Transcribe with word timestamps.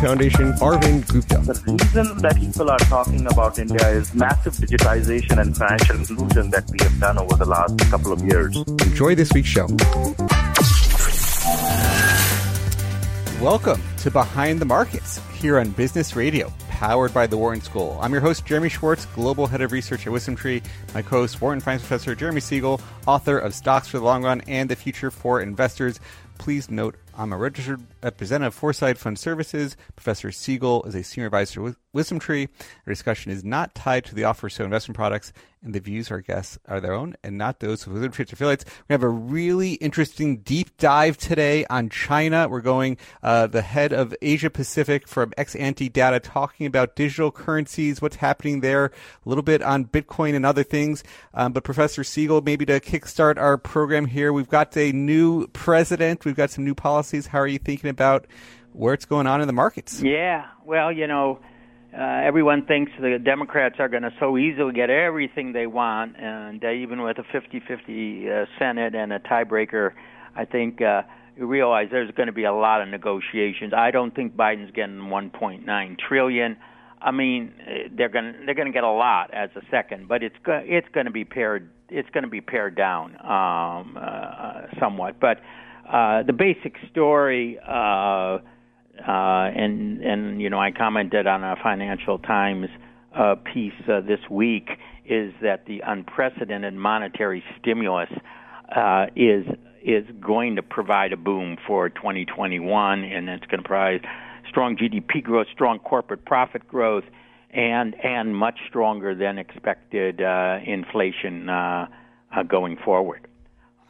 Foundation, 0.00 0.52
Arvind 0.60 1.08
Gupta. 1.08 1.38
The 1.38 1.78
reason 1.80 2.18
that 2.18 2.36
people 2.36 2.70
are 2.70 2.78
talking 2.80 3.26
about 3.26 3.58
India 3.58 3.88
is 3.88 4.14
massive 4.14 4.52
digitization 4.54 5.40
and 5.40 5.56
financial 5.56 5.96
inclusion 5.96 6.50
that 6.50 6.70
we 6.70 6.76
have 6.82 7.00
done 7.00 7.16
over 7.18 7.34
the 7.34 7.46
last 7.46 7.78
couple 7.90 8.12
of 8.12 8.22
years. 8.22 8.54
Enjoy 8.56 9.14
this 9.14 9.32
week's 9.32 9.48
show. 9.48 9.66
Welcome 13.40 13.82
to 13.98 14.10
Behind 14.10 14.60
the 14.60 14.66
Markets 14.66 15.18
here 15.38 15.58
on 15.58 15.70
Business 15.70 16.14
Radio, 16.14 16.52
powered 16.68 17.14
by 17.14 17.26
the 17.26 17.38
Wharton 17.38 17.62
School. 17.62 17.98
I'm 18.02 18.12
your 18.12 18.20
host, 18.20 18.44
Jeremy 18.44 18.68
Schwartz, 18.68 19.06
Global 19.06 19.46
Head 19.46 19.62
of 19.62 19.72
Research 19.72 20.06
at 20.06 20.12
WisdomTree. 20.12 20.62
My 20.92 21.00
co 21.00 21.20
host, 21.20 21.40
Wharton 21.40 21.60
Finance 21.60 21.82
Professor 21.82 22.14
Jeremy 22.14 22.40
Siegel, 22.40 22.82
author 23.06 23.38
of 23.38 23.54
Stocks 23.54 23.88
for 23.88 23.98
the 23.98 24.04
Long 24.04 24.24
Run 24.24 24.42
and 24.46 24.68
the 24.68 24.76
Future 24.76 25.10
for 25.10 25.40
Investors. 25.40 26.00
Please 26.36 26.70
note 26.70 26.96
I'm 27.18 27.32
a 27.32 27.38
registered 27.38 27.80
representative 28.02 28.52
of 28.52 28.54
Foreside 28.54 28.98
Fund 28.98 29.18
Services. 29.18 29.76
Professor 29.94 30.30
Siegel 30.30 30.82
is 30.84 30.94
a 30.94 31.02
senior 31.02 31.26
advisor 31.26 31.62
with 31.62 31.76
WisdomTree. 31.94 32.48
Our 32.86 32.92
discussion 32.92 33.32
is 33.32 33.42
not 33.42 33.74
tied 33.74 34.04
to 34.04 34.14
the 34.14 34.24
offer 34.24 34.48
of 34.48 34.52
so 34.52 34.64
investment 34.64 34.96
products, 34.96 35.32
and 35.62 35.74
the 35.74 35.80
views 35.80 36.10
our 36.10 36.20
guests 36.20 36.58
are 36.68 36.78
their 36.78 36.92
own 36.92 37.16
and 37.24 37.38
not 37.38 37.60
those 37.60 37.86
of 37.86 37.94
WisdomTree's 37.94 38.32
affiliates. 38.32 38.66
We 38.88 38.92
have 38.92 39.02
a 39.02 39.08
really 39.08 39.72
interesting 39.74 40.38
deep 40.38 40.76
dive 40.76 41.16
today 41.16 41.64
on 41.70 41.88
China. 41.88 42.48
We're 42.48 42.60
going 42.60 42.98
uh, 43.22 43.46
the 43.46 43.62
head 43.62 43.94
of 43.94 44.14
Asia 44.20 44.50
Pacific 44.50 45.08
from 45.08 45.30
Exante 45.38 45.90
Data 45.90 46.20
talking 46.20 46.66
about 46.66 46.96
digital 46.96 47.30
currencies, 47.30 48.02
what's 48.02 48.16
happening 48.16 48.60
there, 48.60 48.86
a 48.86 49.28
little 49.28 49.42
bit 49.42 49.62
on 49.62 49.86
Bitcoin 49.86 50.34
and 50.34 50.44
other 50.44 50.62
things. 50.62 51.02
Um, 51.32 51.52
but 51.52 51.64
Professor 51.64 52.04
Siegel, 52.04 52.42
maybe 52.42 52.66
to 52.66 52.78
kickstart 52.78 53.38
our 53.38 53.56
program 53.56 54.04
here, 54.04 54.34
we've 54.34 54.48
got 54.48 54.76
a 54.76 54.92
new 54.92 55.46
president. 55.48 56.26
We've 56.26 56.36
got 56.36 56.50
some 56.50 56.64
new 56.64 56.74
policies. 57.06 57.26
How 57.26 57.38
are 57.38 57.46
you 57.46 57.58
thinking 57.58 57.90
about 57.90 58.26
where 58.72 58.94
it's 58.94 59.04
going 59.04 59.26
on 59.26 59.40
in 59.40 59.46
the 59.46 59.52
markets? 59.52 60.02
Yeah, 60.02 60.46
well, 60.64 60.92
you 60.92 61.06
know, 61.06 61.38
uh, 61.96 62.00
everyone 62.00 62.66
thinks 62.66 62.92
the 63.00 63.18
Democrats 63.22 63.76
are 63.78 63.88
going 63.88 64.02
to 64.02 64.12
so 64.18 64.36
easily 64.36 64.72
get 64.72 64.90
everything 64.90 65.52
they 65.52 65.66
want, 65.66 66.16
and 66.18 66.62
uh, 66.64 66.70
even 66.70 67.02
with 67.02 67.18
a 67.18 67.22
50-50 67.22 68.42
uh, 68.42 68.46
Senate 68.58 68.94
and 68.94 69.12
a 69.12 69.20
tiebreaker, 69.20 69.92
I 70.34 70.44
think 70.44 70.82
uh, 70.82 71.02
you 71.36 71.46
realize 71.46 71.88
there's 71.90 72.10
going 72.10 72.26
to 72.26 72.32
be 72.32 72.44
a 72.44 72.52
lot 72.52 72.82
of 72.82 72.88
negotiations. 72.88 73.72
I 73.72 73.90
don't 73.90 74.14
think 74.14 74.36
Biden's 74.36 74.72
getting 74.72 74.98
1.9 74.98 75.98
trillion. 75.98 76.56
I 77.00 77.10
mean, 77.12 77.52
uh, 77.60 77.88
they're 77.96 78.08
going 78.08 78.32
to 78.32 78.38
they're 78.44 78.54
going 78.54 78.66
to 78.66 78.72
get 78.72 78.84
a 78.84 78.90
lot 78.90 79.32
as 79.32 79.50
a 79.54 79.60
second, 79.70 80.08
but 80.08 80.22
it's 80.22 80.34
go- 80.42 80.64
it's 80.64 80.88
going 80.92 81.06
to 81.06 81.12
be 81.12 81.24
pared 81.24 81.68
it's 81.88 82.08
going 82.10 82.24
to 82.24 82.30
be 82.30 82.40
pared 82.40 82.74
down 82.74 83.12
um, 83.20 83.96
uh, 84.00 84.62
somewhat. 84.80 85.20
But 85.20 85.40
uh, 85.88 86.22
the 86.22 86.32
basic 86.32 86.76
story. 86.90 87.58
Uh, 87.66 88.38
uh, 89.06 89.50
and 89.54 90.02
and 90.02 90.40
you 90.40 90.48
know 90.48 90.58
I 90.58 90.70
commented 90.70 91.26
on 91.26 91.44
a 91.44 91.56
Financial 91.62 92.18
Times 92.18 92.68
uh, 93.14 93.34
piece 93.52 93.72
uh, 93.88 94.00
this 94.00 94.20
week 94.30 94.70
is 95.04 95.32
that 95.42 95.66
the 95.66 95.80
unprecedented 95.86 96.74
monetary 96.74 97.44
stimulus 97.60 98.08
uh, 98.74 99.06
is 99.14 99.44
is 99.82 100.04
going 100.20 100.56
to 100.56 100.62
provide 100.62 101.12
a 101.12 101.16
boom 101.16 101.56
for 101.66 101.88
2021, 101.88 103.04
and 103.04 103.28
it's 103.28 103.46
going 103.46 103.62
to 103.62 103.68
provide 103.68 104.04
strong 104.48 104.76
GDP 104.76 105.22
growth, 105.22 105.46
strong 105.52 105.78
corporate 105.78 106.24
profit 106.24 106.66
growth, 106.66 107.04
and 107.50 107.94
and 108.02 108.34
much 108.34 108.58
stronger 108.68 109.14
than 109.14 109.38
expected 109.38 110.20
uh, 110.20 110.58
inflation 110.64 111.48
uh, 111.48 111.86
uh, 112.34 112.42
going 112.42 112.76
forward. 112.84 113.28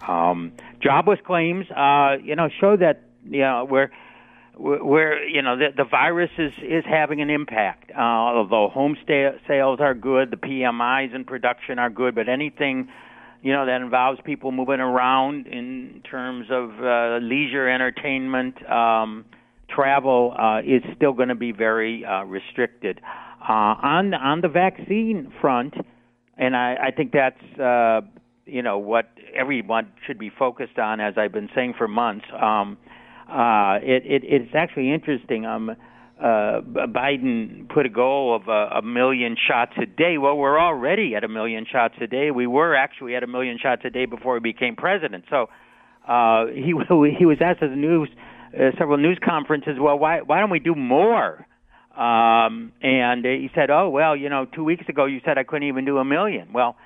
Um, 0.06 0.52
jobless 0.82 1.18
claims, 1.26 1.66
uh, 1.70 2.16
you 2.22 2.36
know, 2.36 2.48
show 2.60 2.76
that 2.76 3.02
you 3.24 3.40
know 3.40 3.66
we're 3.68 3.90
where 4.58 5.26
you 5.26 5.42
know 5.42 5.56
the, 5.56 5.68
the 5.76 5.84
virus 5.84 6.30
is 6.38 6.52
is 6.62 6.84
having 6.88 7.20
an 7.20 7.30
impact. 7.30 7.90
Uh, 7.90 8.00
although 8.00 8.68
home 8.68 8.96
sta- 9.02 9.38
sales 9.46 9.80
are 9.80 9.94
good, 9.94 10.30
the 10.30 10.36
PMIs 10.36 11.14
in 11.14 11.24
production 11.24 11.78
are 11.78 11.90
good, 11.90 12.14
but 12.14 12.28
anything 12.28 12.88
you 13.42 13.52
know 13.52 13.66
that 13.66 13.80
involves 13.80 14.18
people 14.24 14.52
moving 14.52 14.80
around 14.80 15.46
in 15.46 16.02
terms 16.10 16.46
of 16.50 16.70
uh, 16.82 17.18
leisure, 17.20 17.68
entertainment, 17.68 18.54
um, 18.70 19.24
travel 19.68 20.34
uh, 20.38 20.60
is 20.60 20.82
still 20.96 21.12
going 21.12 21.28
to 21.28 21.34
be 21.34 21.52
very 21.52 22.04
uh, 22.04 22.22
restricted. 22.24 23.00
Uh, 23.42 23.76
on 23.82 24.14
on 24.14 24.40
the 24.40 24.48
vaccine 24.48 25.32
front, 25.40 25.74
and 26.36 26.56
I, 26.56 26.76
I 26.86 26.90
think 26.90 27.12
that's 27.12 27.60
uh, 27.60 28.00
you 28.46 28.62
know 28.62 28.78
what 28.78 29.10
everyone 29.34 29.92
should 30.06 30.18
be 30.18 30.30
focused 30.30 30.78
on, 30.78 31.00
as 31.00 31.14
I've 31.18 31.32
been 31.32 31.50
saying 31.54 31.74
for 31.76 31.88
months. 31.88 32.24
Um, 32.32 32.78
uh, 33.28 33.78
it, 33.82 34.04
it, 34.06 34.22
it's 34.24 34.54
actually 34.54 34.92
interesting. 34.92 35.44
Um, 35.44 35.70
uh, 35.70 36.60
Biden 36.62 37.68
put 37.68 37.84
a 37.84 37.90
goal 37.90 38.34
of 38.34 38.48
a, 38.48 38.78
a 38.78 38.82
million 38.82 39.36
shots 39.36 39.72
a 39.82 39.84
day. 39.84 40.16
Well, 40.16 40.36
we're 40.36 40.58
already 40.58 41.14
at 41.14 41.24
a 41.24 41.28
million 41.28 41.66
shots 41.70 41.94
a 42.00 42.06
day. 42.06 42.30
We 42.30 42.46
were 42.46 42.74
actually 42.74 43.16
at 43.16 43.22
a 43.22 43.26
million 43.26 43.58
shots 43.60 43.82
a 43.84 43.90
day 43.90 44.06
before 44.06 44.36
he 44.36 44.40
became 44.40 44.76
president. 44.76 45.24
So 45.28 45.48
uh, 46.08 46.46
he 46.46 46.72
he 47.18 47.26
was 47.26 47.38
asked 47.40 47.62
at 47.62 47.70
the 47.70 47.76
news 47.76 48.08
uh, 48.54 48.70
several 48.78 48.96
news 48.96 49.18
conferences. 49.22 49.74
Well, 49.78 49.98
why 49.98 50.20
why 50.20 50.40
don't 50.40 50.50
we 50.50 50.60
do 50.60 50.74
more? 50.74 51.46
Um, 51.96 52.72
and 52.82 53.24
he 53.24 53.50
said, 53.54 53.70
"Oh 53.70 53.88
well, 53.90 54.16
you 54.16 54.28
know, 54.28 54.46
two 54.46 54.64
weeks 54.64 54.88
ago 54.88 55.06
you 55.06 55.20
said 55.24 55.36
I 55.36 55.44
couldn't 55.44 55.68
even 55.68 55.84
do 55.84 55.98
a 55.98 56.04
million. 56.04 56.52
Well, 56.52 56.76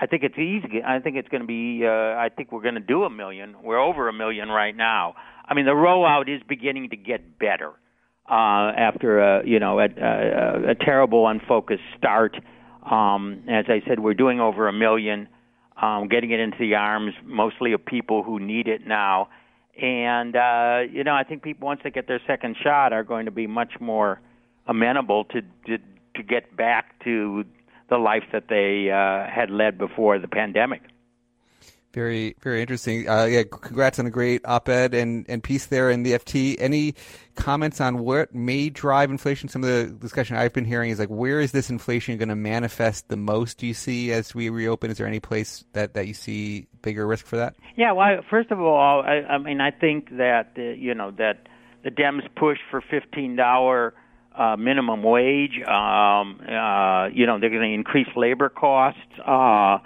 I 0.00 0.06
think 0.06 0.22
it's 0.22 0.38
easy. 0.38 0.82
I 0.86 1.00
think 1.00 1.16
it's 1.16 1.28
going 1.28 1.40
to 1.40 1.46
be. 1.46 1.84
Uh, 1.84 1.90
I 1.90 2.30
think 2.34 2.52
we're 2.52 2.62
going 2.62 2.74
to 2.74 2.80
do 2.80 3.02
a 3.02 3.10
million. 3.10 3.56
We're 3.62 3.80
over 3.80 4.08
a 4.08 4.12
million 4.12 4.48
right 4.48 4.76
now. 4.76 5.14
I 5.44 5.54
mean, 5.54 5.64
the 5.64 5.72
rollout 5.72 6.34
is 6.34 6.40
beginning 6.48 6.90
to 6.90 6.96
get 6.96 7.38
better 7.38 7.72
uh, 8.30 8.72
after 8.76 9.18
a 9.18 9.46
you 9.46 9.58
know 9.58 9.80
a, 9.80 9.86
a, 9.86 10.70
a 10.70 10.74
terrible 10.74 11.26
unfocused 11.26 11.82
start. 11.96 12.36
Um, 12.88 13.42
as 13.48 13.64
I 13.68 13.82
said, 13.88 13.98
we're 14.00 14.14
doing 14.14 14.40
over 14.40 14.68
a 14.68 14.72
million, 14.72 15.28
um, 15.80 16.08
getting 16.08 16.30
it 16.30 16.40
into 16.40 16.58
the 16.58 16.74
arms 16.76 17.14
mostly 17.24 17.72
of 17.72 17.84
people 17.84 18.22
who 18.22 18.38
need 18.38 18.68
it 18.68 18.86
now. 18.86 19.28
And 19.80 20.36
uh, 20.36 20.80
you 20.90 21.02
know, 21.02 21.14
I 21.14 21.24
think 21.24 21.42
people 21.42 21.66
once 21.66 21.80
they 21.82 21.90
get 21.90 22.06
their 22.06 22.20
second 22.24 22.56
shot 22.62 22.92
are 22.92 23.04
going 23.04 23.24
to 23.24 23.32
be 23.32 23.48
much 23.48 23.72
more 23.80 24.20
amenable 24.68 25.24
to 25.24 25.40
to, 25.66 25.78
to 26.14 26.22
get 26.22 26.56
back 26.56 27.02
to 27.04 27.44
the 27.88 27.98
life 27.98 28.24
that 28.32 28.48
they 28.48 28.90
uh, 28.90 29.30
had 29.30 29.50
led 29.50 29.78
before 29.78 30.18
the 30.18 30.28
pandemic. 30.28 30.82
Very, 31.94 32.36
very 32.42 32.60
interesting. 32.60 33.08
Uh, 33.08 33.24
yeah, 33.24 33.42
congrats 33.44 33.98
on 33.98 34.04
a 34.06 34.10
great 34.10 34.42
op-ed 34.44 34.92
and, 34.92 35.24
and 35.26 35.42
piece 35.42 35.66
there 35.66 35.90
in 35.90 36.02
the 36.02 36.12
FT. 36.12 36.56
Any 36.58 36.94
comments 37.34 37.80
on 37.80 37.98
what 37.98 38.34
may 38.34 38.68
drive 38.68 39.10
inflation? 39.10 39.48
Some 39.48 39.64
of 39.64 39.70
the 39.70 39.86
discussion 39.98 40.36
I've 40.36 40.52
been 40.52 40.66
hearing 40.66 40.90
is 40.90 40.98
like, 40.98 41.08
where 41.08 41.40
is 41.40 41.52
this 41.52 41.70
inflation 41.70 42.18
going 42.18 42.28
to 42.28 42.36
manifest 42.36 43.08
the 43.08 43.16
most? 43.16 43.56
Do 43.58 43.66
you 43.66 43.72
see 43.72 44.12
as 44.12 44.34
we 44.34 44.50
reopen? 44.50 44.90
Is 44.90 44.98
there 44.98 45.06
any 45.06 45.18
place 45.18 45.64
that, 45.72 45.94
that 45.94 46.06
you 46.06 46.14
see 46.14 46.68
bigger 46.82 47.06
risk 47.06 47.24
for 47.24 47.38
that? 47.38 47.56
Yeah, 47.74 47.92
well, 47.92 48.20
first 48.28 48.50
of 48.50 48.60
all, 48.60 49.02
I, 49.02 49.22
I 49.22 49.38
mean, 49.38 49.62
I 49.62 49.70
think 49.70 50.10
that 50.18 50.52
uh, 50.58 50.62
you 50.62 50.94
know 50.94 51.10
that 51.12 51.46
the 51.84 51.90
Dems 51.90 52.28
push 52.36 52.58
for 52.70 52.82
fifteen 52.82 53.34
dollar 53.34 53.94
uh, 54.38 54.56
minimum 54.56 55.02
wage. 55.02 55.60
Um, 55.66 56.40
uh, 56.40 57.08
you 57.08 57.26
know, 57.26 57.38
they're 57.40 57.50
going 57.50 57.68
to 57.68 57.74
increase 57.74 58.08
labor 58.16 58.48
costs. 58.48 59.00
Uh, 59.26 59.78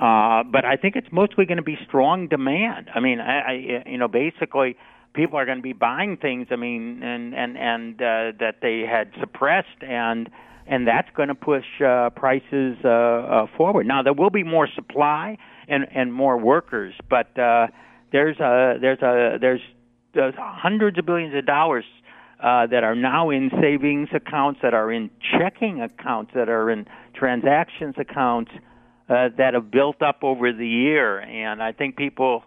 uh, 0.00 0.44
but 0.44 0.64
I 0.64 0.76
think 0.80 0.96
it's 0.96 1.12
mostly 1.12 1.44
going 1.44 1.56
to 1.56 1.62
be 1.62 1.76
strong 1.86 2.28
demand. 2.28 2.88
I 2.94 3.00
mean, 3.00 3.20
I, 3.20 3.40
I, 3.40 3.82
you 3.86 3.98
know, 3.98 4.08
basically, 4.08 4.76
people 5.12 5.38
are 5.38 5.44
going 5.44 5.58
to 5.58 5.62
be 5.62 5.72
buying 5.72 6.16
things. 6.16 6.48
I 6.50 6.56
mean, 6.56 7.02
and 7.02 7.34
and 7.34 7.58
and 7.58 7.94
uh, 7.96 8.38
that 8.38 8.56
they 8.62 8.84
had 8.88 9.10
suppressed, 9.20 9.82
and 9.82 10.30
and 10.66 10.86
that's 10.86 11.08
going 11.16 11.28
to 11.28 11.34
push 11.34 11.64
uh, 11.84 12.10
prices 12.10 12.76
uh, 12.84 12.88
uh, 12.88 13.46
forward. 13.56 13.86
Now 13.86 14.02
there 14.02 14.12
will 14.12 14.30
be 14.30 14.44
more 14.44 14.68
supply 14.74 15.36
and 15.66 15.86
and 15.92 16.12
more 16.12 16.38
workers, 16.38 16.94
but 17.10 17.36
uh, 17.38 17.66
there's 18.12 18.38
a 18.38 18.78
there's 18.80 19.02
a 19.02 19.38
there's, 19.40 19.60
there's 20.14 20.34
hundreds 20.38 20.98
of 20.98 21.06
billions 21.06 21.34
of 21.34 21.44
dollars 21.44 21.84
uh, 22.40 22.66
that 22.66 22.84
are 22.84 22.94
now 22.94 23.30
in 23.30 23.50
savings 23.60 24.08
accounts, 24.14 24.60
that 24.62 24.74
are 24.74 24.92
in 24.92 25.10
checking 25.38 25.80
accounts, 25.82 26.32
that 26.34 26.48
are 26.48 26.70
in 26.70 26.86
transactions 27.14 27.94
accounts 27.98 28.50
uh, 29.08 29.28
that 29.38 29.54
have 29.54 29.70
built 29.70 30.02
up 30.02 30.22
over 30.22 30.52
the 30.52 30.68
year, 30.68 31.20
and 31.20 31.62
I 31.62 31.72
think 31.72 31.96
people, 31.96 32.44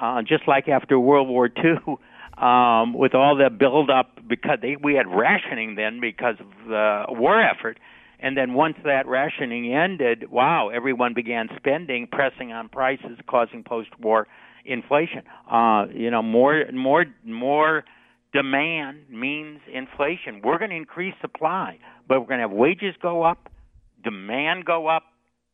uh, 0.00 0.22
just 0.22 0.48
like 0.48 0.68
after 0.68 0.98
World 0.98 1.28
War 1.28 1.48
II, 1.48 1.96
um, 2.42 2.94
with 2.94 3.14
all 3.14 3.36
the 3.36 3.50
buildup 3.50 4.26
because 4.26 4.58
they, 4.62 4.76
we 4.82 4.94
had 4.94 5.06
rationing 5.06 5.74
then 5.74 6.00
because 6.00 6.36
of 6.40 6.46
the 6.68 7.04
war 7.10 7.40
effort. 7.40 7.78
And 8.20 8.36
then 8.36 8.54
once 8.54 8.76
that 8.84 9.06
rationing 9.06 9.72
ended, 9.72 10.30
wow, 10.30 10.70
everyone 10.70 11.14
began 11.14 11.48
spending, 11.56 12.08
pressing 12.10 12.52
on 12.52 12.68
prices, 12.68 13.18
causing 13.28 13.62
post-war 13.62 14.26
inflation. 14.64 15.22
Uh, 15.50 15.86
you 15.92 16.10
know, 16.10 16.22
more, 16.22 16.64
more, 16.72 17.04
more 17.24 17.84
demand 18.38 19.00
means 19.10 19.60
inflation. 19.72 20.40
We're 20.44 20.58
going 20.58 20.70
to 20.70 20.76
increase 20.76 21.14
supply, 21.20 21.78
but 22.06 22.20
we're 22.20 22.26
going 22.26 22.38
to 22.38 22.48
have 22.48 22.56
wages 22.56 22.94
go 23.02 23.24
up, 23.24 23.50
demand 24.04 24.64
go 24.64 24.86
up, 24.86 25.02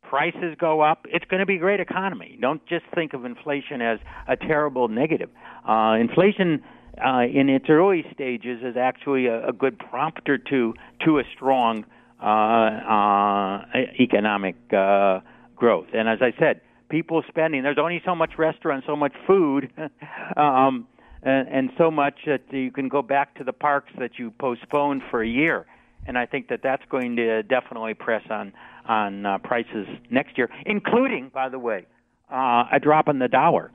prices 0.02 0.54
go 0.60 0.82
up. 0.82 1.06
It's 1.08 1.24
going 1.24 1.40
to 1.40 1.46
be 1.46 1.56
a 1.56 1.58
great 1.58 1.80
economy. 1.80 2.38
Don't 2.38 2.60
just 2.66 2.84
think 2.94 3.14
of 3.14 3.24
inflation 3.24 3.80
as 3.80 4.00
a 4.28 4.36
terrible 4.36 4.88
negative. 4.88 5.30
Uh, 5.66 5.96
inflation 5.98 6.62
uh, 7.02 7.22
in 7.22 7.48
its 7.48 7.66
early 7.70 8.04
stages 8.12 8.60
is 8.62 8.76
actually 8.76 9.26
a, 9.26 9.48
a 9.48 9.52
good 9.52 9.78
prompter 9.78 10.36
to 10.36 10.74
to 11.06 11.18
a 11.18 11.22
strong 11.34 11.86
uh, 12.22 12.26
uh, 12.26 13.64
economic 13.98 14.56
uh, 14.74 15.20
growth. 15.56 15.86
And 15.94 16.06
as 16.06 16.18
I 16.20 16.38
said, 16.38 16.60
people 16.90 17.22
spending. 17.28 17.62
There's 17.62 17.78
only 17.78 18.02
so 18.04 18.14
much 18.14 18.32
restaurant, 18.36 18.84
so 18.86 18.94
much 18.94 19.14
food. 19.26 19.72
um, 20.36 20.86
and, 21.24 21.48
and 21.48 21.70
so 21.78 21.90
much 21.90 22.20
that 22.26 22.42
you 22.50 22.70
can 22.70 22.88
go 22.88 23.02
back 23.02 23.34
to 23.36 23.44
the 23.44 23.52
parks 23.52 23.92
that 23.98 24.18
you 24.18 24.30
postponed 24.30 25.02
for 25.10 25.22
a 25.22 25.28
year. 25.28 25.66
And 26.06 26.18
I 26.18 26.26
think 26.26 26.48
that 26.48 26.60
that's 26.62 26.82
going 26.90 27.16
to 27.16 27.42
definitely 27.42 27.94
press 27.94 28.22
on 28.30 28.52
on 28.86 29.24
uh, 29.24 29.38
prices 29.38 29.86
next 30.10 30.36
year, 30.36 30.50
including, 30.66 31.30
by 31.32 31.48
the 31.48 31.58
way, 31.58 31.86
uh, 32.30 32.64
a 32.70 32.78
drop 32.78 33.08
in 33.08 33.18
the 33.18 33.28
dollar 33.28 33.70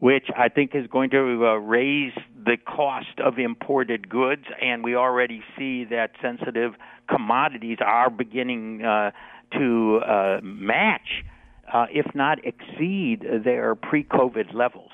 which 0.00 0.28
I 0.36 0.48
think 0.48 0.74
is 0.74 0.86
going 0.86 1.10
to 1.10 1.18
uh, 1.18 1.54
raise 1.56 2.12
the 2.44 2.56
cost 2.56 3.18
of 3.18 3.38
imported 3.38 4.08
goods, 4.08 4.44
and 4.62 4.84
we 4.84 4.94
already 4.94 5.42
see 5.56 5.84
that 5.86 6.12
sensitive 6.22 6.74
commodities 7.08 7.78
are 7.84 8.08
beginning 8.08 8.84
uh, 8.84 9.10
to 9.52 10.00
uh, 10.06 10.40
match, 10.42 11.24
uh, 11.72 11.86
if 11.92 12.14
not 12.14 12.38
exceed, 12.44 13.26
their 13.44 13.74
pre-COVID 13.74 14.54
levels. 14.54 14.90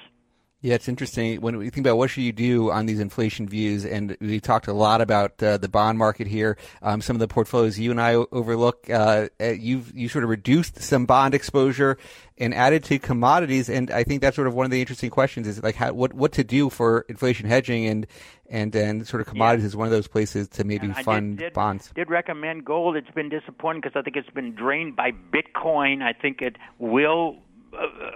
Yeah, 0.65 0.77
it's 0.77 0.89
interesting 0.89 1.43
when 1.43 1.59
we 1.59 1.69
think 1.69 1.87
about 1.87 1.99
what 1.99 2.09
should 2.09 2.23
you 2.23 2.33
do 2.33 2.71
on 2.71 2.87
these 2.87 2.99
inflation 2.99 3.47
views, 3.47 3.85
and 3.85 4.17
we 4.19 4.41
talked 4.41 4.67
a 4.67 4.73
lot 4.73 5.03
about 5.03 5.43
uh, 5.43 5.59
the 5.59 5.69
bond 5.69 5.99
market 5.99 6.27
here. 6.27 6.57
Um, 6.81 7.03
some 7.03 7.15
of 7.15 7.21
the 7.21 7.29
portfolios 7.29 7.79
you 7.79 7.91
and 7.91 8.01
I 8.01 8.15
overlook, 8.15 8.89
uh, 8.89 9.29
you've 9.39 9.95
you 9.95 10.09
sort 10.09 10.25
of 10.25 10.31
reduced 10.31 10.81
some 10.81 11.05
bond 11.05 11.35
exposure 11.35 11.99
and 12.39 12.55
added 12.55 12.83
to 12.85 12.99
commodities, 12.99 13.69
and 13.69 13.91
I 13.91 14.05
think 14.05 14.23
that's 14.23 14.37
sort 14.37 14.49
of 14.49 14.55
one 14.55 14.65
of 14.65 14.71
the 14.71 14.81
interesting 14.81 15.11
questions 15.11 15.47
is 15.47 15.63
like 15.63 15.75
how, 15.75 15.93
what 15.93 16.15
what 16.15 16.33
to 16.33 16.45
do 16.45 16.71
for 16.71 17.05
inflation 17.11 17.47
hedging 17.47 17.85
and 17.85 18.07
and 18.49 18.75
and 18.75 19.07
sort 19.07 19.21
of 19.21 19.27
commodities 19.27 19.65
yeah. 19.65 19.69
is 19.69 19.77
one 19.77 19.87
of 19.87 19.93
those 19.93 20.09
places 20.09 20.49
to 20.49 20.65
maybe 20.65 20.91
fund 20.95 21.37
did, 21.37 21.45
did, 21.45 21.53
bonds. 21.53 21.93
Did 21.95 22.09
recommend 22.09 22.65
gold. 22.65 22.97
It's 22.97 23.11
been 23.11 23.29
disappointing 23.29 23.83
because 23.83 24.01
I 24.01 24.01
think 24.01 24.17
it's 24.17 24.31
been 24.31 24.55
drained 24.55 24.97
by 24.97 25.11
Bitcoin. 25.13 26.01
I 26.01 26.15
think 26.15 26.41
it 26.41 26.57
will 26.79 27.37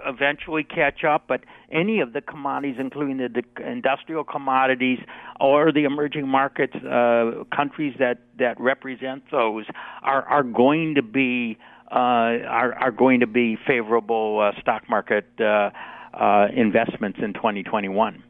eventually 0.05 0.63
catch 0.63 1.03
up, 1.03 1.25
but 1.27 1.41
any 1.71 1.99
of 1.99 2.13
the 2.13 2.21
commodities, 2.21 2.77
including 2.79 3.17
the, 3.17 3.43
industrial 3.65 4.23
commodities 4.23 4.99
or 5.39 5.71
the 5.71 5.83
emerging 5.83 6.27
markets, 6.27 6.75
uh, 6.75 7.43
countries 7.55 7.95
that, 7.99 8.19
that 8.37 8.59
represent 8.59 9.23
those, 9.31 9.65
are, 10.01 10.23
are 10.23 10.43
going 10.43 10.95
to 10.95 11.01
be 11.01 11.57
uh, 11.91 11.95
are, 11.95 12.73
are 12.75 12.91
going 12.91 13.19
to 13.19 13.27
be 13.27 13.57
favorable 13.65 14.39
uh, 14.39 14.59
stock 14.61 14.87
market 14.89 15.25
uh, 15.39 15.71
uh, 16.13 16.47
investments 16.55 17.19
in 17.19 17.33
2021. 17.33 18.23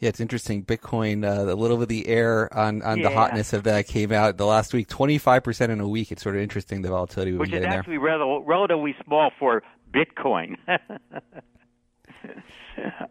Yeah, 0.00 0.08
it's 0.08 0.20
interesting. 0.20 0.64
Bitcoin, 0.64 1.24
uh, 1.24 1.52
a 1.52 1.54
little 1.54 1.76
bit 1.76 1.82
of 1.82 1.88
the 1.88 2.08
air 2.08 2.52
on, 2.56 2.80
on 2.80 2.98
yeah. 2.98 3.08
the 3.08 3.14
hotness 3.14 3.52
of 3.52 3.64
that 3.64 3.86
came 3.86 4.12
out 4.12 4.38
the 4.38 4.46
last 4.46 4.72
week. 4.72 4.88
25% 4.88 5.68
in 5.68 5.78
a 5.78 5.86
week. 5.86 6.10
It's 6.10 6.22
sort 6.22 6.36
of 6.36 6.40
interesting, 6.40 6.80
the 6.80 6.88
volatility 6.88 7.32
we've 7.32 7.40
Which 7.40 7.50
been 7.50 7.64
is 7.64 7.68
actually 7.68 7.98
rel- 7.98 8.42
relatively 8.42 8.96
small 9.04 9.30
for 9.38 9.62
Bitcoin 9.92 10.56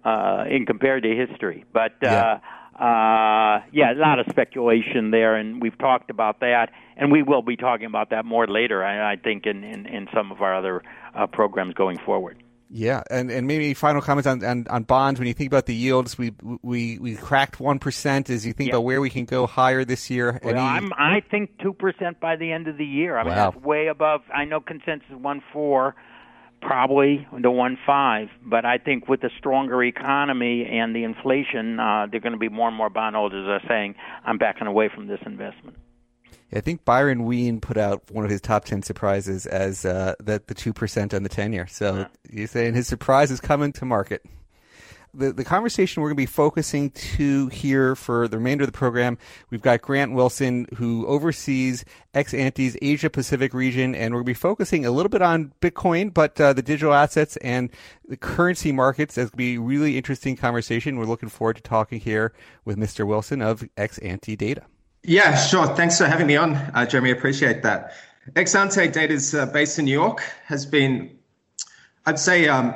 uh, 0.05 0.45
in 0.49 0.65
compared 0.65 1.03
to 1.03 1.15
history. 1.15 1.65
But 1.73 1.93
uh, 2.03 2.07
yeah. 2.07 2.39
Uh, 2.79 3.61
yeah, 3.73 3.91
a 3.91 3.95
lot 3.95 4.19
of 4.19 4.25
speculation 4.29 5.11
there, 5.11 5.35
and 5.35 5.61
we've 5.61 5.77
talked 5.77 6.09
about 6.09 6.39
that, 6.39 6.69
and 6.95 7.11
we 7.11 7.21
will 7.21 7.41
be 7.41 7.57
talking 7.57 7.85
about 7.85 8.11
that 8.11 8.23
more 8.23 8.47
later. 8.47 8.85
I, 8.85 9.13
I 9.13 9.15
think 9.17 9.45
in, 9.45 9.65
in, 9.65 9.85
in 9.85 10.07
some 10.13 10.31
of 10.31 10.41
our 10.41 10.55
other 10.55 10.81
uh, 11.13 11.27
programs 11.27 11.73
going 11.73 11.97
forward. 11.97 12.41
Yeah, 12.71 13.03
and, 13.09 13.31
and 13.31 13.47
maybe 13.47 13.73
final 13.73 14.01
comments 14.01 14.27
on, 14.27 14.45
on, 14.45 14.65
on, 14.69 14.83
bonds. 14.83 15.19
When 15.19 15.27
you 15.27 15.33
think 15.33 15.51
about 15.51 15.65
the 15.65 15.73
yields, 15.73 16.17
we 16.17 16.33
we 16.61 16.99
we 16.99 17.15
cracked 17.15 17.59
one 17.59 17.79
percent. 17.79 18.29
As 18.29 18.45
you 18.45 18.53
think 18.53 18.69
about 18.69 18.83
where 18.83 19.01
we 19.01 19.09
can 19.09 19.25
go 19.25 19.47
higher 19.47 19.83
this 19.83 20.11
year, 20.11 20.39
well, 20.43 20.55
I'm, 20.55 20.93
I 20.93 21.21
think 21.31 21.57
two 21.63 21.73
percent 21.73 22.19
by 22.19 22.35
the 22.35 22.51
end 22.51 22.67
of 22.67 22.77
the 22.77 22.85
year. 22.85 23.17
I 23.17 23.23
mean, 23.23 23.35
wow. 23.35 23.49
that's 23.49 23.65
way 23.65 23.87
above. 23.87 24.21
I 24.31 24.45
know 24.45 24.59
consensus 24.59 25.09
one 25.09 25.41
four 25.51 25.95
probably 26.61 27.27
the 27.41 27.51
one 27.51 27.77
five. 27.85 28.29
But 28.43 28.65
I 28.65 28.77
think 28.77 29.07
with 29.07 29.21
the 29.21 29.29
stronger 29.37 29.83
economy 29.83 30.65
and 30.65 30.95
the 30.95 31.03
inflation, 31.03 31.79
uh, 31.79 32.07
there 32.09 32.17
are 32.17 32.21
going 32.21 32.33
to 32.33 32.39
be 32.39 32.49
more 32.49 32.67
and 32.67 32.77
more 32.77 32.89
bondholders 32.89 33.47
are 33.47 33.67
saying, 33.67 33.95
"I'm 34.25 34.37
backing 34.37 34.67
away 34.67 34.89
from 34.93 35.07
this 35.07 35.19
investment." 35.25 35.77
I 36.51 36.61
think 36.61 36.83
Byron 36.83 37.25
Wien 37.25 37.61
put 37.61 37.77
out 37.77 38.09
one 38.11 38.25
of 38.25 38.31
his 38.31 38.41
top 38.41 38.65
ten 38.65 38.81
surprises 38.81 39.45
as 39.45 39.85
uh, 39.85 40.15
that 40.19 40.47
the 40.47 40.53
two 40.53 40.73
percent 40.73 41.13
on 41.13 41.23
the 41.23 41.29
ten 41.29 41.53
year. 41.53 41.67
So 41.67 41.95
yeah. 41.95 42.07
he's 42.29 42.51
saying 42.51 42.73
his 42.73 42.87
surprise 42.87 43.31
is 43.31 43.39
coming 43.39 43.71
to 43.73 43.85
market 43.85 44.23
the, 45.13 45.31
the 45.31 45.43
conversation 45.43 46.01
we're 46.01 46.09
going 46.09 46.17
to 46.17 46.21
be 46.21 46.25
focusing 46.25 46.91
to 46.91 47.47
here 47.47 47.95
for 47.95 48.27
the 48.27 48.37
remainder 48.37 48.63
of 48.63 48.71
the 48.71 48.77
program, 48.77 49.17
we've 49.49 49.61
got 49.61 49.81
Grant 49.81 50.13
Wilson, 50.13 50.67
who 50.75 51.05
oversees 51.07 51.85
Exante's 52.13 52.77
Asia 52.81 53.09
Pacific 53.09 53.53
region, 53.53 53.95
and 53.95 54.13
we're 54.13 54.19
going 54.19 54.25
to 54.25 54.29
be 54.29 54.33
focusing 54.35 54.85
a 54.85 54.91
little 54.91 55.09
bit 55.09 55.21
on 55.21 55.53
Bitcoin, 55.61 56.13
but 56.13 56.39
uh, 56.39 56.53
the 56.53 56.61
digital 56.61 56.93
assets 56.93 57.37
and 57.37 57.69
the 58.07 58.17
currency 58.17 58.71
markets. 58.71 59.15
That's 59.15 59.29
going 59.29 59.31
to 59.31 59.37
be 59.37 59.55
a 59.55 59.61
really 59.61 59.97
interesting 59.97 60.35
conversation. 60.35 60.97
We're 60.97 61.05
looking 61.05 61.29
forward 61.29 61.57
to 61.57 61.61
talking 61.61 61.99
here 61.99 62.33
with 62.65 62.77
Mr. 62.77 63.05
Wilson 63.05 63.41
of 63.41 63.67
Exante 63.77 64.37
Data. 64.37 64.63
Yeah, 65.03 65.37
sure. 65.37 65.67
Thanks 65.75 65.97
for 65.97 66.05
having 66.05 66.27
me 66.27 66.35
on, 66.35 66.55
uh, 66.55 66.85
Jeremy. 66.85 67.11
Appreciate 67.11 67.63
that. 67.63 67.93
Exante 68.33 68.91
Data 68.91 69.13
is 69.13 69.33
uh, 69.33 69.45
based 69.47 69.79
in 69.79 69.85
New 69.85 69.91
York, 69.91 70.23
has 70.45 70.65
been, 70.65 71.17
I'd 72.05 72.19
say, 72.19 72.47
um, 72.47 72.75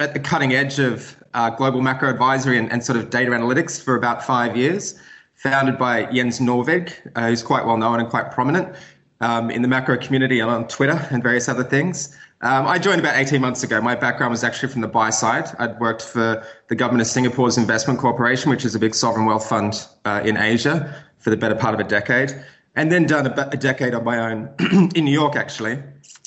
at 0.00 0.12
the 0.12 0.20
cutting 0.20 0.52
edge 0.52 0.78
of 0.78 1.16
uh, 1.34 1.50
global 1.50 1.80
macro 1.80 2.10
advisory 2.10 2.58
and, 2.58 2.70
and, 2.72 2.84
sort 2.84 2.98
of 2.98 3.10
data 3.10 3.30
analytics 3.30 3.82
for 3.82 3.96
about 3.96 4.24
five 4.24 4.56
years, 4.56 4.98
founded 5.34 5.78
by 5.78 6.04
Jens 6.12 6.40
Nordvig, 6.40 6.92
uh, 7.16 7.28
who's 7.28 7.42
quite 7.42 7.64
well 7.64 7.76
known 7.76 8.00
and 8.00 8.08
quite 8.08 8.30
prominent 8.30 8.74
um, 9.20 9.50
in 9.50 9.62
the 9.62 9.68
macro 9.68 9.96
community 9.96 10.40
and 10.40 10.50
on 10.50 10.68
Twitter 10.68 11.06
and 11.10 11.22
various 11.22 11.48
other 11.48 11.64
things. 11.64 12.16
Um, 12.40 12.66
I 12.66 12.78
joined 12.78 13.00
about 13.00 13.16
18 13.16 13.40
months 13.40 13.62
ago. 13.62 13.80
My 13.80 13.94
background 13.94 14.30
was 14.32 14.44
actually 14.44 14.70
from 14.70 14.80
the 14.80 14.88
buy 14.88 15.10
side. 15.10 15.46
I'd 15.58 15.78
worked 15.80 16.02
for 16.02 16.44
the 16.68 16.74
government 16.74 17.02
of 17.02 17.06
Singapore's 17.06 17.56
Investment 17.56 17.98
Corporation, 17.98 18.50
which 18.50 18.64
is 18.64 18.74
a 18.74 18.78
big 18.78 18.94
sovereign 18.94 19.24
wealth 19.26 19.48
fund 19.48 19.86
uh, 20.04 20.20
in 20.24 20.36
Asia, 20.36 21.02
for 21.18 21.30
the 21.30 21.36
better 21.36 21.54
part 21.54 21.72
of 21.72 21.80
a 21.80 21.84
decade. 21.84 22.32
And 22.76 22.92
then 22.92 23.06
done 23.06 23.26
a, 23.26 23.48
a 23.52 23.56
decade 23.56 23.94
on 23.94 24.04
my 24.04 24.18
own 24.18 24.54
in 24.94 25.04
New 25.04 25.12
York, 25.12 25.36
actually, 25.36 25.82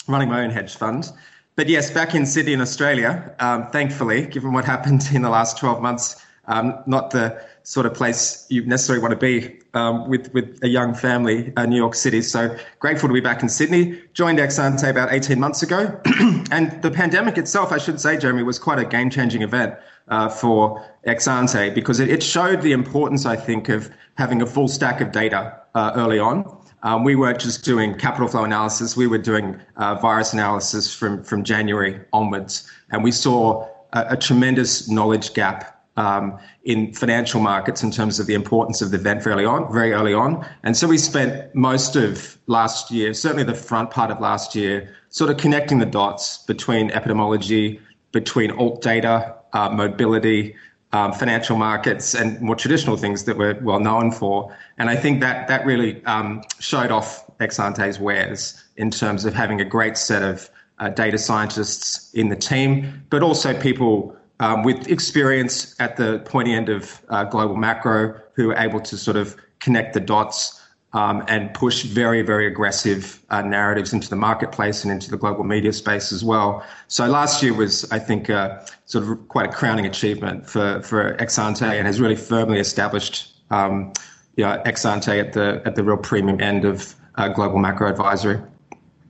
running 0.07 0.29
my 0.29 0.43
own 0.43 0.49
hedge 0.49 0.75
fund. 0.75 1.11
But 1.57 1.67
yes, 1.69 1.89
back 1.89 2.13
in 2.13 2.27
Sydney 2.27 2.53
in 2.53 2.61
Australia, 2.61 3.33
um, 3.39 3.71
thankfully, 3.71 4.27
given 4.27 4.53
what 4.53 4.63
happened 4.75 5.09
in 5.11 5.23
the 5.23 5.29
last 5.29 5.57
12 5.57 5.81
months, 5.81 6.23
um, 6.45 6.77
not 6.85 7.09
the 7.09 7.43
sort 7.63 7.87
of 7.87 7.95
place 7.95 8.45
you 8.49 8.63
necessarily 8.63 9.01
want 9.01 9.11
to 9.11 9.17
be 9.17 9.59
um, 9.73 10.07
with, 10.07 10.31
with 10.33 10.63
a 10.63 10.69
young 10.69 10.93
family, 10.93 11.51
uh, 11.57 11.65
New 11.65 11.75
York 11.75 11.95
City. 11.95 12.21
So 12.21 12.55
grateful 12.79 13.09
to 13.09 13.13
be 13.13 13.21
back 13.21 13.41
in 13.41 13.49
Sydney. 13.49 13.99
Joined 14.13 14.37
Exante 14.37 14.87
about 14.87 15.11
18 15.11 15.39
months 15.39 15.63
ago. 15.63 15.99
and 16.51 16.79
the 16.83 16.91
pandemic 16.91 17.39
itself, 17.39 17.71
I 17.71 17.79
should 17.79 17.99
say, 17.99 18.17
Jeremy, 18.17 18.43
was 18.43 18.59
quite 18.59 18.77
a 18.77 18.85
game 18.85 19.09
changing 19.09 19.41
event 19.41 19.73
uh, 20.09 20.29
for 20.29 20.85
Exante 21.07 21.73
because 21.73 21.99
it, 21.99 22.09
it, 22.09 22.21
showed 22.21 22.61
the 22.61 22.71
importance, 22.71 23.25
I 23.25 23.35
think, 23.35 23.67
of 23.67 23.91
having 24.15 24.43
a 24.43 24.45
full 24.45 24.67
stack 24.67 25.01
of 25.01 25.11
data 25.11 25.59
uh, 25.73 25.91
early 25.95 26.19
on. 26.19 26.56
Um, 26.83 27.03
we 27.03 27.15
weren't 27.15 27.39
just 27.39 27.65
doing 27.65 27.97
capital 27.97 28.27
flow 28.27 28.43
analysis, 28.43 28.95
we 28.95 29.07
were 29.07 29.17
doing 29.17 29.59
uh, 29.77 29.95
virus 29.95 30.33
analysis 30.33 30.93
from, 30.93 31.23
from 31.23 31.43
January 31.43 31.99
onwards. 32.13 32.69
And 32.91 33.03
we 33.03 33.11
saw 33.11 33.67
a, 33.93 34.05
a 34.11 34.17
tremendous 34.17 34.87
knowledge 34.87 35.33
gap 35.33 35.77
um, 35.97 36.37
in 36.63 36.93
financial 36.93 37.41
markets 37.41 37.81
in 37.81 37.91
terms 37.91 38.19
of 38.19 38.27
the 38.27 38.35
importance 38.35 38.81
of 38.81 38.91
the 38.91 38.97
event 38.97 39.23
very 39.23 39.33
early 39.33 39.45
on, 39.45 39.73
very 39.73 39.93
early 39.93 40.13
on. 40.13 40.47
And 40.63 40.77
so 40.77 40.87
we 40.87 40.97
spent 40.97 41.53
most 41.55 41.95
of 41.95 42.37
last 42.45 42.91
year, 42.91 43.13
certainly 43.13 43.43
the 43.43 43.55
front 43.55 43.89
part 43.89 44.11
of 44.11 44.21
last 44.21 44.55
year, 44.55 44.95
sort 45.09 45.31
of 45.31 45.37
connecting 45.37 45.79
the 45.79 45.85
dots 45.85 46.39
between 46.45 46.91
epidemiology, 46.91 47.79
between 48.11 48.51
alt 48.51 48.81
data, 48.81 49.35
uh, 49.53 49.69
mobility, 49.69 50.55
um, 50.97 51.13
financial 51.13 51.57
markets 51.57 52.15
and 52.15 52.41
more 52.41 52.55
traditional 52.55 52.97
things 52.97 53.25
that 53.25 53.37
we're 53.37 53.59
well 53.61 53.79
known 53.79 54.11
for. 54.11 54.55
And 54.79 54.89
I 54.89 54.95
think 54.95 55.21
that 55.21 55.47
that 55.47 55.65
really 55.65 56.03
um, 56.05 56.43
showed 56.59 56.91
off 56.91 57.09
Exante's 57.39 57.99
wares 57.99 58.63
in 58.77 58.89
terms 58.89 59.25
of 59.25 59.33
having 59.33 59.61
a 59.61 59.65
great 59.65 59.97
set 59.97 60.23
of 60.23 60.49
uh, 60.79 60.89
data 60.89 61.17
scientists 61.17 62.11
in 62.13 62.29
the 62.29 62.35
team, 62.35 63.05
but 63.09 63.21
also 63.21 63.59
people 63.59 64.15
um, 64.39 64.63
with 64.63 64.87
experience 64.87 65.75
at 65.79 65.97
the 65.97 66.19
pointy 66.25 66.53
end 66.53 66.69
of 66.69 67.01
uh, 67.09 67.23
global 67.23 67.55
macro 67.55 68.19
who 68.33 68.51
are 68.51 68.57
able 68.57 68.79
to 68.79 68.97
sort 68.97 69.17
of 69.17 69.35
connect 69.59 69.93
the 69.93 69.99
dots 69.99 70.56
um, 70.97 71.23
and 71.27 71.53
push 71.53 71.83
very, 71.83 72.23
very 72.23 72.47
aggressive 72.47 73.21
uh, 73.29 73.43
narratives 73.43 73.93
into 73.93 74.09
the 74.09 74.15
marketplace 74.15 74.83
and 74.83 74.91
into 74.91 75.11
the 75.11 75.17
global 75.17 75.43
media 75.43 75.71
space 75.71 76.11
as 76.11 76.23
well. 76.23 76.65
So 76.87 77.05
last 77.05 77.43
year 77.43 77.53
was, 77.53 77.89
I 77.91 77.99
think, 77.99 78.31
uh, 78.31 78.65
sort 78.85 79.03
of 79.03 79.27
quite 79.27 79.45
a 79.45 79.51
crowning 79.51 79.85
achievement 79.85 80.49
for 80.49 80.81
for 80.81 81.15
Exante 81.17 81.61
and 81.61 81.85
has 81.85 82.01
really 82.01 82.15
firmly 82.15 82.59
established, 82.59 83.31
um, 83.51 83.93
you 84.37 84.43
know, 84.43 84.59
Exante 84.65 85.19
at 85.23 85.33
the 85.33 85.61
at 85.65 85.75
the 85.75 85.83
real 85.83 85.97
premium 85.97 86.41
end 86.41 86.65
of 86.65 86.95
uh, 87.13 87.27
global 87.27 87.59
macro 87.59 87.87
advisory. 87.87 88.41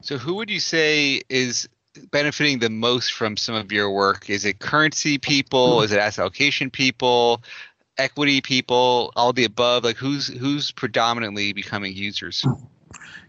So, 0.02 0.18
who 0.18 0.36
would 0.36 0.50
you 0.50 0.60
say 0.60 1.22
is 1.30 1.70
benefiting 2.12 2.60
the 2.60 2.70
most 2.70 3.14
from 3.14 3.38
some 3.38 3.56
of 3.56 3.72
your 3.72 3.90
work? 3.92 4.30
Is 4.30 4.44
it 4.44 4.60
currency 4.60 5.18
people? 5.18 5.82
Is 5.84 5.94
it 5.94 6.00
asset 6.00 6.24
allocation 6.24 6.70
people? 6.70 7.42
Equity 7.98 8.42
people, 8.42 9.12
all 9.16 9.34
the 9.34 9.46
above? 9.46 9.84
Like 9.84 9.98
who's 9.98 10.28
who's 10.28 10.72
predominantly 10.72 11.54
becoming 11.54 11.94
users? 11.96 12.46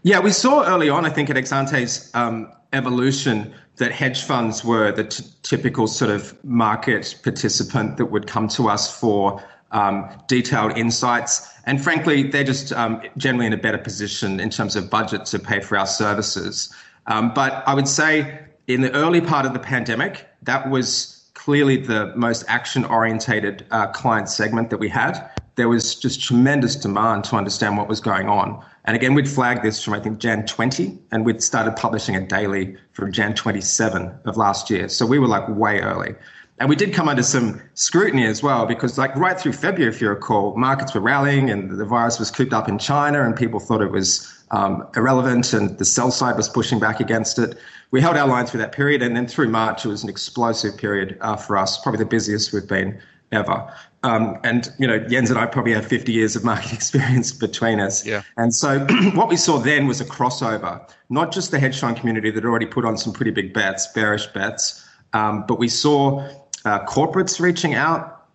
Yeah, 0.03 0.19
we 0.19 0.31
saw 0.31 0.63
early 0.63 0.89
on, 0.89 1.05
I 1.05 1.09
think, 1.09 1.29
at 1.29 1.35
Exante's 1.35 2.09
um, 2.15 2.51
evolution 2.71 3.53
that 3.77 3.91
hedge 3.91 4.23
funds 4.23 4.63
were 4.63 4.91
the 4.91 5.05
t- 5.05 5.23
typical 5.43 5.87
sort 5.87 6.11
of 6.11 6.41
market 6.43 7.19
participant 7.23 7.97
that 7.97 8.05
would 8.05 8.27
come 8.27 8.47
to 8.49 8.69
us 8.69 8.99
for 8.99 9.43
um, 9.71 10.09
detailed 10.27 10.77
insights. 10.77 11.47
And 11.65 11.81
frankly, 11.81 12.23
they're 12.23 12.43
just 12.43 12.71
um, 12.73 13.01
generally 13.17 13.45
in 13.45 13.53
a 13.53 13.57
better 13.57 13.77
position 13.77 14.39
in 14.39 14.49
terms 14.49 14.75
of 14.75 14.89
budget 14.89 15.25
to 15.27 15.39
pay 15.39 15.59
for 15.59 15.77
our 15.77 15.87
services. 15.87 16.73
Um, 17.07 17.33
but 17.33 17.63
I 17.67 17.73
would 17.73 17.87
say 17.87 18.39
in 18.67 18.81
the 18.81 18.91
early 18.93 19.21
part 19.21 19.45
of 19.45 19.53
the 19.53 19.59
pandemic, 19.59 20.27
that 20.43 20.69
was 20.69 21.18
clearly 21.49 21.77
the 21.77 22.13
most 22.15 22.45
action 22.47 22.85
orientated 22.85 23.65
uh, 23.71 23.87
client 23.87 24.29
segment 24.29 24.69
that 24.69 24.77
we 24.77 24.87
had. 24.87 25.31
There 25.55 25.67
was 25.67 25.95
just 25.95 26.21
tremendous 26.21 26.75
demand 26.75 27.23
to 27.23 27.37
understand 27.37 27.75
what 27.75 27.87
was 27.87 27.99
going 27.99 28.29
on. 28.29 28.63
And 28.85 28.95
again, 28.95 29.15
we'd 29.15 29.27
flagged 29.27 29.63
this 29.63 29.83
from, 29.83 29.95
I 29.95 29.99
think, 29.99 30.19
Jan 30.19 30.45
20, 30.45 30.95
and 31.11 31.25
we'd 31.25 31.41
started 31.41 31.75
publishing 31.75 32.13
it 32.13 32.29
daily 32.29 32.77
from 32.91 33.11
Jan 33.11 33.33
27 33.33 34.13
of 34.25 34.37
last 34.37 34.69
year. 34.69 34.87
So 34.89 35.07
we 35.07 35.17
were 35.17 35.25
like 35.25 35.49
way 35.49 35.79
early. 35.79 36.13
And 36.59 36.69
we 36.69 36.75
did 36.75 36.93
come 36.93 37.09
under 37.09 37.23
some 37.23 37.59
scrutiny 37.73 38.27
as 38.27 38.43
well, 38.43 38.67
because 38.67 38.99
like 38.99 39.15
right 39.15 39.39
through 39.39 39.53
February, 39.53 39.91
if 39.91 39.99
you 39.99 40.09
recall, 40.09 40.55
markets 40.55 40.93
were 40.93 41.01
rallying 41.01 41.49
and 41.49 41.71
the 41.71 41.85
virus 41.85 42.19
was 42.19 42.29
cooped 42.29 42.53
up 42.53 42.69
in 42.69 42.77
China 42.77 43.25
and 43.25 43.35
people 43.35 43.59
thought 43.59 43.81
it 43.81 43.91
was 43.91 44.31
um, 44.51 44.87
irrelevant 44.95 45.51
and 45.53 45.79
the 45.79 45.85
sell 45.85 46.11
side 46.11 46.37
was 46.37 46.47
pushing 46.47 46.79
back 46.79 46.99
against 46.99 47.39
it 47.39 47.57
we 47.91 48.01
held 48.01 48.17
our 48.17 48.27
line 48.27 48.45
through 48.45 48.59
that 48.59 48.71
period, 48.71 49.01
and 49.01 49.15
then 49.15 49.27
through 49.27 49.49
March, 49.49 49.85
it 49.85 49.89
was 49.89 50.03
an 50.03 50.09
explosive 50.09 50.77
period 50.77 51.17
uh, 51.21 51.35
for 51.35 51.57
us, 51.57 51.81
probably 51.81 51.99
the 51.99 52.05
busiest 52.05 52.53
we've 52.53 52.67
been 52.67 52.99
ever. 53.31 53.73
Um, 54.03 54.39
and 54.43 54.71
you 54.79 54.87
know, 54.87 54.99
Jens 54.99 55.29
and 55.29 55.37
I 55.37 55.45
probably 55.45 55.73
have 55.73 55.85
50 55.85 56.11
years 56.11 56.35
of 56.35 56.43
market 56.43 56.71
experience 56.73 57.31
between 57.31 57.79
us. 57.79 58.05
Yeah. 58.05 58.21
And 58.37 58.53
so, 58.53 58.79
what 59.13 59.27
we 59.27 59.37
saw 59.37 59.57
then 59.57 59.87
was 59.87 59.99
a 60.01 60.05
crossover, 60.05 60.89
not 61.09 61.31
just 61.31 61.51
the 61.51 61.59
hedge 61.59 61.79
fund 61.79 61.97
community 61.97 62.31
that 62.31 62.45
already 62.45 62.65
put 62.65 62.85
on 62.85 62.97
some 62.97 63.11
pretty 63.11 63.31
big 63.31 63.53
bets, 63.53 63.87
bearish 63.87 64.27
bets, 64.27 64.87
um, 65.13 65.45
but 65.47 65.59
we 65.59 65.67
saw 65.67 66.19
uh, 66.65 66.85
corporates 66.85 67.39
reaching 67.39 67.73
out, 67.73 68.27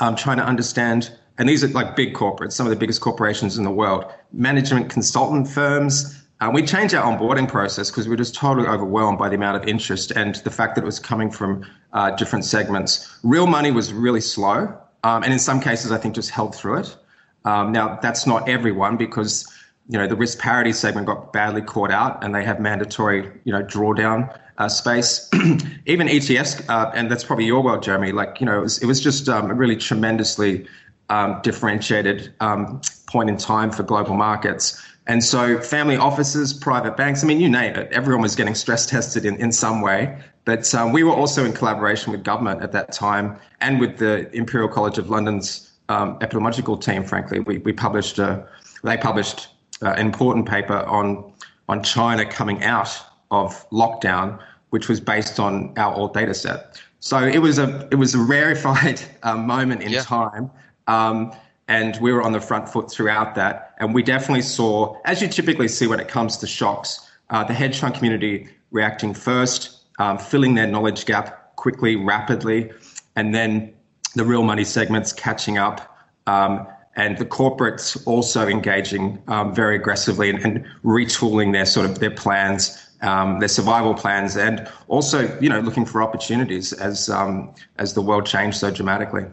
um, 0.00 0.16
trying 0.16 0.38
to 0.38 0.44
understand. 0.44 1.12
And 1.38 1.48
these 1.48 1.64
are 1.64 1.68
like 1.68 1.96
big 1.96 2.14
corporates, 2.14 2.52
some 2.52 2.66
of 2.66 2.70
the 2.70 2.76
biggest 2.76 3.00
corporations 3.00 3.56
in 3.58 3.64
the 3.64 3.70
world, 3.70 4.04
management 4.32 4.90
consultant 4.90 5.48
firms, 5.48 6.21
uh, 6.42 6.50
we 6.50 6.60
changed 6.60 6.92
our 6.92 7.04
onboarding 7.04 7.48
process 7.48 7.88
because 7.88 8.06
we 8.06 8.10
were 8.10 8.16
just 8.16 8.34
totally 8.34 8.66
overwhelmed 8.66 9.16
by 9.16 9.28
the 9.28 9.36
amount 9.36 9.56
of 9.56 9.68
interest 9.68 10.10
and 10.10 10.34
the 10.36 10.50
fact 10.50 10.74
that 10.74 10.82
it 10.82 10.84
was 10.84 10.98
coming 10.98 11.30
from 11.30 11.64
uh, 11.92 12.10
different 12.16 12.44
segments. 12.44 13.16
Real 13.22 13.46
money 13.46 13.70
was 13.70 13.92
really 13.92 14.20
slow, 14.20 14.76
um, 15.04 15.22
and 15.22 15.32
in 15.32 15.38
some 15.38 15.60
cases, 15.60 15.92
I 15.92 15.98
think 15.98 16.16
just 16.16 16.30
held 16.30 16.52
through 16.52 16.78
it. 16.78 16.96
Um, 17.44 17.70
now, 17.70 17.96
that's 18.02 18.26
not 18.26 18.48
everyone 18.48 18.96
because 18.96 19.46
you 19.88 19.96
know 19.96 20.08
the 20.08 20.16
risk 20.16 20.40
parity 20.40 20.72
segment 20.72 21.06
got 21.06 21.32
badly 21.32 21.62
caught 21.62 21.92
out, 21.92 22.24
and 22.24 22.34
they 22.34 22.42
have 22.42 22.58
mandatory 22.58 23.30
you 23.44 23.52
know 23.52 23.62
drawdown 23.62 24.36
uh, 24.58 24.68
space. 24.68 25.30
Even 25.86 26.08
ETFs, 26.08 26.68
uh, 26.68 26.90
and 26.92 27.08
that's 27.08 27.22
probably 27.22 27.44
your 27.44 27.62
world, 27.62 27.84
Jeremy. 27.84 28.10
Like 28.10 28.40
you 28.40 28.46
know, 28.46 28.58
it 28.58 28.62
was, 28.62 28.82
it 28.82 28.86
was 28.86 29.00
just 29.00 29.28
um, 29.28 29.48
a 29.48 29.54
really 29.54 29.76
tremendously 29.76 30.66
um, 31.08 31.40
differentiated 31.44 32.34
um, 32.40 32.80
point 33.06 33.28
in 33.28 33.36
time 33.36 33.70
for 33.70 33.84
global 33.84 34.16
markets. 34.16 34.82
And 35.06 35.22
so, 35.22 35.58
family 35.60 35.96
offices, 35.96 36.54
private 36.54 36.96
banks, 36.96 37.24
I 37.24 37.26
mean, 37.26 37.40
you 37.40 37.48
name 37.48 37.74
it, 37.74 37.90
everyone 37.92 38.22
was 38.22 38.36
getting 38.36 38.54
stress 38.54 38.86
tested 38.86 39.24
in, 39.24 39.36
in 39.36 39.50
some 39.50 39.80
way. 39.80 40.16
But 40.44 40.72
um, 40.74 40.92
we 40.92 41.02
were 41.02 41.12
also 41.12 41.44
in 41.44 41.52
collaboration 41.52 42.12
with 42.12 42.22
government 42.22 42.62
at 42.62 42.72
that 42.72 42.92
time 42.92 43.36
and 43.60 43.80
with 43.80 43.98
the 43.98 44.30
Imperial 44.34 44.68
College 44.68 44.98
of 44.98 45.10
London's 45.10 45.72
um, 45.88 46.18
epidemiological 46.20 46.80
team, 46.80 47.04
frankly. 47.04 47.40
We, 47.40 47.58
we 47.58 47.72
published, 47.72 48.18
a, 48.18 48.46
they 48.82 48.96
published 48.96 49.48
uh, 49.82 49.90
an 49.90 50.06
important 50.06 50.48
paper 50.48 50.78
on, 50.78 51.32
on 51.68 51.82
China 51.82 52.24
coming 52.24 52.62
out 52.62 52.96
of 53.30 53.68
lockdown, 53.70 54.40
which 54.70 54.88
was 54.88 55.00
based 55.00 55.40
on 55.40 55.72
our 55.76 55.94
old 55.94 56.14
data 56.14 56.34
set. 56.34 56.80
So 57.00 57.18
it 57.18 57.38
was 57.38 57.58
a, 57.58 57.88
it 57.90 57.96
was 57.96 58.14
a 58.14 58.18
rarefied 58.18 59.00
uh, 59.24 59.36
moment 59.36 59.82
in 59.82 59.90
yeah. 59.90 60.02
time. 60.02 60.50
Um, 60.86 61.32
and 61.68 61.98
we 62.00 62.12
were 62.12 62.22
on 62.22 62.32
the 62.32 62.40
front 62.40 62.68
foot 62.68 62.90
throughout 62.90 63.34
that. 63.34 63.74
And 63.78 63.94
we 63.94 64.02
definitely 64.02 64.42
saw, 64.42 64.96
as 65.04 65.22
you 65.22 65.28
typically 65.28 65.68
see 65.68 65.86
when 65.86 66.00
it 66.00 66.08
comes 66.08 66.36
to 66.38 66.46
shocks, 66.46 67.10
uh, 67.30 67.44
the 67.44 67.54
hedge 67.54 67.78
fund 67.78 67.94
community 67.94 68.48
reacting 68.70 69.14
first, 69.14 69.84
um, 69.98 70.18
filling 70.18 70.54
their 70.54 70.66
knowledge 70.66 71.06
gap 71.06 71.56
quickly, 71.56 71.96
rapidly, 71.96 72.70
and 73.16 73.34
then 73.34 73.72
the 74.14 74.24
real 74.24 74.42
money 74.42 74.64
segments 74.64 75.12
catching 75.12 75.58
up. 75.58 75.96
Um, 76.26 76.66
and 76.94 77.16
the 77.16 77.24
corporates 77.24 78.00
also 78.06 78.46
engaging 78.46 79.22
um, 79.28 79.54
very 79.54 79.76
aggressively 79.76 80.28
and, 80.28 80.44
and, 80.44 80.66
retooling 80.84 81.52
their 81.52 81.64
sort 81.64 81.86
of 81.86 82.00
their 82.00 82.10
plans, 82.10 82.90
um, 83.00 83.38
their 83.38 83.48
survival 83.48 83.94
plans, 83.94 84.36
and 84.36 84.68
also 84.88 85.38
you 85.40 85.48
know 85.48 85.60
looking 85.60 85.86
for 85.86 86.02
opportunities 86.02 86.74
as 86.74 87.08
um, 87.08 87.54
as 87.78 87.94
the 87.94 88.02
world 88.02 88.26
changed 88.26 88.58
so 88.58 88.70
dramatically. 88.70 89.24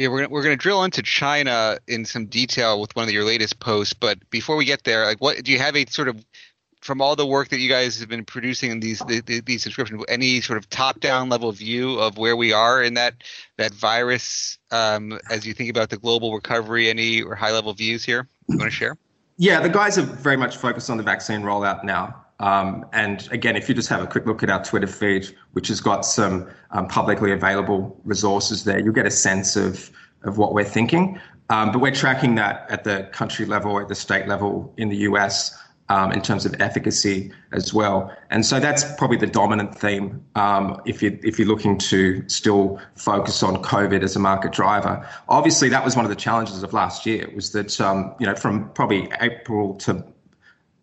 Yeah, 0.00 0.08
we're 0.08 0.20
gonna, 0.20 0.30
we're 0.30 0.42
going 0.42 0.56
to 0.56 0.62
drill 0.62 0.82
into 0.82 1.02
China 1.02 1.76
in 1.86 2.06
some 2.06 2.24
detail 2.24 2.80
with 2.80 2.96
one 2.96 3.04
of 3.04 3.10
your 3.10 3.22
latest 3.22 3.60
posts. 3.60 3.92
But 3.92 4.18
before 4.30 4.56
we 4.56 4.64
get 4.64 4.84
there, 4.84 5.04
like, 5.04 5.20
what 5.20 5.44
do 5.44 5.52
you 5.52 5.58
have 5.58 5.76
a 5.76 5.84
sort 5.84 6.08
of 6.08 6.24
from 6.80 7.02
all 7.02 7.16
the 7.16 7.26
work 7.26 7.50
that 7.50 7.58
you 7.58 7.68
guys 7.68 8.00
have 8.00 8.08
been 8.08 8.24
producing 8.24 8.70
in 8.70 8.80
these 8.80 9.00
the, 9.00 9.42
these 9.44 9.62
subscriptions, 9.62 10.02
any 10.08 10.40
sort 10.40 10.56
of 10.56 10.70
top 10.70 11.00
down 11.00 11.28
level 11.28 11.52
view 11.52 12.00
of 12.00 12.16
where 12.16 12.34
we 12.34 12.50
are 12.50 12.82
in 12.82 12.94
that 12.94 13.12
that 13.58 13.74
virus 13.74 14.56
um, 14.70 15.18
as 15.30 15.46
you 15.46 15.52
think 15.52 15.68
about 15.68 15.90
the 15.90 15.98
global 15.98 16.32
recovery? 16.32 16.88
Any 16.88 17.20
or 17.20 17.34
high 17.34 17.52
level 17.52 17.74
views 17.74 18.02
here 18.02 18.26
you 18.48 18.56
want 18.56 18.70
to 18.70 18.74
share? 18.74 18.96
Yeah, 19.36 19.60
the 19.60 19.68
guys 19.68 19.98
are 19.98 20.02
very 20.02 20.38
much 20.38 20.56
focused 20.56 20.88
on 20.88 20.96
the 20.96 21.02
vaccine 21.02 21.42
rollout 21.42 21.84
now. 21.84 22.24
Um, 22.40 22.86
and 22.92 23.28
again, 23.30 23.54
if 23.54 23.68
you 23.68 23.74
just 23.74 23.88
have 23.90 24.02
a 24.02 24.06
quick 24.06 24.26
look 24.26 24.42
at 24.42 24.50
our 24.50 24.64
Twitter 24.64 24.86
feed, 24.86 25.36
which 25.52 25.68
has 25.68 25.80
got 25.80 26.04
some 26.04 26.48
um, 26.70 26.88
publicly 26.88 27.32
available 27.32 28.00
resources 28.04 28.64
there, 28.64 28.80
you'll 28.80 28.94
get 28.94 29.06
a 29.06 29.10
sense 29.10 29.56
of, 29.56 29.90
of 30.24 30.38
what 30.38 30.54
we're 30.54 30.64
thinking. 30.64 31.20
Um, 31.50 31.70
but 31.70 31.80
we're 31.80 31.94
tracking 31.94 32.36
that 32.36 32.66
at 32.70 32.84
the 32.84 33.08
country 33.12 33.44
level, 33.44 33.78
at 33.78 33.88
the 33.88 33.94
state 33.94 34.26
level 34.26 34.72
in 34.76 34.88
the 34.88 34.96
US. 34.98 35.56
Um, 35.90 36.12
in 36.12 36.22
terms 36.22 36.46
of 36.46 36.54
efficacy 36.60 37.32
as 37.50 37.74
well. 37.74 38.16
And 38.30 38.46
so 38.46 38.60
that's 38.60 38.84
probably 38.96 39.16
the 39.16 39.26
dominant 39.26 39.76
theme 39.76 40.24
um, 40.36 40.80
if, 40.86 41.02
you, 41.02 41.18
if 41.24 41.36
you're 41.36 41.48
looking 41.48 41.78
to 41.78 42.22
still 42.28 42.80
focus 42.94 43.42
on 43.42 43.60
COVID 43.64 44.04
as 44.04 44.14
a 44.14 44.20
market 44.20 44.52
driver. 44.52 45.04
Obviously, 45.28 45.68
that 45.70 45.84
was 45.84 45.96
one 45.96 46.04
of 46.04 46.08
the 46.08 46.14
challenges 46.14 46.62
of 46.62 46.72
last 46.72 47.06
year 47.06 47.28
was 47.34 47.50
that, 47.50 47.80
um, 47.80 48.14
you 48.20 48.26
know, 48.26 48.36
from 48.36 48.70
probably 48.70 49.10
April 49.20 49.74
to 49.78 50.04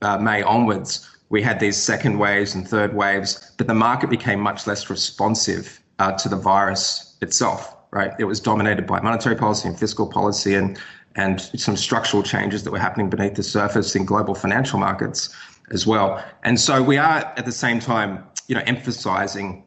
uh, 0.02 0.18
May 0.18 0.42
onwards, 0.42 1.08
we 1.30 1.42
had 1.42 1.60
these 1.60 1.78
second 1.78 2.18
waves 2.18 2.56
and 2.56 2.68
third 2.68 2.94
waves, 2.94 3.52
but 3.58 3.68
the 3.68 3.74
market 3.74 4.10
became 4.10 4.40
much 4.40 4.66
less 4.66 4.90
responsive 4.90 5.80
uh, 6.00 6.14
to 6.14 6.30
the 6.30 6.36
virus 6.36 7.18
itself, 7.22 7.76
right? 7.92 8.14
It 8.20 8.26
was 8.26 8.40
dominated 8.40 8.88
by 8.88 9.02
monetary 9.02 9.36
policy 9.36 9.68
and 9.68 9.78
fiscal 9.78 10.08
policy 10.08 10.56
and, 10.56 10.80
and 11.16 11.42
some 11.42 11.76
structural 11.76 12.24
changes 12.24 12.64
that 12.64 12.72
were 12.72 12.80
happening 12.80 13.10
beneath 13.10 13.36
the 13.36 13.44
surface 13.44 13.96
in 13.96 14.06
global 14.06 14.36
financial 14.36 14.80
markets 14.80 15.36
as 15.72 15.86
well. 15.86 16.24
And 16.44 16.60
so 16.60 16.82
we 16.82 16.98
are 16.98 17.34
at 17.36 17.46
the 17.46 17.52
same 17.52 17.80
time, 17.80 18.24
you 18.48 18.56
know, 18.56 18.64
emphasizing 18.66 19.66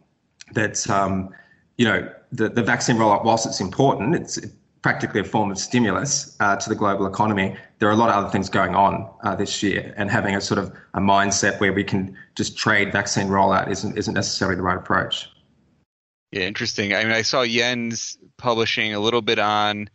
that, 0.52 0.88
um, 0.88 1.30
you 1.76 1.84
know, 1.84 2.10
the, 2.32 2.48
the 2.48 2.62
vaccine 2.62 2.96
rollout, 2.96 3.24
whilst 3.24 3.46
it's 3.46 3.60
important, 3.60 4.14
it's, 4.14 4.38
it 4.38 4.50
practically 4.82 5.20
a 5.20 5.24
form 5.24 5.50
of 5.50 5.58
stimulus 5.58 6.36
uh, 6.40 6.56
to 6.56 6.68
the 6.68 6.74
global 6.74 7.06
economy. 7.06 7.56
There 7.78 7.88
are 7.88 7.92
a 7.92 7.96
lot 7.96 8.10
of 8.10 8.16
other 8.16 8.30
things 8.30 8.48
going 8.48 8.74
on 8.74 9.08
uh, 9.22 9.36
this 9.36 9.62
year, 9.62 9.94
and 9.96 10.10
having 10.10 10.34
a 10.34 10.40
sort 10.40 10.58
of 10.58 10.74
a 10.94 11.00
mindset 11.00 11.60
where 11.60 11.72
we 11.72 11.84
can 11.84 12.16
just 12.34 12.56
trade 12.56 12.92
vaccine 12.92 13.28
rollout 13.28 13.70
isn't 13.70 13.96
isn't 13.96 14.14
necessarily 14.14 14.56
the 14.56 14.62
right 14.62 14.76
approach. 14.76 15.28
Yeah, 16.32 16.42
interesting. 16.42 16.94
I 16.94 17.02
mean, 17.02 17.12
I 17.12 17.22
saw 17.22 17.44
Jens 17.44 18.16
publishing 18.36 18.94
a 18.94 19.00
little 19.00 19.22
bit 19.22 19.38
on 19.38 19.90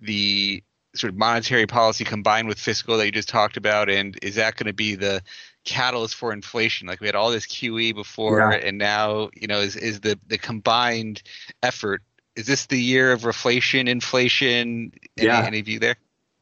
the 0.00 0.62
sort 0.94 1.12
of 1.12 1.18
monetary 1.18 1.66
policy 1.66 2.04
combined 2.04 2.48
with 2.48 2.58
fiscal 2.58 2.96
that 2.96 3.06
you 3.06 3.12
just 3.12 3.28
talked 3.28 3.56
about, 3.56 3.88
and 3.88 4.18
is 4.22 4.34
that 4.34 4.56
going 4.56 4.66
to 4.66 4.72
be 4.72 4.94
the 4.94 5.22
catalyst 5.64 6.14
for 6.14 6.32
inflation. 6.32 6.88
Like 6.88 7.00
we 7.00 7.06
had 7.06 7.14
all 7.14 7.30
this 7.30 7.46
QE 7.46 7.94
before, 7.94 8.38
yeah. 8.38 8.66
and 8.66 8.78
now 8.78 9.30
you 9.34 9.46
know 9.46 9.60
is 9.60 9.76
is 9.76 10.00
the 10.00 10.18
the 10.26 10.38
combined 10.38 11.22
effort. 11.62 12.02
Is 12.38 12.46
this 12.46 12.66
the 12.66 12.80
year 12.80 13.10
of 13.10 13.22
reflation, 13.22 13.88
inflation? 13.88 14.92
Any, 15.18 15.26
yeah. 15.26 15.44
any 15.44 15.60
view 15.60 15.80
there? 15.80 15.96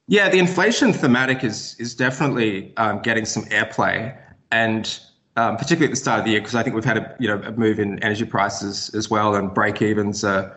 Yeah, 0.08 0.28
the 0.28 0.38
inflation 0.38 0.92
thematic 0.92 1.42
is 1.42 1.74
is 1.78 1.94
definitely 1.94 2.76
um, 2.76 3.00
getting 3.00 3.24
some 3.24 3.44
airplay, 3.46 4.14
and 4.52 5.00
um, 5.36 5.56
particularly 5.56 5.86
at 5.86 5.90
the 5.90 5.96
start 5.96 6.18
of 6.18 6.26
the 6.26 6.32
year, 6.32 6.40
because 6.40 6.54
I 6.54 6.62
think 6.62 6.76
we've 6.76 6.84
had 6.84 6.98
a 6.98 7.16
you 7.18 7.28
know 7.28 7.40
a 7.42 7.52
move 7.52 7.80
in 7.80 7.98
energy 8.02 8.26
prices 8.26 8.90
as 8.94 9.08
well, 9.08 9.34
and 9.34 9.54
break 9.54 9.80
evens 9.80 10.22
uh, 10.22 10.54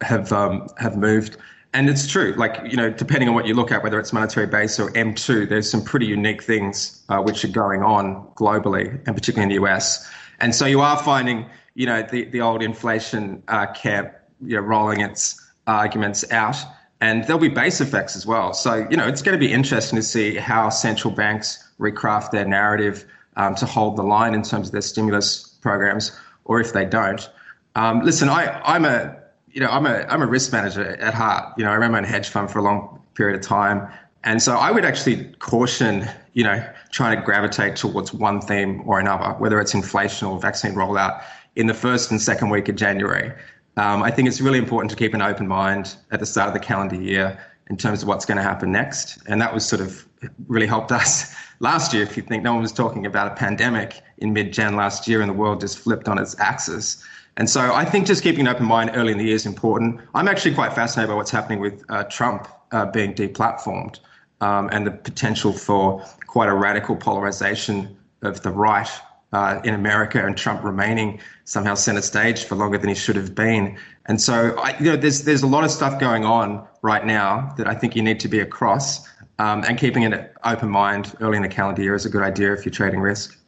have 0.00 0.32
um, 0.32 0.66
have 0.78 0.96
moved. 0.96 1.36
And 1.72 1.90
it's 1.90 2.06
true, 2.06 2.32
like, 2.38 2.58
you 2.64 2.76
know, 2.76 2.88
depending 2.88 3.28
on 3.28 3.34
what 3.34 3.46
you 3.46 3.52
look 3.52 3.70
at, 3.70 3.82
whether 3.82 4.00
it's 4.00 4.10
monetary 4.10 4.46
base 4.46 4.80
or 4.80 4.90
M2, 4.92 5.46
there's 5.46 5.70
some 5.70 5.84
pretty 5.84 6.06
unique 6.06 6.42
things 6.42 7.02
uh, 7.10 7.20
which 7.20 7.44
are 7.44 7.48
going 7.48 7.82
on 7.82 8.26
globally 8.34 8.88
and 9.06 9.14
particularly 9.14 9.42
in 9.42 9.60
the 9.60 9.66
US. 9.66 10.10
And 10.40 10.54
so 10.54 10.64
you 10.64 10.80
are 10.80 10.96
finding, 10.96 11.44
you 11.74 11.84
know, 11.84 12.02
the, 12.02 12.24
the 12.26 12.40
old 12.40 12.62
inflation 12.62 13.42
uh, 13.48 13.66
camp, 13.74 14.14
you 14.42 14.56
know, 14.56 14.62
rolling 14.62 15.00
its 15.00 15.40
arguments 15.66 16.30
out. 16.30 16.56
And 17.00 17.24
there'll 17.24 17.38
be 17.38 17.48
base 17.48 17.80
effects 17.80 18.16
as 18.16 18.26
well. 18.26 18.54
So, 18.54 18.86
you 18.90 18.96
know, 18.96 19.06
it's 19.06 19.20
going 19.20 19.38
to 19.38 19.44
be 19.44 19.52
interesting 19.52 19.96
to 19.96 20.02
see 20.02 20.36
how 20.36 20.70
central 20.70 21.12
banks 21.12 21.62
recraft 21.78 22.30
their 22.30 22.46
narrative 22.46 23.04
um, 23.36 23.54
to 23.56 23.66
hold 23.66 23.96
the 23.96 24.02
line 24.02 24.34
in 24.34 24.42
terms 24.42 24.68
of 24.68 24.72
their 24.72 24.80
stimulus 24.80 25.58
programs, 25.60 26.18
or 26.46 26.60
if 26.60 26.72
they 26.72 26.86
don't. 26.86 27.28
Um, 27.74 28.00
listen, 28.00 28.30
I, 28.30 28.60
I'm 28.64 28.86
a 28.86 29.16
you 29.56 29.62
know, 29.62 29.68
I'm 29.68 29.86
a 29.86 30.04
I'm 30.10 30.20
a 30.20 30.26
risk 30.26 30.52
manager 30.52 30.84
at 30.84 31.14
heart. 31.14 31.54
You 31.56 31.64
know, 31.64 31.70
I 31.70 31.76
ran 31.76 31.90
my 31.92 31.98
own 31.98 32.04
hedge 32.04 32.28
fund 32.28 32.50
for 32.50 32.58
a 32.58 32.62
long 32.62 33.00
period 33.14 33.36
of 33.38 33.42
time, 33.42 33.88
and 34.22 34.42
so 34.42 34.56
I 34.56 34.70
would 34.70 34.84
actually 34.84 35.32
caution, 35.38 36.06
you 36.34 36.44
know, 36.44 36.62
trying 36.90 37.16
to 37.16 37.24
gravitate 37.24 37.76
towards 37.76 38.12
one 38.12 38.42
theme 38.42 38.82
or 38.84 39.00
another, 39.00 39.30
whether 39.38 39.58
it's 39.58 39.72
inflation 39.72 40.28
or 40.28 40.38
vaccine 40.38 40.72
rollout 40.74 41.22
in 41.54 41.68
the 41.68 41.74
first 41.74 42.10
and 42.10 42.20
second 42.20 42.50
week 42.50 42.68
of 42.68 42.76
January. 42.76 43.32
Um, 43.76 44.02
I 44.02 44.10
think 44.10 44.26
it's 44.28 44.40
really 44.40 44.58
important 44.58 44.90
to 44.90 44.96
keep 44.96 45.12
an 45.12 45.22
open 45.22 45.46
mind 45.46 45.96
at 46.10 46.20
the 46.20 46.26
start 46.26 46.48
of 46.48 46.54
the 46.54 46.60
calendar 46.60 46.96
year 46.96 47.38
in 47.68 47.76
terms 47.76 48.02
of 48.02 48.08
what's 48.08 48.24
going 48.24 48.36
to 48.36 48.42
happen 48.42 48.72
next, 48.72 49.18
and 49.26 49.40
that 49.40 49.52
was 49.52 49.66
sort 49.66 49.82
of 49.82 50.06
really 50.48 50.66
helped 50.66 50.92
us 50.92 51.34
last 51.60 51.92
year. 51.92 52.02
If 52.02 52.16
you 52.16 52.22
think 52.22 52.42
no 52.42 52.52
one 52.52 52.62
was 52.62 52.72
talking 52.72 53.04
about 53.04 53.32
a 53.32 53.34
pandemic 53.34 54.00
in 54.18 54.32
mid-Jan 54.32 54.76
last 54.76 55.06
year, 55.06 55.20
and 55.20 55.28
the 55.28 55.34
world 55.34 55.60
just 55.60 55.78
flipped 55.78 56.08
on 56.08 56.18
its 56.18 56.38
axis. 56.38 57.04
And 57.36 57.50
so 57.50 57.74
I 57.74 57.84
think 57.84 58.06
just 58.06 58.22
keeping 58.22 58.46
an 58.46 58.48
open 58.48 58.64
mind 58.64 58.92
early 58.94 59.12
in 59.12 59.18
the 59.18 59.24
year 59.24 59.34
is 59.34 59.44
important. 59.44 60.00
I'm 60.14 60.26
actually 60.26 60.54
quite 60.54 60.72
fascinated 60.72 61.10
by 61.10 61.16
what's 61.16 61.30
happening 61.30 61.60
with 61.60 61.84
uh, 61.90 62.04
Trump 62.04 62.48
uh, 62.72 62.86
being 62.86 63.14
deplatformed 63.14 64.00
um, 64.40 64.70
and 64.72 64.86
the 64.86 64.90
potential 64.90 65.52
for 65.52 66.02
quite 66.26 66.48
a 66.48 66.54
radical 66.54 66.96
polarization 66.96 67.94
of 68.22 68.42
the 68.42 68.50
right 68.50 68.88
uh, 69.36 69.60
in 69.64 69.74
America 69.74 70.24
and 70.24 70.34
Trump 70.34 70.64
remaining 70.64 71.20
somehow 71.44 71.74
center 71.74 72.00
stage 72.00 72.44
for 72.44 72.54
longer 72.54 72.78
than 72.78 72.88
he 72.88 72.94
should 72.94 73.16
have 73.16 73.34
been. 73.34 73.76
And 74.06 74.18
so, 74.18 74.58
I, 74.58 74.74
you 74.78 74.86
know, 74.86 74.96
there's 74.96 75.24
there's 75.24 75.42
a 75.42 75.46
lot 75.46 75.62
of 75.62 75.70
stuff 75.70 76.00
going 76.00 76.24
on 76.24 76.66
right 76.80 77.04
now 77.04 77.52
that 77.58 77.66
I 77.66 77.74
think 77.74 77.94
you 77.94 78.02
need 78.02 78.18
to 78.20 78.28
be 78.28 78.40
across. 78.40 79.06
Um, 79.38 79.62
and 79.68 79.76
keeping 79.76 80.06
an 80.06 80.26
open 80.44 80.70
mind 80.70 81.14
early 81.20 81.36
in 81.36 81.42
the 81.42 81.50
calendar 81.50 81.82
year 81.82 81.94
is 81.94 82.06
a 82.06 82.08
good 82.08 82.22
idea 82.22 82.54
if 82.54 82.64
you're 82.64 82.72
trading 82.72 83.00
risk. 83.00 83.38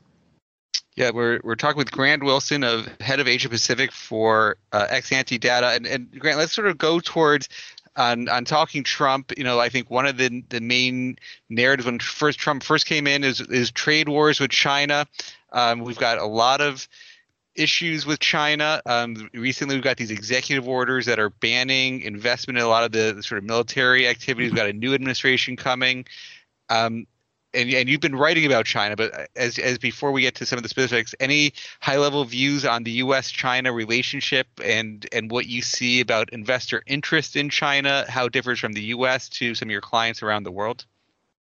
Yeah, 0.94 1.10
we're 1.10 1.40
we're 1.42 1.54
talking 1.54 1.78
with 1.78 1.90
Grant 1.90 2.22
Wilson, 2.22 2.64
of 2.64 2.86
head 3.00 3.18
of 3.18 3.26
Asia 3.26 3.48
Pacific 3.48 3.90
for 3.90 4.58
uh, 4.72 4.88
Exante 4.88 5.40
Data, 5.40 5.68
and, 5.68 5.86
and 5.86 6.10
Grant, 6.18 6.36
let's 6.36 6.52
sort 6.52 6.66
of 6.66 6.76
go 6.76 7.00
towards 7.00 7.48
on 7.96 8.28
on 8.28 8.44
talking 8.44 8.84
Trump. 8.84 9.32
You 9.38 9.44
know, 9.44 9.58
I 9.58 9.70
think 9.70 9.90
one 9.90 10.04
of 10.04 10.18
the 10.18 10.44
the 10.50 10.60
main 10.60 11.16
narratives 11.48 11.86
when 11.86 11.98
first 11.98 12.38
Trump 12.38 12.62
first 12.62 12.84
came 12.84 13.06
in 13.06 13.24
is 13.24 13.40
is 13.40 13.70
trade 13.70 14.10
wars 14.10 14.38
with 14.38 14.50
China. 14.50 15.06
Um, 15.52 15.80
we've 15.80 15.98
got 15.98 16.18
a 16.18 16.26
lot 16.26 16.60
of 16.60 16.88
issues 17.54 18.06
with 18.06 18.20
China. 18.20 18.80
Um, 18.86 19.28
recently, 19.34 19.74
we've 19.74 19.84
got 19.84 19.96
these 19.96 20.10
executive 20.10 20.68
orders 20.68 21.06
that 21.06 21.18
are 21.18 21.30
banning 21.30 22.02
investment 22.02 22.58
in 22.58 22.64
a 22.64 22.68
lot 22.68 22.84
of 22.84 22.92
the, 22.92 23.22
sort 23.22 23.38
of 23.38 23.44
military 23.44 24.06
activities. 24.06 24.50
We've 24.50 24.56
got 24.56 24.68
a 24.68 24.72
new 24.72 24.94
administration 24.94 25.56
coming. 25.56 26.06
Um, 26.68 27.06
and, 27.54 27.72
and 27.72 27.88
you've 27.88 28.00
been 28.00 28.14
writing 28.14 28.44
about 28.44 28.66
China, 28.66 28.94
but 28.94 29.30
as 29.34 29.58
as 29.58 29.78
before 29.78 30.12
we 30.12 30.20
get 30.20 30.34
to 30.36 30.46
some 30.46 30.58
of 30.58 30.62
the 30.62 30.68
specifics, 30.68 31.14
any 31.18 31.54
high 31.80 31.96
level 31.96 32.22
views 32.24 32.66
on 32.66 32.82
the 32.82 32.90
U.S. 32.92 33.30
China 33.30 33.72
relationship 33.72 34.46
and 34.62 35.06
and 35.12 35.30
what 35.30 35.46
you 35.46 35.62
see 35.62 36.00
about 36.00 36.30
investor 36.30 36.82
interest 36.86 37.36
in 37.36 37.48
China, 37.48 38.04
how 38.08 38.26
it 38.26 38.32
differs 38.32 38.60
from 38.60 38.74
the 38.74 38.82
U.S. 38.82 39.30
to 39.30 39.54
some 39.54 39.68
of 39.68 39.70
your 39.70 39.80
clients 39.80 40.22
around 40.22 40.42
the 40.42 40.52
world? 40.52 40.84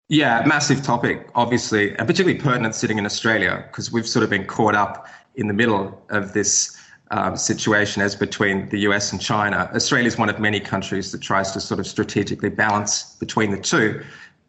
Yeah, 0.09 0.41
massive 0.45 0.83
topic, 0.83 1.27
obviously, 1.35 1.89
and 1.97 2.07
particularly 2.07 2.39
pertinent 2.39 2.75
sitting 2.75 2.97
in 2.97 3.05
Australia 3.05 3.65
because 3.67 3.91
we've 3.91 4.07
sort 4.07 4.23
of 4.23 4.29
been 4.29 4.45
caught 4.45 4.73
up 4.73 5.05
in 5.35 5.47
the 5.47 5.53
middle 5.53 6.01
of 6.09 6.31
this 6.31 6.77
um, 7.11 7.35
situation 7.35 8.01
as 8.01 8.15
between 8.15 8.69
the 8.69 8.79
US 8.79 9.11
and 9.11 9.19
China. 9.19 9.69
Australia 9.73 10.07
is 10.07 10.17
one 10.17 10.29
of 10.29 10.39
many 10.39 10.61
countries 10.61 11.11
that 11.11 11.21
tries 11.21 11.51
to 11.51 11.59
sort 11.59 11.81
of 11.81 11.87
strategically 11.87 12.49
balance 12.49 13.15
between 13.15 13.51
the 13.51 13.59
two. 13.59 14.01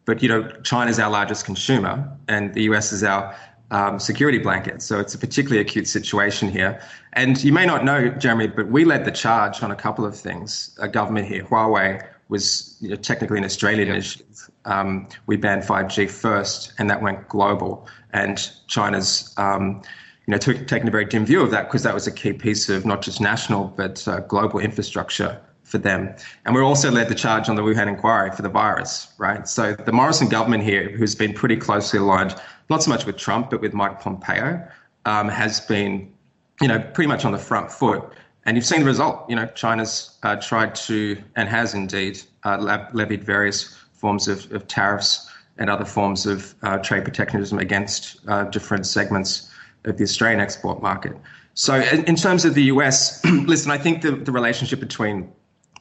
But 0.05 0.23
you 0.23 0.29
know, 0.29 0.49
China 0.63 0.89
is 0.91 0.97
our 0.97 1.09
largest 1.09 1.43
consumer, 1.43 2.09
and 2.29 2.53
the 2.53 2.63
US 2.63 2.93
is 2.93 3.03
our 3.03 3.35
um, 3.71 3.99
security 3.99 4.39
blanket. 4.39 4.81
So 4.81 4.99
it's 4.99 5.13
a 5.13 5.17
particularly 5.17 5.61
acute 5.61 5.87
situation 5.87 6.49
here. 6.49 6.81
And 7.13 7.43
you 7.43 7.51
may 7.51 7.65
not 7.65 7.83
know, 7.83 8.07
Jeremy, 8.07 8.47
but 8.47 8.67
we 8.67 8.85
led 8.85 9.03
the 9.03 9.11
charge 9.11 9.61
on 9.61 9.71
a 9.71 9.75
couple 9.75 10.05
of 10.05 10.15
things. 10.15 10.77
A 10.79 10.87
government 10.87 11.27
here, 11.27 11.43
Huawei, 11.43 12.07
was 12.29 12.77
you 12.79 12.89
know, 12.89 12.95
technically 12.95 13.37
an 13.37 13.43
Australian 13.43 13.89
initiative. 13.89 14.49
Um, 14.65 15.07
we 15.25 15.35
banned 15.35 15.63
5G 15.63 16.09
first, 16.09 16.73
and 16.77 16.89
that 16.89 17.01
went 17.01 17.27
global. 17.27 17.87
And 18.13 18.49
China's 18.67 19.33
um, 19.37 19.81
you 20.29 20.33
know, 20.33 20.37
took, 20.37 20.67
taken 20.67 20.87
a 20.87 20.91
very 20.91 21.05
dim 21.05 21.25
view 21.25 21.41
of 21.41 21.49
that 21.49 21.63
because 21.63 21.81
that 21.81 21.93
was 21.95 22.05
a 22.05 22.11
key 22.11 22.33
piece 22.33 22.69
of 22.69 22.85
not 22.85 23.01
just 23.01 23.19
national 23.19 23.65
but 23.75 24.07
uh, 24.07 24.19
global 24.19 24.59
infrastructure 24.59 25.41
for 25.63 25.79
them. 25.79 26.13
And 26.45 26.53
we 26.53 26.61
also 26.61 26.91
led 26.91 27.09
the 27.09 27.15
charge 27.15 27.49
on 27.49 27.55
the 27.55 27.63
Wuhan 27.63 27.87
inquiry 27.87 28.29
for 28.31 28.43
the 28.43 28.49
virus, 28.49 29.07
right? 29.17 29.47
So 29.47 29.73
the 29.73 29.91
Morrison 29.91 30.29
government 30.29 30.63
here, 30.63 30.89
who's 30.89 31.15
been 31.15 31.33
pretty 31.33 31.57
closely 31.57 31.97
aligned, 31.97 32.35
not 32.69 32.83
so 32.83 32.89
much 32.89 33.07
with 33.07 33.17
Trump, 33.17 33.49
but 33.49 33.59
with 33.59 33.73
Mike 33.73 34.01
Pompeo, 34.01 34.67
um, 35.05 35.29
has 35.29 35.61
been, 35.61 36.13
you 36.61 36.67
know, 36.67 36.79
pretty 36.79 37.07
much 37.07 37.25
on 37.25 37.31
the 37.31 37.39
front 37.39 37.71
foot. 37.71 38.13
And 38.45 38.55
you've 38.55 38.65
seen 38.65 38.79
the 38.79 38.85
result. 38.85 39.29
You 39.29 39.35
know, 39.35 39.45
China's 39.47 40.17
uh, 40.23 40.37
tried 40.37 40.75
to, 40.75 41.21
and 41.35 41.47
has 41.49 41.73
indeed, 41.73 42.21
uh, 42.43 42.87
levied 42.93 43.23
various 43.23 43.77
forms 43.93 44.27
of, 44.27 44.51
of, 44.51 44.67
tariffs 44.67 45.29
and 45.57 45.69
other 45.69 45.85
forms 45.85 46.25
of 46.25 46.55
uh, 46.63 46.77
trade 46.77 47.03
protectionism 47.03 47.59
against 47.59 48.19
uh, 48.27 48.45
different 48.45 48.85
segments 48.85 49.51
of 49.83 49.97
the 49.97 50.03
Australian 50.03 50.39
export 50.39 50.81
market. 50.81 51.15
So, 51.53 51.75
in, 51.75 52.05
in 52.05 52.15
terms 52.15 52.45
of 52.45 52.55
the 52.55 52.63
US, 52.63 53.23
listen, 53.45 53.71
I 53.71 53.77
think 53.77 54.01
the, 54.01 54.11
the 54.11 54.31
relationship 54.31 54.79
between 54.79 55.29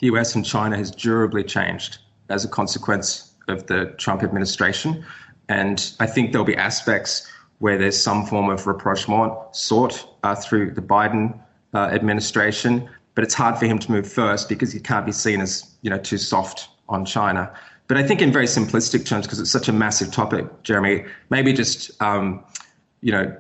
the 0.01 0.07
US 0.09 0.35
and 0.35 0.45
China 0.45 0.77
has 0.77 0.91
durably 0.91 1.45
changed 1.45 1.99
as 2.29 2.45
a 2.45 2.49
consequence 2.49 3.33
of 3.47 3.67
the 3.67 3.95
Trump 3.99 4.23
administration. 4.23 5.05
And 5.49 5.93
I 6.01 6.07
think 6.07 6.33
there'll 6.33 6.45
be 6.45 6.57
aspects 6.57 7.31
where 7.59 7.79
there's 7.79 8.01
some 8.01 8.27
form 8.27 8.51
of 8.51 8.67
rapprochement 8.67 9.33
sought 9.53 10.09
uh, 10.23 10.35
through 10.35 10.73
the 10.73 10.83
Biden 10.83 11.41
uh, 11.75 11.89
administration, 11.93 12.89
but 13.15 13.25
it's 13.25 13.35
hard 13.35 13.59
for 13.59 13.67
him 13.67 13.79
to 13.79 13.91
move 13.91 14.11
first 14.11 14.49
because 14.49 14.73
he 14.73 14.81
can't 14.81 15.05
be 15.05 15.13
seen 15.13 15.41
as 15.41 15.75
you 15.83 15.91
know 15.91 15.99
too 15.99 16.19
soft 16.19 16.69
on 16.89 17.05
China. 17.05 17.53
But 17.87 17.97
I 17.97 18.03
think 18.03 18.21
in 18.21 18.33
very 18.33 18.47
simplistic 18.47 19.07
terms, 19.07 19.27
because 19.27 19.41
it's 19.41 19.51
such 19.51 19.69
a 19.69 19.73
massive 19.73 20.13
topic, 20.13 20.47
Jeremy, 20.63 21.05
maybe 21.31 21.53
just 21.53 22.01
um, 22.03 22.45
you 23.01 23.13
know 23.13 23.35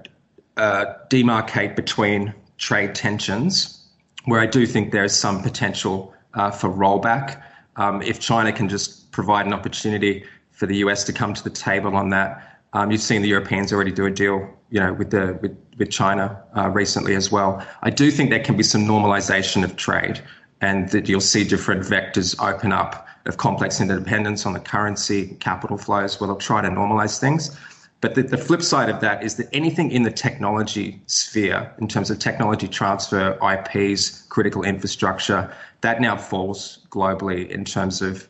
uh, 0.56 0.86
demarcate 1.10 1.76
between 1.76 2.34
trade 2.56 2.94
tensions, 2.94 3.86
where 4.24 4.40
I 4.40 4.46
do 4.46 4.66
think 4.66 4.92
there 4.92 5.04
is 5.04 5.14
some 5.14 5.42
potential 5.42 6.14
uh, 6.34 6.50
for 6.50 6.68
rollback. 6.68 7.42
Um, 7.76 8.02
if 8.02 8.18
China 8.18 8.52
can 8.52 8.68
just 8.68 9.10
provide 9.12 9.46
an 9.46 9.52
opportunity 9.52 10.24
for 10.50 10.66
the 10.66 10.78
US 10.78 11.04
to 11.04 11.12
come 11.12 11.34
to 11.34 11.44
the 11.44 11.50
table 11.50 11.94
on 11.94 12.10
that, 12.10 12.58
um, 12.72 12.90
you've 12.90 13.00
seen 13.00 13.22
the 13.22 13.28
Europeans 13.28 13.72
already 13.72 13.92
do 13.92 14.06
a 14.06 14.10
deal, 14.10 14.48
you 14.70 14.80
know, 14.80 14.92
with 14.92 15.10
the 15.10 15.38
with, 15.40 15.56
with 15.78 15.90
China 15.90 16.42
uh, 16.56 16.68
recently 16.68 17.14
as 17.14 17.30
well. 17.30 17.64
I 17.82 17.90
do 17.90 18.10
think 18.10 18.30
there 18.30 18.42
can 18.42 18.56
be 18.56 18.62
some 18.62 18.84
normalization 18.84 19.64
of 19.64 19.76
trade, 19.76 20.20
and 20.60 20.88
that 20.90 21.08
you'll 21.08 21.20
see 21.20 21.44
different 21.44 21.82
vectors 21.82 22.34
open 22.40 22.72
up 22.72 23.06
of 23.26 23.36
complex 23.36 23.80
interdependence 23.80 24.46
on 24.46 24.54
the 24.54 24.60
currency, 24.60 25.36
capital 25.40 25.76
flows, 25.76 26.18
where 26.18 26.26
they'll 26.26 26.36
try 26.36 26.62
to 26.62 26.68
normalize 26.68 27.20
things. 27.20 27.56
But 28.00 28.14
the, 28.14 28.22
the, 28.22 28.38
flip 28.38 28.62
side 28.62 28.88
of 28.88 29.00
that 29.00 29.24
is 29.24 29.34
that 29.36 29.48
anything 29.52 29.90
in 29.90 30.04
the 30.04 30.10
technology 30.10 31.02
sphere, 31.06 31.72
in 31.80 31.88
terms 31.88 32.10
of 32.10 32.20
technology 32.20 32.68
transfer, 32.68 33.36
IPs, 33.42 34.22
critical 34.28 34.62
infrastructure, 34.62 35.52
that 35.80 36.00
now 36.00 36.16
falls 36.16 36.86
globally 36.90 37.48
in 37.50 37.64
terms 37.64 38.00
of 38.00 38.28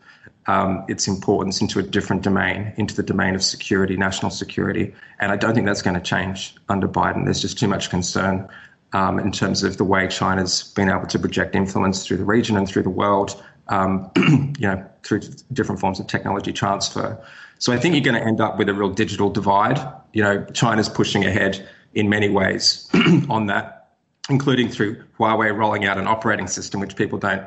um, 0.49 0.83
its 0.89 1.07
importance 1.07 1.61
into 1.61 1.79
a 1.79 1.83
different 1.83 2.23
domain, 2.23 2.73
into 2.79 2.97
the 2.97 3.03
domain 3.03 3.35
of 3.35 3.45
security, 3.45 3.97
national 3.97 4.31
security. 4.31 4.95
And 5.21 5.31
I 5.31 5.37
don't 5.37 5.55
think 5.55 5.67
that's 5.67 5.83
going 5.83 5.95
to 5.95 6.03
change 6.03 6.57
under 6.71 6.89
Biden. 6.89 7.27
There's 7.27 7.43
just 7.43 7.59
too 7.59 7.69
much 7.69 7.91
concern 7.91 8.49
um, 8.95 9.19
in 9.21 9.31
terms 9.31 9.63
of 9.63 9.77
the 9.77 9.85
way 9.85 10.09
China's 10.09 10.63
been 10.75 10.89
able 10.89 11.07
to 11.07 11.19
project 11.19 11.55
influence 11.55 12.07
through 12.07 12.17
the 12.17 12.25
region 12.25 12.57
and 12.57 12.67
through 12.67 12.83
the 12.83 12.91
world, 12.91 13.43
um, 13.69 14.11
you 14.17 14.67
know, 14.67 14.85
through 15.03 15.21
different 15.53 15.81
forms 15.81 16.01
of 16.01 16.07
technology 16.07 16.53
transfer. 16.53 17.23
So 17.59 17.75
I 17.75 17.77
think 17.77 17.95
you're 17.95 18.05
going 18.05 18.21
to 18.21 18.27
end 18.27 18.41
up 18.41 18.57
with 18.57 18.71
a 18.71 18.75
real 18.75 18.91
digital 18.91 19.29
divide. 19.29 19.79
You 20.15 20.23
know, 20.23 20.47
China's 20.55 20.89
pushing 20.89 21.27
ahead 21.27 21.69
in 21.93 22.09
many 22.09 22.31
ways 22.31 22.89
on 23.29 23.47
that, 23.47 23.91
including 24.31 24.71
through 24.71 25.05
Huawei 25.19 25.55
rolling 25.55 25.85
out 25.85 25.99
an 25.99 26.07
operating 26.07 26.47
system 26.47 26.81
which 26.81 26.97
people 26.97 27.19
don't 27.19 27.47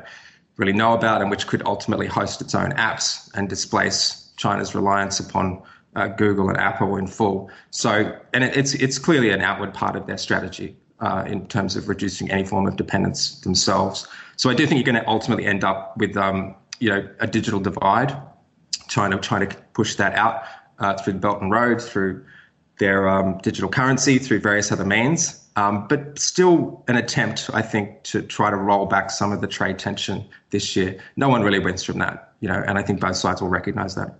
really 0.56 0.72
know 0.72 0.92
about 0.92 1.22
and 1.22 1.30
which 1.30 1.46
could 1.46 1.62
ultimately 1.66 2.06
host 2.06 2.40
its 2.40 2.54
own 2.54 2.72
apps 2.72 3.30
and 3.34 3.48
displace 3.48 4.32
China's 4.36 4.74
reliance 4.74 5.20
upon 5.20 5.62
uh, 5.96 6.08
Google 6.08 6.48
and 6.48 6.58
Apple 6.58 6.96
in 6.96 7.06
full. 7.06 7.50
So, 7.70 8.16
and 8.32 8.44
it, 8.44 8.56
it's 8.56 8.74
it's 8.74 8.98
clearly 8.98 9.30
an 9.30 9.40
outward 9.40 9.74
part 9.74 9.96
of 9.96 10.06
their 10.06 10.18
strategy 10.18 10.76
uh, 11.00 11.24
in 11.26 11.46
terms 11.46 11.76
of 11.76 11.88
reducing 11.88 12.30
any 12.30 12.44
form 12.44 12.66
of 12.66 12.76
dependence 12.76 13.40
themselves. 13.40 14.06
So, 14.36 14.50
I 14.50 14.54
do 14.54 14.66
think 14.66 14.78
you're 14.78 14.92
going 14.92 15.02
to 15.02 15.08
ultimately 15.08 15.44
end 15.44 15.64
up 15.64 15.96
with 15.98 16.16
um, 16.16 16.54
you 16.80 16.88
know 16.88 17.08
a 17.20 17.26
digital 17.26 17.60
divide. 17.60 18.16
China 18.88 19.18
trying 19.18 19.48
to 19.48 19.56
push 19.74 19.94
that 19.96 20.14
out 20.14 20.42
uh, 20.78 20.94
through 20.94 21.14
the 21.14 21.18
Belt 21.18 21.40
and 21.40 21.50
Road, 21.50 21.80
through 21.80 22.24
their 22.78 23.08
um, 23.08 23.38
digital 23.42 23.70
currency, 23.70 24.18
through 24.18 24.40
various 24.40 24.72
other 24.72 24.84
means. 24.84 25.41
Um, 25.56 25.86
but 25.88 26.18
still 26.18 26.82
an 26.88 26.96
attempt, 26.96 27.50
I 27.52 27.62
think, 27.62 28.02
to 28.04 28.22
try 28.22 28.50
to 28.50 28.56
roll 28.56 28.86
back 28.86 29.10
some 29.10 29.32
of 29.32 29.40
the 29.40 29.46
trade 29.46 29.78
tension 29.78 30.24
this 30.50 30.74
year. 30.74 30.98
No 31.16 31.28
one 31.28 31.42
really 31.42 31.58
wins 31.58 31.82
from 31.82 31.98
that, 31.98 32.32
you 32.40 32.48
know, 32.48 32.64
and 32.66 32.78
I 32.78 32.82
think 32.82 33.00
both 33.00 33.16
sides 33.16 33.42
will 33.42 33.50
recognize 33.50 33.94
that. 33.96 34.14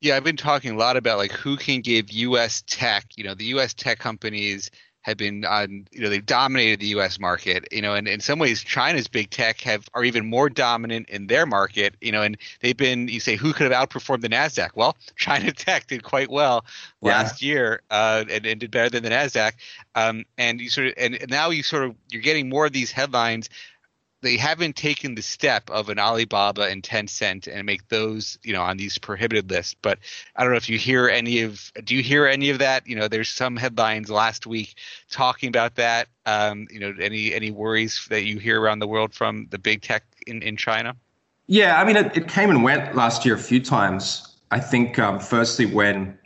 Yeah, 0.00 0.16
I've 0.16 0.24
been 0.24 0.36
talking 0.36 0.72
a 0.72 0.78
lot 0.78 0.96
about 0.96 1.18
like 1.18 1.32
who 1.32 1.56
can 1.56 1.80
give 1.80 2.12
U.S. 2.12 2.62
tech. 2.66 3.06
You 3.16 3.24
know, 3.24 3.34
the 3.34 3.46
U.S. 3.46 3.74
tech 3.74 3.98
companies 3.98 4.70
have 5.08 5.16
been 5.16 5.44
on. 5.44 5.86
You 5.90 6.02
know, 6.02 6.08
they've 6.08 6.24
dominated 6.24 6.80
the 6.80 6.86
U.S. 6.88 7.18
market. 7.18 7.66
You 7.72 7.82
know, 7.82 7.94
and 7.94 8.06
in 8.06 8.20
some 8.20 8.38
ways, 8.38 8.62
China's 8.62 9.08
big 9.08 9.30
tech 9.30 9.60
have 9.62 9.88
are 9.94 10.04
even 10.04 10.28
more 10.28 10.48
dominant 10.48 11.08
in 11.08 11.26
their 11.26 11.46
market. 11.46 11.94
You 12.00 12.12
know, 12.12 12.22
and 12.22 12.36
they've 12.60 12.76
been. 12.76 13.08
You 13.08 13.20
say 13.20 13.36
who 13.36 13.52
could 13.52 13.70
have 13.70 13.88
outperformed 13.88 14.20
the 14.20 14.28
Nasdaq? 14.28 14.70
Well, 14.74 14.96
China 15.16 15.52
Tech 15.52 15.86
did 15.86 16.02
quite 16.02 16.30
well 16.30 16.64
last 17.00 17.42
year, 17.42 17.82
uh, 17.90 18.24
and, 18.30 18.46
and, 18.46 18.60
did 18.60 18.70
better 18.70 18.90
than 18.90 19.02
the 19.02 19.10
Nasdaq. 19.10 19.52
Um, 19.94 20.24
and 20.36 20.60
you 20.60 20.68
sort 20.70 20.88
of, 20.88 20.94
and 20.96 21.18
now 21.28 21.50
you 21.50 21.62
sort 21.62 21.84
of, 21.84 21.94
you're 22.10 22.22
getting 22.22 22.48
more 22.48 22.66
of 22.66 22.72
these 22.72 22.92
headlines 22.92 23.48
they 24.20 24.36
haven't 24.36 24.74
taken 24.76 25.14
the 25.14 25.22
step 25.22 25.70
of 25.70 25.88
an 25.88 25.98
Alibaba 25.98 26.62
and 26.62 26.82
Tencent 26.82 27.46
and 27.46 27.64
make 27.64 27.88
those, 27.88 28.38
you 28.42 28.52
know, 28.52 28.62
on 28.62 28.76
these 28.76 28.98
prohibited 28.98 29.50
lists. 29.50 29.76
But 29.80 29.98
I 30.34 30.42
don't 30.42 30.52
know 30.52 30.56
if 30.56 30.68
you 30.68 30.78
hear 30.78 31.08
any 31.08 31.42
of, 31.42 31.72
do 31.84 31.94
you 31.94 32.02
hear 32.02 32.26
any 32.26 32.50
of 32.50 32.58
that? 32.58 32.86
You 32.86 32.96
know, 32.96 33.08
there's 33.08 33.28
some 33.28 33.56
headlines 33.56 34.10
last 34.10 34.46
week 34.46 34.74
talking 35.10 35.48
about 35.48 35.76
that. 35.76 36.08
Um, 36.26 36.66
you 36.70 36.80
know, 36.80 36.94
any 37.00 37.32
any 37.32 37.50
worries 37.50 38.06
that 38.10 38.24
you 38.24 38.38
hear 38.38 38.60
around 38.60 38.80
the 38.80 38.88
world 38.88 39.14
from 39.14 39.46
the 39.50 39.58
big 39.58 39.82
tech 39.82 40.04
in, 40.26 40.42
in 40.42 40.56
China? 40.56 40.94
Yeah, 41.46 41.80
I 41.80 41.84
mean, 41.84 41.96
it, 41.96 42.16
it 42.16 42.28
came 42.28 42.50
and 42.50 42.62
went 42.62 42.94
last 42.94 43.24
year 43.24 43.34
a 43.34 43.38
few 43.38 43.60
times. 43.60 44.36
I 44.50 44.60
think, 44.60 44.98
um, 44.98 45.20
firstly, 45.20 45.64
when 45.64 46.18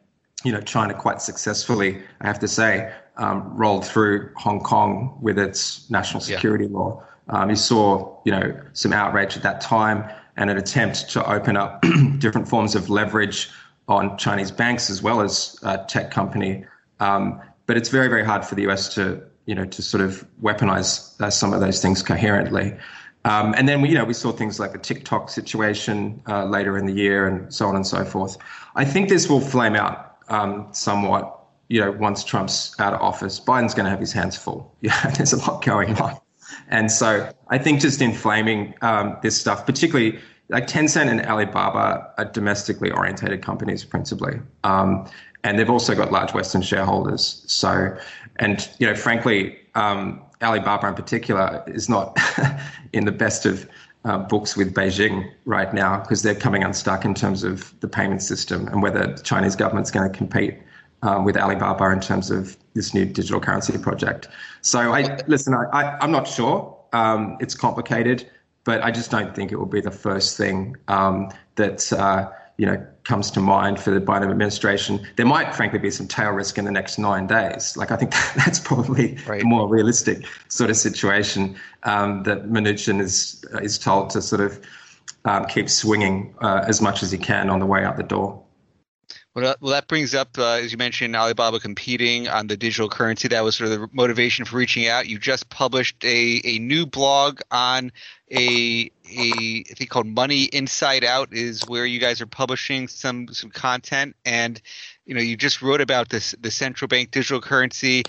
you 0.44 0.50
know 0.50 0.60
China 0.60 0.94
quite 0.94 1.22
successfully, 1.22 2.02
I 2.20 2.26
have 2.26 2.40
to 2.40 2.48
say, 2.48 2.92
um, 3.16 3.56
rolled 3.56 3.86
through 3.86 4.30
Hong 4.36 4.60
Kong 4.60 5.16
with 5.20 5.38
its 5.38 5.88
national 5.90 6.20
security 6.20 6.64
yeah. 6.64 6.76
law. 6.76 7.04
Um, 7.32 7.50
you 7.50 7.56
saw, 7.56 8.16
you 8.24 8.30
know, 8.30 8.60
some 8.74 8.92
outrage 8.92 9.36
at 9.36 9.42
that 9.42 9.60
time 9.60 10.08
and 10.36 10.50
an 10.50 10.56
attempt 10.56 11.10
to 11.10 11.30
open 11.30 11.56
up 11.56 11.84
different 12.18 12.46
forms 12.46 12.74
of 12.74 12.88
leverage 12.90 13.50
on 13.88 14.16
Chinese 14.18 14.50
banks 14.50 14.88
as 14.90 15.02
well 15.02 15.20
as 15.20 15.58
uh, 15.62 15.78
tech 15.86 16.10
company. 16.10 16.64
Um, 17.00 17.40
but 17.66 17.76
it's 17.76 17.88
very, 17.88 18.08
very 18.08 18.24
hard 18.24 18.44
for 18.44 18.54
the 18.54 18.68
US 18.68 18.94
to, 18.94 19.22
you 19.46 19.54
know, 19.54 19.64
to 19.64 19.82
sort 19.82 20.02
of 20.02 20.26
weaponize 20.42 21.20
uh, 21.20 21.30
some 21.30 21.52
of 21.52 21.60
those 21.60 21.80
things 21.80 22.02
coherently. 22.02 22.76
Um, 23.24 23.54
and 23.56 23.68
then 23.68 23.80
we, 23.80 23.88
you 23.88 23.94
know, 23.94 24.04
we 24.04 24.14
saw 24.14 24.32
things 24.32 24.58
like 24.60 24.72
the 24.72 24.78
TikTok 24.78 25.30
situation 25.30 26.22
uh, 26.28 26.44
later 26.44 26.76
in 26.76 26.86
the 26.86 26.92
year 26.92 27.26
and 27.26 27.52
so 27.52 27.66
on 27.66 27.76
and 27.76 27.86
so 27.86 28.04
forth. 28.04 28.36
I 28.74 28.84
think 28.84 29.08
this 29.08 29.28
will 29.28 29.40
flame 29.40 29.76
out 29.76 30.16
um, 30.28 30.68
somewhat, 30.72 31.38
you 31.68 31.80
know, 31.80 31.92
once 31.92 32.24
Trump's 32.24 32.74
out 32.78 32.94
of 32.94 33.00
office. 33.00 33.40
Biden's 33.40 33.74
going 33.74 33.84
to 33.84 33.90
have 33.90 34.00
his 34.00 34.12
hands 34.12 34.36
full. 34.36 34.74
Yeah, 34.80 35.10
there's 35.10 35.32
a 35.32 35.38
lot 35.38 35.64
going 35.64 35.96
on. 36.00 36.21
And 36.68 36.90
so 36.90 37.32
I 37.48 37.58
think 37.58 37.80
just 37.80 38.00
inflaming 38.00 38.74
um, 38.82 39.16
this 39.22 39.38
stuff, 39.38 39.66
particularly 39.66 40.18
like 40.48 40.66
Tencent 40.66 41.08
and 41.10 41.24
Alibaba 41.24 42.12
are 42.18 42.24
domestically 42.26 42.90
orientated 42.90 43.42
companies 43.42 43.84
principally. 43.84 44.38
Um, 44.64 45.08
and 45.44 45.58
they've 45.58 45.70
also 45.70 45.94
got 45.94 46.12
large 46.12 46.34
Western 46.34 46.62
shareholders. 46.62 47.42
So, 47.46 47.96
and, 48.36 48.68
you 48.78 48.86
know, 48.86 48.94
frankly, 48.94 49.58
um, 49.74 50.22
Alibaba 50.42 50.88
in 50.88 50.94
particular 50.94 51.64
is 51.66 51.88
not 51.88 52.18
in 52.92 53.04
the 53.04 53.12
best 53.12 53.46
of 53.46 53.68
uh, 54.04 54.18
books 54.18 54.56
with 54.56 54.74
Beijing 54.74 55.30
right 55.44 55.72
now 55.72 56.00
because 56.00 56.22
they're 56.22 56.34
coming 56.34 56.64
unstuck 56.64 57.04
in 57.04 57.14
terms 57.14 57.44
of 57.44 57.78
the 57.80 57.88
payment 57.88 58.22
system 58.22 58.66
and 58.68 58.82
whether 58.82 59.14
the 59.14 59.22
Chinese 59.22 59.56
government's 59.56 59.90
going 59.90 60.10
to 60.10 60.16
compete 60.16 60.58
um, 61.02 61.24
with 61.24 61.36
Alibaba 61.36 61.90
in 61.90 62.00
terms 62.00 62.30
of 62.30 62.56
this 62.74 62.94
new 62.94 63.04
digital 63.04 63.40
currency 63.40 63.76
project. 63.78 64.28
So 64.62 64.92
I 64.92 65.18
listen. 65.26 65.54
I, 65.54 65.64
I 65.72 66.04
am 66.04 66.10
not 66.10 66.26
sure. 66.26 66.76
Um, 66.92 67.36
it's 67.40 67.54
complicated, 67.54 68.28
but 68.64 68.82
I 68.82 68.90
just 68.90 69.10
don't 69.10 69.34
think 69.34 69.52
it 69.52 69.56
will 69.56 69.66
be 69.66 69.80
the 69.80 69.90
first 69.90 70.36
thing 70.36 70.76
um, 70.88 71.30
that 71.56 71.92
uh, 71.92 72.30
you 72.56 72.66
know 72.66 72.86
comes 73.04 73.30
to 73.32 73.40
mind 73.40 73.80
for 73.80 73.90
the 73.90 74.00
Biden 74.00 74.30
administration. 74.30 75.04
There 75.16 75.26
might, 75.26 75.54
frankly, 75.54 75.80
be 75.80 75.90
some 75.90 76.06
tail 76.06 76.30
risk 76.30 76.56
in 76.56 76.64
the 76.64 76.70
next 76.70 76.98
nine 76.98 77.26
days. 77.26 77.76
Like 77.76 77.90
I 77.90 77.96
think 77.96 78.12
that's 78.36 78.60
probably 78.60 79.18
right. 79.26 79.42
a 79.42 79.44
more 79.44 79.68
realistic 79.68 80.24
sort 80.48 80.70
of 80.70 80.76
situation 80.76 81.56
um, 81.82 82.22
that 82.22 82.48
Mnuchin 82.48 83.00
is 83.00 83.44
is 83.60 83.78
told 83.78 84.10
to 84.10 84.22
sort 84.22 84.40
of 84.40 84.60
um, 85.24 85.46
keep 85.46 85.68
swinging 85.68 86.34
uh, 86.40 86.64
as 86.66 86.80
much 86.80 87.02
as 87.02 87.10
he 87.10 87.18
can 87.18 87.50
on 87.50 87.58
the 87.58 87.66
way 87.66 87.84
out 87.84 87.96
the 87.96 88.02
door. 88.02 88.42
Well, 89.34 89.56
that 89.62 89.88
brings 89.88 90.14
up, 90.14 90.36
uh, 90.36 90.56
as 90.62 90.72
you 90.72 90.78
mentioned, 90.78 91.16
Alibaba 91.16 91.58
competing 91.58 92.28
on 92.28 92.48
the 92.48 92.56
digital 92.56 92.90
currency. 92.90 93.28
That 93.28 93.42
was 93.42 93.56
sort 93.56 93.72
of 93.72 93.80
the 93.80 93.88
motivation 93.90 94.44
for 94.44 94.58
reaching 94.58 94.88
out. 94.88 95.08
You 95.08 95.18
just 95.18 95.48
published 95.48 96.04
a, 96.04 96.42
a 96.44 96.58
new 96.58 96.84
blog 96.84 97.40
on 97.50 97.92
a 98.30 98.90
a 99.10 99.64
I 99.70 99.74
think 99.74 99.88
called 99.88 100.06
Money 100.06 100.44
Inside 100.44 101.02
Out 101.02 101.32
is 101.32 101.66
where 101.66 101.86
you 101.86 101.98
guys 101.98 102.20
are 102.20 102.26
publishing 102.26 102.88
some 102.88 103.28
some 103.28 103.48
content, 103.48 104.16
and 104.26 104.60
you 105.06 105.14
know 105.14 105.22
you 105.22 105.34
just 105.38 105.62
wrote 105.62 105.80
about 105.80 106.10
this 106.10 106.34
the 106.38 106.50
central 106.50 106.86
bank 106.86 107.10
digital 107.10 107.40
currency, 107.40 108.02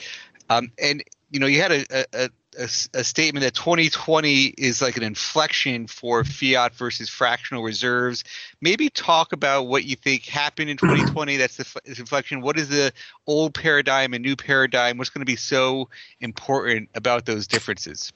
um, 0.49 0.73
and 0.77 1.05
you 1.31 1.39
know 1.39 1.47
you 1.47 1.61
had 1.61 1.71
a, 1.71 2.05
a, 2.13 2.29
a, 2.55 2.99
a, 2.99 3.03
statement 3.03 3.43
that 3.43 3.53
2020 3.53 4.45
is 4.57 4.81
like 4.81 4.97
an 4.97 5.03
inflection 5.03 5.87
for 5.87 6.23
fiat 6.23 6.73
versus 6.75 7.09
fractional 7.09 7.63
reserves. 7.63 8.23
Maybe 8.61 8.89
talk 8.89 9.33
about 9.33 9.67
what 9.67 9.85
you 9.85 9.95
think 9.95 10.25
happened 10.25 10.69
in 10.69 10.77
2020. 10.77 11.37
That's 11.37 11.57
the 11.57 11.81
inflection. 11.85 12.41
What 12.41 12.57
is 12.57 12.69
the 12.69 12.91
old 13.27 13.53
paradigm 13.53 14.13
and 14.13 14.23
new 14.23 14.35
paradigm? 14.35 14.97
What's 14.97 15.09
going 15.09 15.21
to 15.21 15.25
be 15.25 15.35
so 15.35 15.89
important 16.21 16.89
about 16.95 17.25
those 17.25 17.47
differences? 17.47 18.11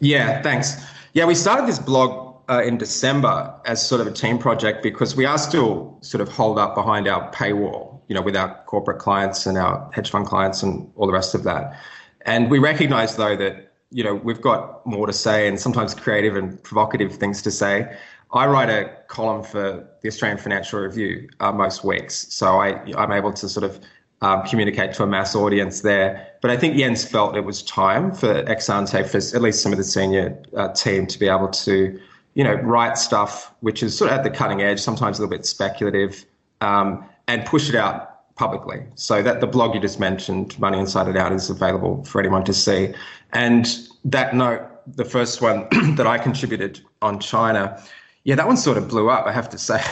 Yeah, 0.00 0.42
thanks. 0.42 0.76
Yeah, 1.12 1.26
we 1.26 1.34
started 1.34 1.66
this 1.66 1.78
blog 1.78 2.36
uh, 2.50 2.62
in 2.62 2.78
December 2.78 3.54
as 3.64 3.86
sort 3.86 4.00
of 4.00 4.06
a 4.06 4.10
team 4.10 4.38
project 4.38 4.82
because 4.82 5.14
we 5.14 5.24
are 5.24 5.38
still 5.38 5.96
sort 6.00 6.20
of 6.20 6.28
holed 6.28 6.58
up 6.58 6.74
behind 6.74 7.06
our 7.06 7.30
paywall, 7.32 8.00
you 8.08 8.14
know, 8.14 8.22
with 8.22 8.36
our 8.36 8.54
corporate 8.64 8.98
clients 8.98 9.46
and 9.46 9.56
our 9.56 9.88
hedge 9.92 10.10
fund 10.10 10.26
clients 10.26 10.62
and 10.62 10.90
all 10.96 11.06
the 11.06 11.12
rest 11.12 11.34
of 11.34 11.44
that. 11.44 11.78
And 12.22 12.50
we 12.50 12.58
recognize, 12.58 13.16
though, 13.16 13.36
that 13.36 13.72
you 13.90 14.04
know 14.04 14.14
we've 14.14 14.40
got 14.40 14.84
more 14.86 15.06
to 15.06 15.12
say 15.12 15.48
and 15.48 15.58
sometimes 15.58 15.94
creative 15.94 16.36
and 16.36 16.62
provocative 16.62 17.16
things 17.16 17.42
to 17.42 17.50
say. 17.50 17.96
I 18.32 18.46
write 18.46 18.70
a 18.70 18.96
column 19.08 19.42
for 19.42 19.88
the 20.02 20.08
Australian 20.08 20.38
Financial 20.38 20.78
Review 20.78 21.28
uh, 21.40 21.50
most 21.50 21.82
weeks, 21.84 22.32
so 22.32 22.60
I, 22.60 22.80
I'm 22.96 23.10
able 23.10 23.32
to 23.32 23.48
sort 23.48 23.64
of 23.64 23.80
um, 24.22 24.44
communicate 24.46 24.92
to 24.94 25.02
a 25.02 25.06
mass 25.06 25.34
audience 25.34 25.80
there. 25.80 26.28
But 26.40 26.50
I 26.50 26.56
think 26.56 26.76
Jens 26.76 27.04
felt 27.04 27.36
it 27.36 27.44
was 27.44 27.62
time 27.62 28.12
for 28.12 28.44
Exante, 28.44 29.06
for 29.08 29.36
at 29.36 29.42
least 29.42 29.62
some 29.62 29.72
of 29.72 29.78
the 29.78 29.84
senior 29.84 30.40
uh, 30.56 30.72
team, 30.72 31.06
to 31.06 31.18
be 31.18 31.26
able 31.26 31.48
to, 31.48 31.98
you 32.34 32.44
know, 32.44 32.54
write 32.54 32.98
stuff 32.98 33.52
which 33.60 33.82
is 33.82 33.96
sort 33.96 34.10
of 34.10 34.18
at 34.18 34.24
the 34.24 34.30
cutting 34.30 34.62
edge, 34.62 34.80
sometimes 34.80 35.18
a 35.18 35.22
little 35.22 35.36
bit 35.36 35.44
speculative, 35.44 36.24
um, 36.60 37.04
and 37.26 37.44
push 37.46 37.68
it 37.68 37.74
out 37.74 38.09
publicly. 38.40 38.82
So 38.94 39.22
that 39.22 39.42
the 39.42 39.46
blog 39.46 39.74
you 39.74 39.80
just 39.82 40.00
mentioned, 40.00 40.58
Money 40.58 40.78
Inside 40.78 41.08
It 41.08 41.16
Out, 41.16 41.30
is 41.30 41.50
available 41.50 42.02
for 42.04 42.20
anyone 42.20 42.42
to 42.44 42.54
see. 42.54 42.94
And 43.34 43.68
that 44.06 44.34
note, 44.34 44.62
the 44.86 45.04
first 45.04 45.42
one 45.42 45.68
that 45.96 46.06
I 46.06 46.16
contributed 46.16 46.80
on 47.02 47.20
China, 47.20 47.78
yeah, 48.24 48.36
that 48.36 48.46
one 48.46 48.56
sort 48.56 48.78
of 48.78 48.88
blew 48.88 49.10
up. 49.10 49.26
I 49.26 49.32
have 49.32 49.50
to 49.50 49.58
say, 49.70 49.82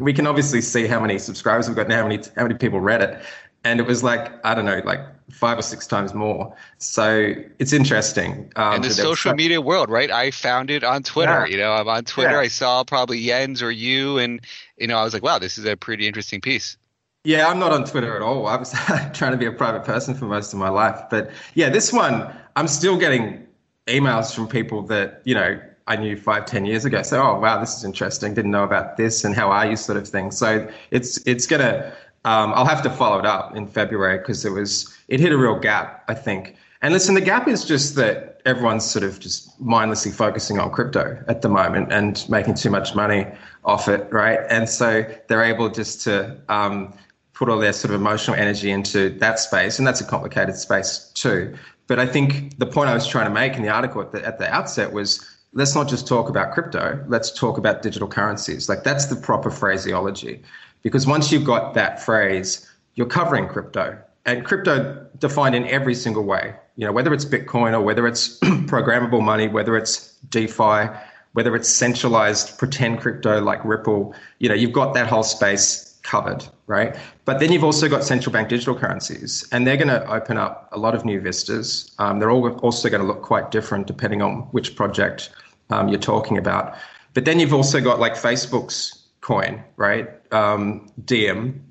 we 0.00 0.12
can 0.12 0.26
obviously 0.26 0.60
see 0.60 0.88
how 0.88 0.98
many 0.98 1.16
subscribers 1.20 1.68
we've 1.68 1.76
got 1.76 1.86
now, 1.86 1.98
how 2.02 2.08
many 2.08 2.20
how 2.36 2.42
many 2.42 2.56
people 2.56 2.80
read 2.80 3.02
it, 3.02 3.22
and 3.62 3.78
it 3.78 3.86
was 3.86 4.02
like 4.02 4.32
I 4.44 4.52
don't 4.56 4.64
know, 4.64 4.82
like 4.84 4.98
five 5.30 5.56
or 5.56 5.62
six 5.62 5.86
times 5.86 6.12
more. 6.12 6.52
So 6.78 7.34
it's 7.60 7.72
interesting. 7.72 8.50
Um, 8.56 8.74
in 8.74 8.82
the 8.82 8.90
social 8.90 9.32
media 9.34 9.60
world, 9.60 9.90
right? 9.90 10.10
I 10.10 10.32
found 10.32 10.70
it 10.70 10.82
on 10.82 11.04
Twitter. 11.04 11.46
Yeah. 11.46 11.52
You 11.52 11.56
know, 11.58 11.72
I'm 11.72 11.86
on 11.86 12.04
Twitter. 12.04 12.32
Yeah. 12.32 12.40
I 12.40 12.48
saw 12.48 12.82
probably 12.82 13.24
Jens 13.24 13.62
or 13.62 13.70
you, 13.70 14.18
and 14.18 14.40
you 14.76 14.88
know, 14.88 14.98
I 14.98 15.04
was 15.04 15.14
like, 15.14 15.22
wow, 15.22 15.38
this 15.38 15.56
is 15.56 15.66
a 15.66 15.76
pretty 15.76 16.08
interesting 16.08 16.40
piece. 16.40 16.76
Yeah, 17.24 17.48
I'm 17.48 17.60
not 17.60 17.72
on 17.72 17.84
Twitter 17.84 18.16
at 18.16 18.22
all. 18.22 18.46
I 18.48 18.56
was 18.56 18.72
trying 19.12 19.32
to 19.32 19.38
be 19.38 19.46
a 19.46 19.52
private 19.52 19.84
person 19.84 20.14
for 20.14 20.26
most 20.26 20.52
of 20.52 20.58
my 20.58 20.68
life. 20.68 21.00
But 21.10 21.30
yeah, 21.54 21.68
this 21.68 21.92
one, 21.92 22.32
I'm 22.56 22.68
still 22.68 22.96
getting 22.96 23.46
emails 23.86 24.34
from 24.34 24.48
people 24.48 24.82
that, 24.82 25.22
you 25.24 25.34
know, 25.34 25.60
I 25.86 25.96
knew 25.96 26.16
five, 26.16 26.46
ten 26.46 26.64
years 26.64 26.84
ago. 26.84 27.02
So, 27.02 27.20
oh 27.20 27.38
wow, 27.38 27.58
this 27.58 27.76
is 27.76 27.84
interesting. 27.84 28.34
Didn't 28.34 28.52
know 28.52 28.62
about 28.62 28.96
this, 28.96 29.24
and 29.24 29.34
how 29.34 29.50
are 29.50 29.66
you, 29.66 29.76
sort 29.76 29.98
of 29.98 30.06
thing. 30.06 30.30
So 30.30 30.68
it's 30.90 31.18
it's 31.26 31.46
gonna. 31.46 31.92
Um, 32.24 32.52
I'll 32.54 32.66
have 32.66 32.84
to 32.84 32.90
follow 32.90 33.18
it 33.18 33.26
up 33.26 33.56
in 33.56 33.66
February 33.66 34.18
because 34.18 34.44
it 34.44 34.50
was 34.50 34.96
it 35.08 35.18
hit 35.18 35.32
a 35.32 35.36
real 35.36 35.58
gap, 35.58 36.04
I 36.06 36.14
think. 36.14 36.54
And 36.82 36.94
listen, 36.94 37.16
the 37.16 37.20
gap 37.20 37.48
is 37.48 37.64
just 37.64 37.96
that 37.96 38.40
everyone's 38.44 38.84
sort 38.84 39.04
of 39.04 39.18
just 39.18 39.60
mindlessly 39.60 40.12
focusing 40.12 40.60
on 40.60 40.70
crypto 40.70 41.22
at 41.26 41.42
the 41.42 41.48
moment 41.48 41.92
and 41.92 42.24
making 42.28 42.54
too 42.54 42.70
much 42.70 42.94
money 42.94 43.26
off 43.64 43.88
it, 43.88 44.12
right? 44.12 44.40
And 44.48 44.68
so 44.68 45.04
they're 45.28 45.44
able 45.44 45.68
just 45.68 46.02
to 46.02 46.36
um, 46.48 46.94
put 47.34 47.48
all 47.48 47.58
their 47.58 47.72
sort 47.72 47.94
of 47.94 48.00
emotional 48.00 48.36
energy 48.36 48.70
into 48.70 49.10
that 49.18 49.38
space, 49.38 49.78
and 49.78 49.86
that's 49.86 50.00
a 50.00 50.04
complicated 50.04 50.56
space 50.56 51.10
too. 51.14 51.54
But 51.86 51.98
I 51.98 52.06
think 52.06 52.58
the 52.58 52.66
point 52.66 52.88
I 52.88 52.94
was 52.94 53.06
trying 53.06 53.26
to 53.26 53.34
make 53.34 53.54
in 53.54 53.62
the 53.62 53.68
article 53.68 54.00
at 54.00 54.12
the, 54.12 54.24
at 54.24 54.38
the 54.38 54.52
outset 54.52 54.92
was 54.92 55.26
let's 55.52 55.74
not 55.74 55.88
just 55.88 56.06
talk 56.06 56.28
about 56.28 56.52
crypto, 56.52 57.04
let's 57.08 57.30
talk 57.30 57.58
about 57.58 57.82
digital 57.82 58.08
currencies. 58.08 58.68
Like 58.68 58.84
that's 58.84 59.06
the 59.06 59.16
proper 59.16 59.50
phraseology. 59.50 60.42
Because 60.82 61.06
once 61.06 61.30
you've 61.30 61.44
got 61.44 61.74
that 61.74 62.02
phrase, 62.02 62.68
you're 62.94 63.06
covering 63.06 63.48
crypto. 63.48 63.98
And 64.24 64.44
crypto 64.44 65.06
defined 65.18 65.54
in 65.54 65.66
every 65.66 65.94
single 65.94 66.24
way, 66.24 66.54
you 66.76 66.86
know, 66.86 66.92
whether 66.92 67.12
it's 67.12 67.24
Bitcoin 67.24 67.72
or 67.72 67.80
whether 67.80 68.06
it's 68.06 68.38
programmable 68.40 69.22
money, 69.22 69.48
whether 69.48 69.76
it's 69.76 70.14
DeFi, 70.30 70.88
whether 71.32 71.56
it's 71.56 71.68
centralized 71.68 72.58
pretend 72.58 73.00
crypto 73.00 73.40
like 73.40 73.64
Ripple, 73.64 74.14
you 74.38 74.48
know, 74.48 74.54
you've 74.54 74.72
got 74.72 74.94
that 74.94 75.06
whole 75.06 75.22
space 75.22 75.91
covered, 76.02 76.44
right? 76.66 76.96
But 77.24 77.38
then 77.38 77.52
you've 77.52 77.64
also 77.64 77.88
got 77.88 78.04
central 78.04 78.32
bank 78.32 78.48
digital 78.48 78.74
currencies, 78.74 79.46
and 79.52 79.66
they're 79.66 79.76
going 79.76 79.88
to 79.88 80.06
open 80.10 80.36
up 80.36 80.68
a 80.72 80.78
lot 80.78 80.94
of 80.94 81.04
new 81.04 81.20
vistas. 81.20 81.92
Um, 81.98 82.18
they're 82.18 82.30
all 82.30 82.48
also 82.58 82.88
going 82.88 83.00
to 83.00 83.06
look 83.06 83.22
quite 83.22 83.50
different 83.50 83.86
depending 83.86 84.22
on 84.22 84.42
which 84.52 84.76
project 84.76 85.30
um, 85.70 85.88
you're 85.88 86.00
talking 86.00 86.38
about. 86.38 86.74
But 87.14 87.24
then 87.24 87.38
you've 87.40 87.54
also 87.54 87.80
got 87.80 88.00
like 88.00 88.14
Facebook's 88.14 89.02
coin, 89.20 89.62
right? 89.76 90.08
Um, 90.32 90.90
Diem, 91.04 91.64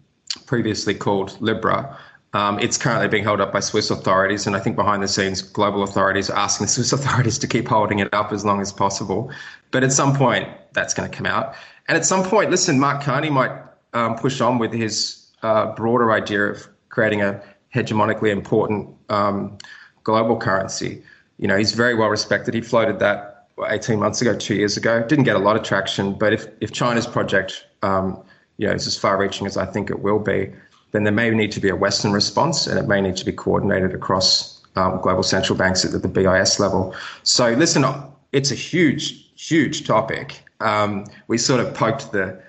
previously 0.45 0.93
called 0.93 1.39
Libra. 1.41 1.97
Um, 2.33 2.59
it's 2.59 2.77
currently 2.77 3.09
being 3.09 3.25
held 3.25 3.41
up 3.41 3.51
by 3.51 3.59
Swiss 3.59 3.91
authorities, 3.91 4.47
and 4.47 4.55
I 4.55 4.59
think 4.59 4.77
behind 4.77 5.03
the 5.03 5.07
scenes, 5.07 5.41
global 5.41 5.83
authorities 5.83 6.29
are 6.29 6.37
asking 6.37 6.65
the 6.67 6.71
Swiss 6.71 6.93
authorities 6.93 7.37
to 7.39 7.47
keep 7.47 7.67
holding 7.67 7.99
it 7.99 8.13
up 8.13 8.31
as 8.31 8.45
long 8.45 8.61
as 8.61 8.71
possible. 8.71 9.31
But 9.71 9.83
at 9.83 9.91
some 9.91 10.15
point, 10.15 10.47
that's 10.73 10.93
going 10.93 11.09
to 11.09 11.15
come 11.15 11.25
out. 11.25 11.55
And 11.87 11.97
at 11.97 12.05
some 12.05 12.23
point, 12.23 12.49
listen, 12.49 12.79
Mark 12.79 13.03
Carney 13.03 13.29
might 13.29 13.51
um, 13.93 14.15
push 14.15 14.41
on 14.41 14.57
with 14.57 14.73
his 14.73 15.27
uh, 15.43 15.73
broader 15.73 16.11
idea 16.11 16.43
of 16.43 16.67
creating 16.89 17.21
a 17.21 17.41
hegemonically 17.73 18.31
important 18.31 18.89
um, 19.09 19.57
global 20.03 20.37
currency. 20.37 21.01
You 21.37 21.47
know, 21.47 21.57
he's 21.57 21.73
very 21.73 21.95
well 21.95 22.09
respected. 22.09 22.53
He 22.53 22.61
floated 22.61 22.99
that 22.99 23.47
18 23.67 23.99
months 23.99 24.21
ago, 24.21 24.35
two 24.35 24.55
years 24.55 24.77
ago. 24.77 25.03
Didn't 25.07 25.25
get 25.25 25.35
a 25.35 25.39
lot 25.39 25.55
of 25.55 25.63
traction, 25.63 26.13
but 26.13 26.33
if, 26.33 26.47
if 26.61 26.71
China's 26.71 27.07
project, 27.07 27.65
um, 27.81 28.21
you 28.57 28.67
know, 28.67 28.73
is 28.73 28.87
as 28.87 28.97
far-reaching 28.97 29.47
as 29.47 29.57
I 29.57 29.65
think 29.65 29.89
it 29.89 29.99
will 30.01 30.19
be, 30.19 30.51
then 30.91 31.03
there 31.03 31.13
may 31.13 31.29
need 31.31 31.51
to 31.53 31.59
be 31.59 31.69
a 31.69 31.75
Western 31.75 32.11
response, 32.11 32.67
and 32.67 32.77
it 32.77 32.87
may 32.87 33.01
need 33.01 33.15
to 33.17 33.25
be 33.25 33.31
coordinated 33.31 33.93
across 33.93 34.61
um, 34.75 34.99
global 35.01 35.23
central 35.23 35.57
banks 35.57 35.85
at 35.85 35.99
the 36.01 36.07
BIS 36.07 36.59
level. 36.59 36.95
So, 37.23 37.51
listen, 37.53 37.85
it's 38.31 38.51
a 38.51 38.55
huge, 38.55 39.31
huge 39.35 39.87
topic. 39.87 40.43
Um, 40.59 41.05
we 41.27 41.37
sort 41.37 41.59
of 41.59 41.73
poked 41.73 42.11
the 42.11 42.41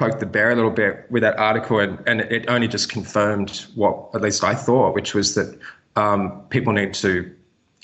poked 0.00 0.18
the 0.18 0.24
bear 0.24 0.50
a 0.50 0.56
little 0.56 0.70
bit 0.70 1.04
with 1.10 1.22
that 1.22 1.38
article, 1.38 1.78
and, 1.78 2.02
and 2.06 2.22
it 2.22 2.48
only 2.48 2.66
just 2.66 2.88
confirmed 2.88 3.66
what 3.74 4.08
at 4.14 4.22
least 4.22 4.42
I 4.42 4.54
thought, 4.54 4.94
which 4.94 5.12
was 5.12 5.34
that 5.34 5.58
um, 5.94 6.40
people 6.48 6.72
need 6.72 6.94
to 6.94 7.30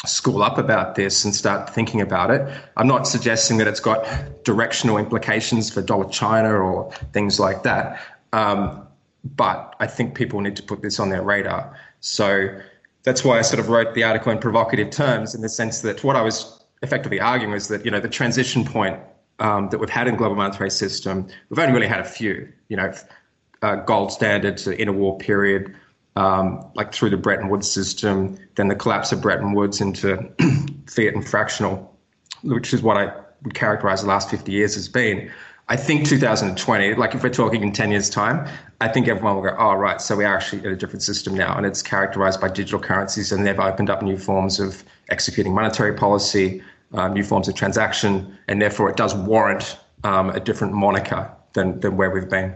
school 0.06 0.42
up 0.42 0.56
about 0.56 0.94
this 0.94 1.26
and 1.26 1.34
start 1.34 1.68
thinking 1.68 2.00
about 2.00 2.30
it. 2.30 2.40
I'm 2.78 2.86
not 2.86 3.06
suggesting 3.06 3.58
that 3.58 3.66
it's 3.66 3.80
got 3.80 4.06
directional 4.44 4.96
implications 4.96 5.68
for 5.68 5.82
dollar 5.82 6.08
China 6.08 6.54
or 6.54 6.90
things 7.12 7.38
like 7.38 7.64
that, 7.64 8.00
um, 8.32 8.86
but 9.22 9.76
I 9.78 9.86
think 9.86 10.14
people 10.14 10.40
need 10.40 10.56
to 10.56 10.62
put 10.62 10.80
this 10.80 10.98
on 10.98 11.10
their 11.10 11.22
radar. 11.22 11.78
So 12.00 12.48
that's 13.02 13.24
why 13.24 13.38
I 13.38 13.42
sort 13.42 13.60
of 13.60 13.68
wrote 13.68 13.94
the 13.94 14.04
article 14.04 14.32
in 14.32 14.38
provocative 14.38 14.88
terms, 14.88 15.34
in 15.34 15.42
the 15.42 15.50
sense 15.50 15.82
that 15.82 16.02
what 16.02 16.16
I 16.16 16.22
was 16.22 16.64
effectively 16.80 17.20
arguing 17.20 17.52
was 17.52 17.68
that 17.68 17.84
you 17.84 17.90
know 17.90 18.00
the 18.00 18.08
transition 18.08 18.64
point 18.64 18.98
um, 19.38 19.68
that 19.70 19.78
we've 19.78 19.90
had 19.90 20.08
in 20.08 20.16
global 20.16 20.36
monetary 20.36 20.70
system, 20.70 21.26
we've 21.50 21.58
only 21.58 21.72
really 21.72 21.88
had 21.88 22.00
a 22.00 22.04
few. 22.04 22.52
You 22.68 22.76
know, 22.76 22.92
uh, 23.62 23.76
gold 23.76 24.12
standard 24.12 24.56
to 24.58 24.76
interwar 24.76 25.18
period, 25.18 25.74
um, 26.16 26.64
like 26.74 26.92
through 26.92 27.10
the 27.10 27.16
Bretton 27.16 27.48
Woods 27.48 27.70
system, 27.70 28.38
then 28.54 28.68
the 28.68 28.74
collapse 28.74 29.12
of 29.12 29.20
Bretton 29.20 29.52
Woods 29.52 29.80
into 29.80 30.16
fiat 30.86 31.14
and 31.14 31.26
fractional, 31.26 31.96
which 32.42 32.72
is 32.72 32.82
what 32.82 32.96
I 32.96 33.12
would 33.42 33.54
characterize 33.54 34.02
the 34.02 34.08
last 34.08 34.30
50 34.30 34.50
years 34.50 34.76
as 34.76 34.88
being. 34.88 35.30
I 35.68 35.76
think 35.76 36.06
2020, 36.06 36.94
like 36.94 37.14
if 37.14 37.24
we're 37.24 37.28
talking 37.28 37.62
in 37.62 37.72
10 37.72 37.90
years' 37.90 38.08
time, 38.08 38.48
I 38.80 38.86
think 38.86 39.08
everyone 39.08 39.34
will 39.34 39.42
go, 39.42 39.56
oh, 39.58 39.74
right, 39.74 40.00
so 40.00 40.14
we 40.14 40.24
are 40.24 40.36
actually 40.36 40.64
in 40.64 40.70
a 40.70 40.76
different 40.76 41.02
system 41.02 41.34
now, 41.34 41.56
and 41.56 41.66
it's 41.66 41.82
characterized 41.82 42.40
by 42.40 42.48
digital 42.48 42.78
currencies, 42.78 43.32
and 43.32 43.44
they've 43.44 43.58
opened 43.58 43.90
up 43.90 44.00
new 44.00 44.16
forms 44.16 44.60
of 44.60 44.84
executing 45.08 45.52
monetary 45.52 45.94
policy, 45.94 46.62
um, 46.92 47.14
new 47.14 47.24
forms 47.24 47.48
of 47.48 47.54
transaction, 47.54 48.36
and 48.48 48.60
therefore 48.60 48.90
it 48.90 48.96
does 48.96 49.14
warrant 49.14 49.78
um, 50.04 50.30
a 50.30 50.40
different 50.40 50.72
moniker 50.72 51.30
than, 51.52 51.80
than 51.80 51.96
where 51.96 52.10
we've 52.10 52.28
been. 52.28 52.54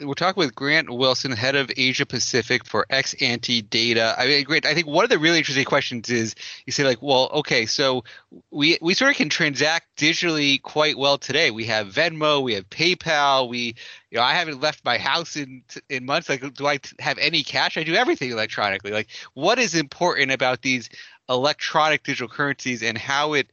We're 0.00 0.14
talking 0.14 0.40
with 0.40 0.54
Grant 0.54 0.90
Wilson, 0.90 1.32
head 1.32 1.56
of 1.56 1.72
Asia 1.76 2.06
Pacific 2.06 2.64
for 2.64 2.86
Exante 2.88 3.68
Data. 3.68 4.14
I 4.16 4.26
mean, 4.26 4.44
Grant, 4.44 4.64
I 4.64 4.72
think 4.72 4.86
one 4.86 5.02
of 5.02 5.10
the 5.10 5.18
really 5.18 5.38
interesting 5.38 5.64
questions 5.64 6.08
is 6.08 6.36
you 6.66 6.72
say 6.72 6.84
like, 6.84 7.02
well, 7.02 7.28
okay, 7.32 7.66
so 7.66 8.04
we 8.52 8.78
we 8.80 8.94
sort 8.94 9.10
of 9.10 9.16
can 9.16 9.28
transact 9.28 9.86
digitally 9.96 10.62
quite 10.62 10.96
well 10.98 11.18
today. 11.18 11.50
We 11.50 11.64
have 11.64 11.88
Venmo, 11.88 12.40
we 12.40 12.54
have 12.54 12.70
PayPal, 12.70 13.48
we 13.48 13.74
you 14.10 14.18
know, 14.18 14.22
I 14.22 14.34
haven't 14.34 14.60
left 14.60 14.84
my 14.84 14.98
house 14.98 15.36
in 15.36 15.62
in 15.90 16.06
months. 16.06 16.28
Like, 16.28 16.54
do 16.54 16.66
I 16.66 16.78
have 17.00 17.18
any 17.18 17.42
cash? 17.42 17.76
I 17.76 17.82
do 17.82 17.94
everything 17.94 18.30
electronically. 18.30 18.92
Like, 18.92 19.08
what 19.34 19.58
is 19.58 19.74
important 19.74 20.30
about 20.30 20.62
these 20.62 20.88
electronic 21.28 22.02
digital 22.02 22.28
currencies 22.28 22.82
and 22.82 22.96
how 22.96 23.34
it 23.34 23.48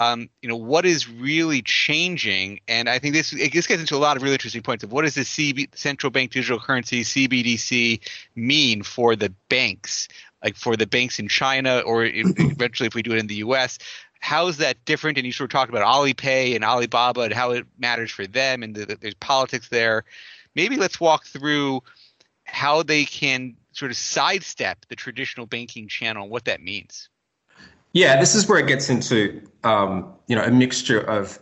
um, 0.00 0.28
you 0.42 0.48
know 0.48 0.56
what 0.56 0.84
is 0.84 1.08
really 1.08 1.62
changing. 1.62 2.60
And 2.68 2.88
i 2.88 2.98
think 2.98 3.14
this 3.14 3.30
this 3.30 3.66
gets 3.66 3.80
into 3.80 3.96
a 3.96 3.98
lot 3.98 4.16
of 4.16 4.22
really 4.22 4.34
interesting 4.34 4.62
points 4.62 4.84
of 4.84 4.92
what 4.92 5.02
does 5.02 5.14
the 5.14 5.22
CB, 5.22 5.76
central 5.76 6.10
bank 6.10 6.32
digital 6.32 6.58
currency 6.58 7.02
cbdc 7.02 8.00
mean 8.34 8.82
for 8.82 9.16
the 9.16 9.32
banks? 9.48 10.08
Like 10.42 10.56
for 10.56 10.76
the 10.76 10.86
banks 10.86 11.18
in 11.18 11.28
china 11.28 11.80
or 11.80 12.04
eventually 12.12 12.86
if 12.86 12.94
we 12.94 13.02
do 13.02 13.12
it 13.12 13.18
in 13.18 13.26
the 13.26 13.36
us 13.36 13.78
how 14.24 14.46
is 14.48 14.56
that 14.56 14.82
different? 14.86 15.18
And 15.18 15.26
you 15.26 15.32
sort 15.32 15.50
of 15.50 15.52
talked 15.52 15.68
about 15.68 15.86
alipay 15.86 16.54
and 16.54 16.64
alibaba 16.64 17.20
and 17.22 17.32
how 17.34 17.50
it 17.50 17.66
matters 17.78 18.10
for 18.10 18.26
them 18.26 18.62
and 18.62 18.74
the, 18.74 18.96
there's 18.98 19.14
politics 19.14 19.68
there. 19.68 20.04
Maybe 20.54 20.76
let's 20.76 20.98
walk 20.98 21.26
through 21.26 21.82
how 22.44 22.82
they 22.82 23.04
can 23.04 23.56
sort 23.72 23.90
of 23.90 23.98
sidestep 23.98 24.86
the 24.88 24.96
traditional 24.96 25.44
banking 25.44 25.88
channel 25.88 26.22
and 26.22 26.32
what 26.32 26.46
that 26.46 26.62
means 26.62 27.10
yeah, 27.94 28.20
this 28.20 28.34
is 28.34 28.46
where 28.48 28.58
it 28.58 28.66
gets 28.66 28.90
into 28.90 29.40
um, 29.62 30.12
you 30.26 30.36
know 30.36 30.42
a 30.42 30.50
mixture 30.50 31.00
of 31.00 31.38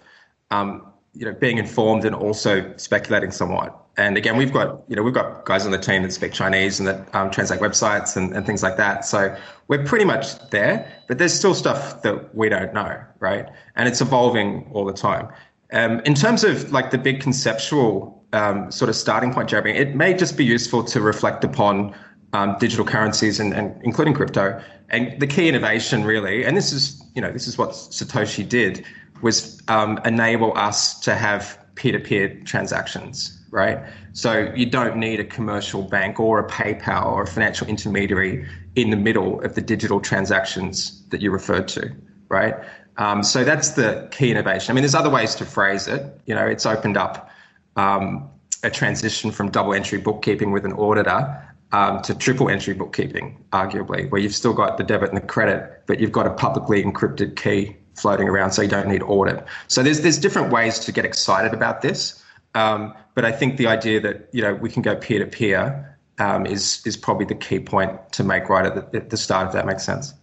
um, 0.51 0.87
you 1.15 1.25
know 1.25 1.33
being 1.33 1.59
informed 1.59 2.05
and 2.05 2.15
also 2.15 2.73
speculating 2.77 3.33
somewhat. 3.33 3.79
And 3.97 4.17
again, 4.17 4.37
we've 4.37 4.53
got 4.53 4.83
you 4.87 4.95
know 4.95 5.03
we've 5.03 5.15
got 5.15 5.45
guys 5.47 5.65
on 5.67 5.73
the 5.73 5.79
team 5.79 6.03
that 6.03 6.12
speak 6.12 6.33
Chinese 6.33 6.79
and 6.79 6.87
that 6.87 7.15
um, 7.15 7.31
translate 7.31 7.61
websites 7.61 8.17
and, 8.17 8.37
and 8.37 8.47
things 8.47 8.62
like 8.62 8.77
that. 8.77 9.05
So 9.05 9.37
we're 9.69 9.85
pretty 9.85 10.05
much 10.05 10.38
there, 10.51 10.91
but 11.09 11.19
there's 11.19 11.35
still 11.35 11.55
stuff 11.55 12.03
that 12.03 12.35
we 12.35 12.51
don't 12.51 12.73
know, 12.75 13.03
right? 13.19 13.49
And 13.75 13.88
it's 13.88 14.01
evolving 14.01 14.71
all 14.73 14.85
the 14.85 14.93
time. 14.93 15.29
Um, 15.73 16.01
in 16.01 16.15
terms 16.15 16.45
of 16.45 16.71
like 16.71 16.91
the 16.91 16.99
big 16.99 17.21
conceptual 17.21 18.23
um, 18.35 18.71
sort 18.71 18.91
of 18.91 18.97
starting 18.97 19.33
point, 19.33 19.49
Jeremy, 19.49 19.73
it 19.73 19.95
may 19.95 20.12
just 20.12 20.37
be 20.37 20.45
useful 20.45 20.85
to 20.85 21.01
reflect 21.01 21.45
upon 21.45 21.95
um, 22.33 22.57
digital 22.59 22.85
currencies 22.85 23.38
and, 23.40 23.53
and 23.53 23.81
including 23.83 24.14
crypto. 24.14 24.62
And 24.90 25.18
the 25.21 25.27
key 25.27 25.49
innovation, 25.49 26.05
really, 26.05 26.45
and 26.45 26.57
this 26.57 26.73
is 26.73 27.03
you 27.14 27.23
know 27.23 27.33
this 27.33 27.47
is 27.47 27.59
what 27.59 27.71
Satoshi 27.71 28.47
did, 28.49 28.85
was 29.23 29.61
um, 29.68 29.99
enable 30.05 30.57
us 30.57 30.99
to 31.01 31.14
have 31.14 31.59
peer-to-peer 31.75 32.40
transactions, 32.45 33.40
right? 33.51 33.79
So 34.12 34.53
you 34.55 34.66
don't 34.66 34.97
need 34.99 35.21
a 35.21 35.25
commercial 35.25 35.83
bank 35.83 36.21
or 36.21 36.38
a 36.38 36.49
PayPal 36.49 37.07
or 37.07 37.23
a 37.23 37.27
financial 37.27 37.66
intermediary 37.66 38.47
in 38.77 38.90
the 38.90 38.97
middle 38.97 39.40
of 39.42 39.55
the 39.55 39.62
digital 39.62 40.01
transactions 40.01 41.03
that 41.09 41.23
you 41.23 41.31
referred 41.31 41.68
to, 41.68 41.90
right? 42.29 42.55
Um, 42.99 43.23
so 43.23 43.42
that's 43.42 43.71
the 43.71 44.07
key 44.11 44.31
innovation. 44.31 44.71
I 44.71 44.75
mean, 44.75 44.83
there's 44.83 44.95
other 44.95 45.09
ways 45.09 45.35
to 45.37 45.47
phrase 45.47 45.88
it. 45.88 46.21
You 46.27 46.35
know, 46.35 46.47
it's 46.47 46.66
opened 46.66 46.99
up 46.99 47.31
um, 47.77 48.29
a 48.62 48.71
transition 48.71 49.31
from 49.31 49.51
double 49.51 49.73
entry 49.73 49.99
bookkeeping 49.99 50.53
with 50.53 50.66
an 50.66 50.73
auditor 50.75 51.42
um, 51.73 52.03
to 52.03 52.15
triple 52.15 52.49
entry 52.49 52.75
bookkeeping, 52.75 53.43
arguably, 53.53 54.11
where 54.11 54.21
you've 54.21 54.35
still 54.35 54.53
got 54.53 54.77
the 54.77 54.85
debit 54.85 55.09
and 55.09 55.17
the 55.17 55.27
credit, 55.27 55.83
but 55.87 56.01
you've 56.01 56.13
got 56.13 56.27
a 56.27 56.31
publicly 56.31 56.83
encrypted 56.83 57.37
key 57.37 57.77
floating 57.95 58.29
around, 58.29 58.53
so 58.53 58.63
you 58.63 58.69
don't 58.69 58.89
need 58.89 59.03
audit. 59.03 59.45
So 59.69 59.83
there's 59.83 60.01
there's 60.01 60.19
different 60.19 60.53
ways 60.53 60.79
to 60.81 60.93
get 60.93 61.05
excited 61.05 61.53
about 61.53 61.83
this, 61.83 62.23
um, 62.55 62.95
but 63.15 63.25
I 63.25 63.33
think 63.33 63.57
the 63.57 63.67
idea 63.67 64.01
that 64.01 64.29
you 64.33 64.43
know 64.43 64.55
we 64.55 64.71
can 64.71 64.83
go 64.83 64.97
peer 64.97 65.19
to 65.19 65.27
peer 65.27 65.99
is 66.47 66.83
is 66.87 66.97
probably 66.97 67.27
the 67.27 67.35
key 67.35 67.59
point 67.59 68.13
to 68.13 68.23
make 68.23 68.49
right 68.49 68.67
at 68.67 68.93
the, 68.93 68.99
at 68.99 69.11
the 69.11 69.17
start, 69.17 69.49
if 69.49 69.53
that 69.55 69.67
makes 69.67 69.85
sense. 69.85 70.15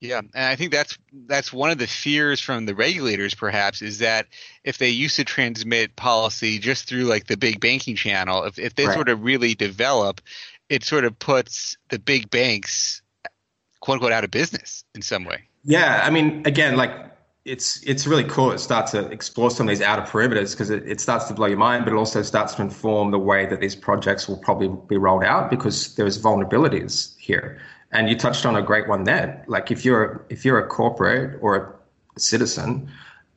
Yeah, 0.00 0.18
and 0.18 0.30
I 0.34 0.56
think 0.56 0.72
that's 0.72 0.96
that's 1.26 1.52
one 1.52 1.70
of 1.70 1.76
the 1.76 1.86
fears 1.86 2.40
from 2.40 2.64
the 2.64 2.74
regulators, 2.74 3.34
perhaps, 3.34 3.82
is 3.82 3.98
that 3.98 4.26
if 4.64 4.78
they 4.78 4.88
used 4.88 5.16
to 5.16 5.24
transmit 5.24 5.94
policy 5.94 6.58
just 6.58 6.88
through 6.88 7.04
like 7.04 7.26
the 7.26 7.36
big 7.36 7.60
banking 7.60 7.96
channel, 7.96 8.44
if 8.44 8.58
if 8.58 8.74
they 8.74 8.86
right. 8.86 8.94
sort 8.94 9.10
of 9.10 9.22
really 9.22 9.54
develop, 9.54 10.22
it 10.70 10.84
sort 10.84 11.04
of 11.04 11.18
puts 11.18 11.76
the 11.90 11.98
big 11.98 12.30
banks, 12.30 13.02
quote 13.80 13.96
unquote, 13.96 14.12
out 14.12 14.24
of 14.24 14.30
business 14.30 14.84
in 14.94 15.02
some 15.02 15.24
way. 15.24 15.42
Yeah, 15.64 16.00
I 16.02 16.08
mean, 16.08 16.42
again, 16.46 16.76
like 16.76 16.92
it's 17.44 17.82
it's 17.82 18.06
really 18.06 18.24
cool. 18.24 18.52
It 18.52 18.58
starts 18.58 18.92
to 18.92 19.06
explore 19.10 19.50
some 19.50 19.68
of 19.68 19.70
these 19.70 19.82
outer 19.82 20.02
perimeters 20.02 20.52
because 20.52 20.70
it, 20.70 20.86
it 20.88 21.00
starts 21.00 21.26
to 21.26 21.34
blow 21.34 21.46
your 21.46 21.58
mind, 21.58 21.84
but 21.84 21.92
it 21.92 21.96
also 21.96 22.22
starts 22.22 22.54
to 22.54 22.62
inform 22.62 23.10
the 23.10 23.18
way 23.18 23.44
that 23.44 23.60
these 23.60 23.76
projects 23.76 24.28
will 24.28 24.38
probably 24.38 24.68
be 24.88 24.96
rolled 24.96 25.24
out 25.24 25.50
because 25.50 25.94
there's 25.96 26.20
vulnerabilities 26.22 27.14
here. 27.18 27.60
And 27.92 28.08
you 28.08 28.16
touched 28.16 28.46
on 28.46 28.56
a 28.56 28.62
great 28.62 28.88
one 28.88 29.04
there. 29.04 29.44
Like 29.48 29.70
if 29.70 29.84
you're 29.84 30.24
if 30.28 30.44
you're 30.44 30.58
a 30.58 30.66
corporate 30.66 31.38
or 31.40 31.56
a 32.16 32.20
citizen, 32.20 32.90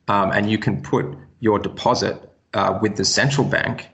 um, 0.08 0.30
and 0.30 0.50
you 0.50 0.58
can 0.58 0.82
put 0.82 1.06
your 1.40 1.58
deposit 1.58 2.16
uh, 2.54 2.78
with 2.80 2.96
the 2.96 3.04
central 3.04 3.46
bank, 3.46 3.88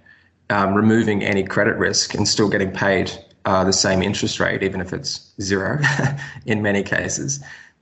um, 0.50 0.74
removing 0.74 1.24
any 1.24 1.42
credit 1.42 1.76
risk 1.76 2.14
and 2.14 2.28
still 2.28 2.48
getting 2.48 2.72
paid 2.72 3.10
uh, 3.44 3.64
the 3.64 3.72
same 3.72 4.02
interest 4.02 4.38
rate, 4.38 4.62
even 4.62 4.80
if 4.80 4.92
it's 4.92 5.32
zero 5.40 5.80
in 6.46 6.60
many 6.60 6.82
cases, 6.82 7.40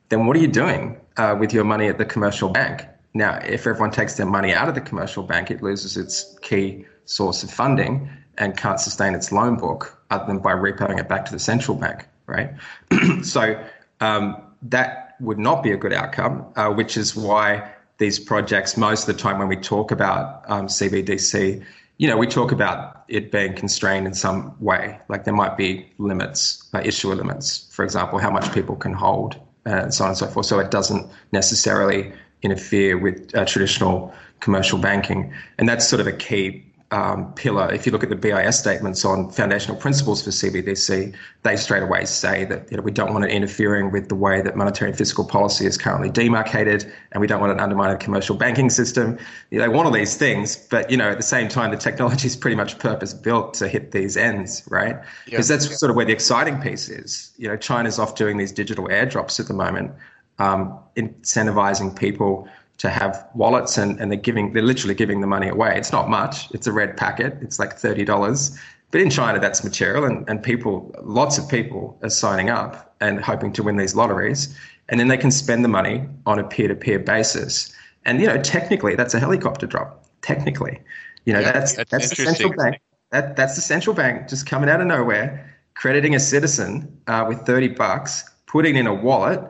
then 0.08 0.26
what 0.26 0.36
are 0.36 0.40
you 0.40 0.48
doing 0.48 1.00
uh, 1.16 1.36
with 1.38 1.52
your 1.52 1.64
money 1.64 1.88
at 1.88 1.98
the 1.98 2.04
commercial 2.04 2.48
bank? 2.48 2.86
Now, 3.14 3.38
if 3.44 3.66
everyone 3.66 3.90
takes 3.90 4.14
their 4.16 4.26
money 4.26 4.52
out 4.52 4.68
of 4.68 4.74
the 4.74 4.80
commercial 4.80 5.22
bank, 5.24 5.50
it 5.50 5.62
loses 5.62 5.96
its 5.96 6.36
key 6.42 6.86
source 7.06 7.42
of 7.42 7.50
funding 7.50 8.08
and 8.36 8.56
can't 8.56 8.78
sustain 8.78 9.14
its 9.14 9.32
loan 9.32 9.56
book 9.56 10.00
other 10.10 10.26
than 10.26 10.38
by 10.38 10.52
repaying 10.52 10.98
it 10.98 11.08
back 11.08 11.24
to 11.24 11.32
the 11.32 11.38
central 11.38 11.76
bank 11.76 12.06
right? 12.28 12.50
so 13.22 13.60
um, 14.00 14.40
that 14.62 15.16
would 15.20 15.38
not 15.38 15.62
be 15.62 15.72
a 15.72 15.76
good 15.76 15.92
outcome, 15.92 16.46
uh, 16.56 16.70
which 16.70 16.96
is 16.96 17.16
why 17.16 17.68
these 17.98 18.18
projects, 18.18 18.76
most 18.76 19.08
of 19.08 19.16
the 19.16 19.20
time 19.20 19.38
when 19.38 19.48
we 19.48 19.56
talk 19.56 19.90
about 19.90 20.44
um, 20.48 20.68
CBDC, 20.68 21.64
you 21.96 22.06
know, 22.06 22.16
we 22.16 22.28
talk 22.28 22.52
about 22.52 23.04
it 23.08 23.32
being 23.32 23.54
constrained 23.54 24.06
in 24.06 24.14
some 24.14 24.54
way. 24.60 25.00
Like 25.08 25.24
there 25.24 25.34
might 25.34 25.56
be 25.56 25.90
limits, 25.98 26.68
uh, 26.72 26.80
issuer 26.84 27.16
limits, 27.16 27.66
for 27.72 27.84
example, 27.84 28.18
how 28.20 28.30
much 28.30 28.52
people 28.52 28.76
can 28.76 28.92
hold, 28.92 29.34
and 29.64 29.92
so 29.92 30.04
on 30.04 30.10
and 30.10 30.18
so 30.18 30.28
forth. 30.28 30.46
So 30.46 30.60
it 30.60 30.70
doesn't 30.70 31.10
necessarily 31.32 32.12
interfere 32.42 32.96
with 32.96 33.34
uh, 33.34 33.44
traditional 33.44 34.14
commercial 34.38 34.78
banking, 34.78 35.32
and 35.58 35.68
that's 35.68 35.88
sort 35.88 36.00
of 36.00 36.06
a 36.06 36.12
key 36.12 36.64
um, 36.90 37.35
pillar, 37.35 37.70
if 37.70 37.85
you 37.85 37.92
look 37.92 38.03
at 38.03 38.09
the 38.09 38.16
BIS 38.16 38.59
statements 38.59 39.05
on 39.05 39.31
foundational 39.31 39.77
principles 39.77 40.22
for 40.22 40.31
CBDC, 40.31 41.14
they 41.42 41.57
straight 41.57 41.83
away 41.83 42.07
say 42.07 42.46
that 42.46 42.70
you 42.70 42.79
know, 42.79 42.83
we 42.83 42.90
don't 42.90 43.12
want 43.12 43.27
it 43.27 43.31
interfering 43.31 43.90
with 43.90 44.09
the 44.09 44.14
way 44.14 44.40
that 44.40 44.57
monetary 44.57 44.90
and 44.90 44.96
fiscal 44.96 45.24
policy 45.24 45.66
is 45.66 45.77
currently 45.77 46.09
demarcated, 46.09 46.90
and 47.12 47.20
we 47.20 47.27
don't 47.27 47.40
want 47.40 47.53
it 47.53 47.61
undermining 47.61 47.98
the 47.98 48.03
commercial 48.03 48.35
banking 48.35 48.70
system. 48.70 49.18
You 49.51 49.59
know, 49.59 49.64
they 49.64 49.68
want 49.68 49.85
all 49.85 49.92
these 49.92 50.16
things, 50.16 50.57
but 50.57 50.90
you 50.90 50.96
know, 50.96 51.11
at 51.11 51.18
the 51.18 51.22
same 51.22 51.48
time, 51.48 51.70
the 51.70 51.77
technology 51.77 52.27
is 52.27 52.37
pretty 52.37 52.57
much 52.57 52.79
purpose 52.79 53.12
built 53.12 53.53
to 53.55 53.68
hit 53.68 53.90
these 53.90 54.16
ends, 54.16 54.62
right? 54.70 54.96
Because 55.27 55.48
that's 55.48 55.79
sort 55.79 55.90
of 55.90 55.96
where 55.96 56.07
the 56.07 56.12
exciting 56.12 56.59
piece 56.61 56.88
is. 56.88 57.33
You 57.37 57.48
know, 57.48 57.57
China's 57.57 57.98
off 57.98 58.14
doing 58.14 58.38
these 58.38 58.53
digital 58.53 58.88
airdrops 58.88 59.38
at 59.38 59.46
the 59.46 59.55
moment, 59.55 59.92
um, 60.38 60.79
incentivizing 60.96 61.94
people 61.94 62.48
to 62.78 62.88
have 62.88 63.28
wallets 63.34 63.76
and, 63.76 64.00
and 64.00 64.10
they're 64.10 64.18
giving 64.18 64.52
they're 64.52 64.62
literally 64.62 64.94
giving 64.94 65.20
the 65.20 65.26
money 65.26 65.48
away. 65.48 65.76
It's 65.76 65.92
not 65.92 66.08
much. 66.08 66.50
It's 66.52 66.66
a 66.66 66.72
red 66.72 66.96
packet. 66.96 67.36
It's 67.42 67.58
like 67.58 67.74
thirty 67.74 68.04
dollars. 68.04 68.58
But 68.90 69.02
in 69.02 69.10
China 69.10 69.38
that's 69.38 69.62
material 69.62 70.04
and, 70.04 70.28
and 70.28 70.42
people 70.42 70.94
lots 71.02 71.36
of 71.36 71.48
people 71.48 71.98
are 72.02 72.10
signing 72.10 72.48
up 72.48 72.94
and 73.00 73.20
hoping 73.20 73.52
to 73.54 73.62
win 73.62 73.76
these 73.76 73.94
lotteries. 73.94 74.56
And 74.88 74.98
then 74.98 75.08
they 75.08 75.18
can 75.18 75.30
spend 75.30 75.64
the 75.64 75.68
money 75.68 76.08
on 76.24 76.38
a 76.38 76.44
peer-to-peer 76.44 77.00
basis. 77.00 77.72
And 78.06 78.20
you 78.20 78.26
know, 78.26 78.40
technically 78.40 78.94
that's 78.94 79.12
a 79.12 79.20
helicopter 79.20 79.66
drop. 79.66 80.04
Technically. 80.22 80.80
You 81.24 81.34
know, 81.34 81.40
yeah, 81.40 81.52
that's 81.52 81.74
that's, 81.74 81.90
that's 81.90 82.10
the 82.10 82.24
central 82.24 82.52
bank. 82.52 82.80
That 83.10 83.36
that's 83.36 83.56
the 83.56 83.60
central 83.60 83.94
bank 83.94 84.28
just 84.28 84.46
coming 84.46 84.70
out 84.70 84.80
of 84.80 84.86
nowhere, 84.86 85.54
crediting 85.74 86.14
a 86.14 86.20
citizen 86.20 87.00
uh, 87.06 87.24
with 87.28 87.40
30 87.40 87.68
bucks, 87.68 88.24
putting 88.46 88.76
in 88.76 88.86
a 88.86 88.94
wallet, 88.94 89.40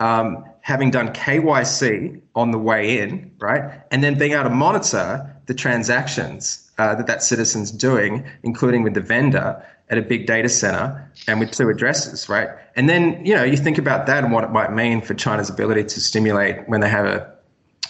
um, 0.00 0.44
having 0.66 0.90
done 0.90 1.06
KYC 1.12 2.20
on 2.34 2.50
the 2.50 2.58
way 2.58 2.98
in, 2.98 3.30
right? 3.38 3.80
And 3.92 4.02
then 4.02 4.18
being 4.18 4.32
able 4.32 4.42
to 4.42 4.50
monitor 4.50 5.32
the 5.46 5.54
transactions 5.54 6.68
uh, 6.78 6.96
that 6.96 7.06
that 7.06 7.22
citizen's 7.22 7.70
doing, 7.70 8.26
including 8.42 8.82
with 8.82 8.94
the 8.94 9.00
vendor 9.00 9.64
at 9.90 9.96
a 9.96 10.02
big 10.02 10.26
data 10.26 10.48
center 10.48 11.08
and 11.28 11.38
with 11.38 11.52
two 11.52 11.68
addresses, 11.68 12.28
right? 12.28 12.48
And 12.74 12.88
then, 12.88 13.24
you 13.24 13.32
know, 13.32 13.44
you 13.44 13.56
think 13.56 13.78
about 13.78 14.06
that 14.06 14.24
and 14.24 14.32
what 14.32 14.42
it 14.42 14.50
might 14.50 14.72
mean 14.72 15.02
for 15.02 15.14
China's 15.14 15.48
ability 15.48 15.84
to 15.84 16.00
stimulate 16.00 16.68
when 16.68 16.80
they 16.80 16.88
have 16.88 17.06
a, 17.06 17.32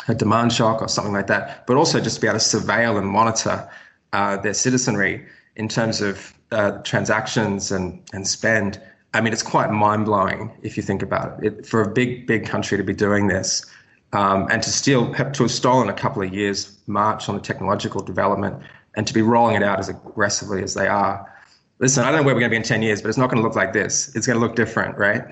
a 0.08 0.14
demand 0.14 0.52
shock 0.52 0.82
or 0.82 0.88
something 0.88 1.14
like 1.14 1.28
that, 1.28 1.66
but 1.66 1.78
also 1.78 1.98
just 1.98 2.16
to 2.16 2.20
be 2.20 2.28
able 2.28 2.38
to 2.38 2.44
surveil 2.44 2.98
and 2.98 3.08
monitor 3.08 3.66
uh, 4.12 4.36
their 4.36 4.52
citizenry 4.52 5.26
in 5.56 5.66
terms 5.66 6.02
of 6.02 6.34
uh, 6.52 6.72
transactions 6.82 7.72
and, 7.72 8.02
and 8.12 8.28
spend 8.28 8.78
I 9.16 9.22
mean, 9.22 9.32
it's 9.32 9.42
quite 9.42 9.70
mind 9.70 10.04
blowing 10.04 10.52
if 10.62 10.76
you 10.76 10.82
think 10.82 11.02
about 11.02 11.42
it. 11.42 11.54
it. 11.58 11.66
For 11.66 11.80
a 11.80 11.90
big, 11.90 12.26
big 12.26 12.44
country 12.44 12.76
to 12.76 12.84
be 12.84 12.92
doing 12.92 13.28
this 13.28 13.64
um, 14.12 14.46
and 14.50 14.62
to 14.62 14.70
still 14.70 15.10
have 15.14 15.32
to 15.32 15.44
have 15.44 15.50
stolen 15.50 15.88
a 15.88 15.94
couple 15.94 16.22
of 16.22 16.34
years' 16.34 16.76
march 16.86 17.28
on 17.28 17.34
the 17.34 17.40
technological 17.40 18.02
development 18.02 18.62
and 18.94 19.06
to 19.06 19.14
be 19.14 19.22
rolling 19.22 19.56
it 19.56 19.62
out 19.62 19.78
as 19.78 19.88
aggressively 19.88 20.62
as 20.62 20.74
they 20.74 20.86
are. 20.86 21.32
Listen, 21.78 22.04
I 22.04 22.10
don't 22.10 22.20
know 22.20 22.26
where 22.26 22.34
we're 22.34 22.40
going 22.40 22.50
to 22.50 22.54
be 22.54 22.58
in 22.58 22.62
10 22.62 22.82
years, 22.82 23.00
but 23.00 23.08
it's 23.08 23.18
not 23.18 23.30
going 23.30 23.42
to 23.42 23.46
look 23.46 23.56
like 23.56 23.72
this. 23.72 24.14
It's 24.14 24.26
going 24.26 24.38
to 24.38 24.46
look 24.46 24.54
different, 24.54 24.98
right? 24.98 25.24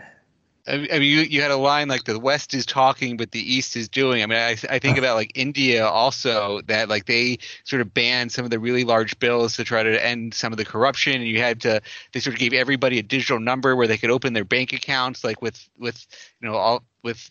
I 0.67 0.79
mean, 0.79 1.03
you 1.03 1.21
you 1.21 1.43
had 1.43 1.51
a 1.51 1.57
line 1.57 1.89
like 1.89 2.05
the 2.05 2.19
West 2.19 2.55
is 2.55 2.65
talking, 2.65 3.19
but 3.19 3.33
the 3.33 3.55
East 3.55 3.77
is 3.77 3.89
doing. 3.89 4.23
I 4.23 4.27
mean, 4.27 4.39
I, 4.39 4.57
I 4.71 4.79
think 4.79 4.97
about 4.97 5.15
like 5.15 5.33
India 5.35 5.87
also 5.87 6.63
that 6.63 6.89
like 6.89 7.05
they 7.05 7.39
sort 7.65 7.83
of 7.83 7.93
banned 7.93 8.33
some 8.33 8.47
of 8.47 8.51
the 8.51 8.59
really 8.59 8.85
large 8.85 9.19
bills 9.19 9.57
to 9.57 9.65
try 9.65 9.83
to 9.83 10.05
end 10.05 10.33
some 10.33 10.55
of 10.55 10.57
the 10.57 10.65
corruption, 10.65 11.17
and 11.17 11.27
you 11.27 11.39
had 11.39 11.61
to 11.63 11.83
they 12.13 12.21
sort 12.21 12.35
of 12.35 12.41
gave 12.41 12.55
everybody 12.55 12.99
a 12.99 13.03
digital 13.03 13.39
number 13.39 13.77
where 13.77 13.87
they 13.87 13.99
could 13.99 14.11
open 14.11 14.33
their 14.33 14.45
bank 14.45 14.73
accounts, 14.73 15.23
like 15.23 15.43
with 15.43 15.69
with 15.79 16.07
you 16.41 16.49
know 16.49 16.57
all 16.57 16.83
with 17.03 17.31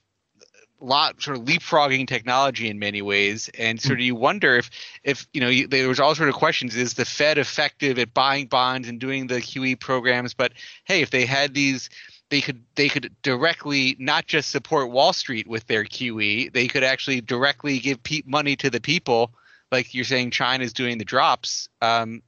lot 0.79 1.21
sort 1.21 1.37
of 1.37 1.45
leapfrogging 1.45 2.07
technology 2.07 2.69
in 2.69 2.77
many 2.77 3.01
ways. 3.01 3.49
And 3.57 3.81
sort 3.81 3.97
hmm. 3.97 4.01
of 4.01 4.05
you 4.05 4.15
wonder 4.15 4.57
if 4.57 4.69
if 5.03 5.27
you 5.33 5.41
know 5.41 5.49
you, 5.49 5.67
there 5.67 5.87
was 5.87 5.99
all 5.99 6.13
sort 6.13 6.29
of 6.29 6.35
questions 6.35 6.75
is 6.75 6.93
the 6.93 7.05
fed 7.05 7.37
effective 7.37 7.97
at 7.97 8.13
buying 8.13 8.47
bonds 8.47 8.87
and 8.87 8.99
doing 8.99 9.27
the 9.27 9.35
qe 9.35 9.79
programs? 9.79 10.33
But 10.35 10.53
hey 10.83 11.01
if 11.01 11.09
they 11.09 11.25
had 11.25 11.53
these 11.53 11.89
they 12.33 12.41
could 12.41 12.63
they 12.73 12.89
could 12.89 13.15
directly 13.21 13.95
not 13.99 14.25
just 14.25 14.49
support 14.49 14.89
Wall 14.89 15.13
Street 15.13 15.45
with 15.45 15.67
their 15.67 15.83
QE, 15.83 16.51
they 16.51 16.67
could 16.67 16.83
actually 16.83 17.21
directly 17.21 17.77
give 17.77 18.01
pe- 18.01 18.23
money 18.25 18.55
to 18.55 18.71
the 18.71 18.81
people, 18.81 19.31
like 19.71 19.93
you're 19.93 20.03
saying 20.03 20.31
China's 20.31 20.73
doing 20.73 20.97
the 20.97 21.05
drops. 21.05 21.69
Um, 21.83 22.23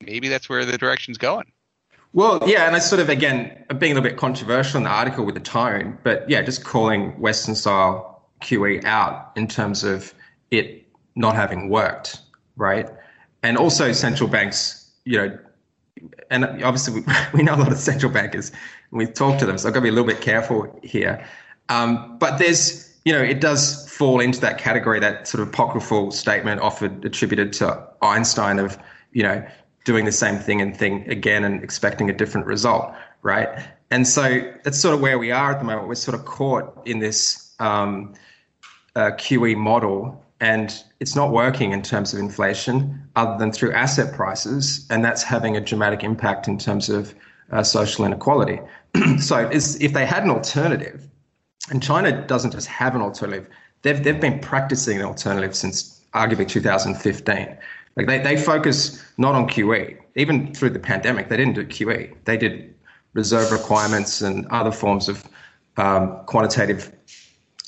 maybe 0.00 0.28
that's 0.28 0.48
where 0.48 0.64
the 0.64 0.78
direction's 0.78 1.18
going. 1.18 1.52
Well, 2.14 2.42
yeah, 2.46 2.66
and 2.66 2.74
I 2.74 2.78
sort 2.78 3.02
of 3.02 3.10
again 3.10 3.66
I'm 3.68 3.76
being 3.76 3.92
a 3.92 3.96
little 3.96 4.08
bit 4.08 4.18
controversial 4.18 4.78
in 4.78 4.84
the 4.84 4.90
article 4.90 5.26
with 5.26 5.34
the 5.34 5.42
tone, 5.42 5.98
but 6.04 6.28
yeah, 6.30 6.40
just 6.40 6.64
calling 6.64 7.10
Western 7.20 7.54
style 7.54 8.30
QE 8.40 8.82
out 8.84 9.32
in 9.36 9.46
terms 9.46 9.84
of 9.84 10.14
it 10.50 10.86
not 11.16 11.34
having 11.34 11.68
worked, 11.68 12.18
right? 12.56 12.88
And 13.42 13.58
also 13.58 13.92
central 13.92 14.30
banks, 14.30 14.90
you 15.04 15.18
know, 15.18 15.38
and 16.30 16.44
obviously 16.62 17.00
we, 17.00 17.06
we 17.34 17.42
know 17.42 17.54
a 17.54 17.56
lot 17.56 17.72
of 17.72 17.78
central 17.78 18.12
bankers 18.12 18.52
we've 18.90 19.14
talked 19.14 19.40
to 19.40 19.46
them, 19.46 19.58
so 19.58 19.68
I've 19.68 19.74
got 19.74 19.80
to 19.80 19.84
be 19.84 19.88
a 19.88 19.92
little 19.92 20.08
bit 20.08 20.20
careful 20.20 20.78
here. 20.82 21.24
Um, 21.68 22.16
but 22.18 22.38
there's, 22.38 22.96
you 23.04 23.12
know, 23.12 23.20
it 23.20 23.40
does 23.40 23.88
fall 23.90 24.20
into 24.20 24.40
that 24.40 24.58
category, 24.58 25.00
that 25.00 25.28
sort 25.28 25.42
of 25.42 25.48
apocryphal 25.48 26.10
statement 26.10 26.60
offered 26.60 27.04
attributed 27.04 27.52
to 27.54 27.86
Einstein 28.00 28.58
of, 28.58 28.78
you 29.12 29.22
know, 29.22 29.46
doing 29.84 30.04
the 30.04 30.12
same 30.12 30.38
thing 30.38 30.60
and 30.60 30.76
thing 30.76 31.08
again 31.10 31.44
and 31.44 31.62
expecting 31.62 32.10
a 32.10 32.12
different 32.12 32.46
result, 32.46 32.92
right? 33.22 33.48
And 33.90 34.06
so 34.06 34.52
that's 34.64 34.78
sort 34.78 34.94
of 34.94 35.00
where 35.00 35.18
we 35.18 35.30
are 35.30 35.52
at 35.52 35.58
the 35.58 35.64
moment. 35.64 35.88
We're 35.88 35.94
sort 35.94 36.14
of 36.14 36.24
caught 36.24 36.86
in 36.86 36.98
this 36.98 37.54
um, 37.58 38.14
uh, 38.94 39.12
QE 39.12 39.56
model, 39.56 40.24
and 40.40 40.84
it's 41.00 41.16
not 41.16 41.32
working 41.32 41.72
in 41.72 41.82
terms 41.82 42.12
of 42.12 42.20
inflation 42.20 43.02
other 43.16 43.36
than 43.38 43.52
through 43.52 43.72
asset 43.72 44.14
prices, 44.14 44.86
and 44.90 45.04
that's 45.04 45.22
having 45.22 45.56
a 45.56 45.60
dramatic 45.60 46.04
impact 46.04 46.46
in 46.46 46.58
terms 46.58 46.88
of 46.88 47.14
uh, 47.50 47.62
social 47.62 48.04
inequality. 48.04 48.60
so 49.18 49.48
if 49.52 49.92
they 49.92 50.06
had 50.06 50.22
an 50.22 50.30
alternative, 50.30 51.08
and 51.70 51.82
China 51.82 52.26
doesn't 52.26 52.52
just 52.52 52.68
have 52.68 52.94
an 52.94 53.02
alternative, 53.02 53.48
they've, 53.82 54.02
they've 54.02 54.20
been 54.20 54.38
practicing 54.38 54.98
an 54.98 55.04
alternative 55.04 55.54
since 55.54 56.02
arguably 56.14 56.46
2015. 56.48 57.56
Like 57.96 58.06
they, 58.06 58.18
they 58.18 58.36
focus 58.36 59.04
not 59.18 59.34
on 59.34 59.48
QE. 59.48 59.98
Even 60.14 60.54
through 60.54 60.70
the 60.70 60.78
pandemic, 60.78 61.28
they 61.28 61.36
didn't 61.36 61.54
do 61.54 61.66
QE. 61.66 62.14
They 62.24 62.36
did 62.36 62.74
reserve 63.14 63.50
requirements 63.50 64.20
and 64.20 64.46
other 64.46 64.70
forms 64.70 65.08
of 65.08 65.24
um, 65.76 66.20
quantitative 66.26 66.92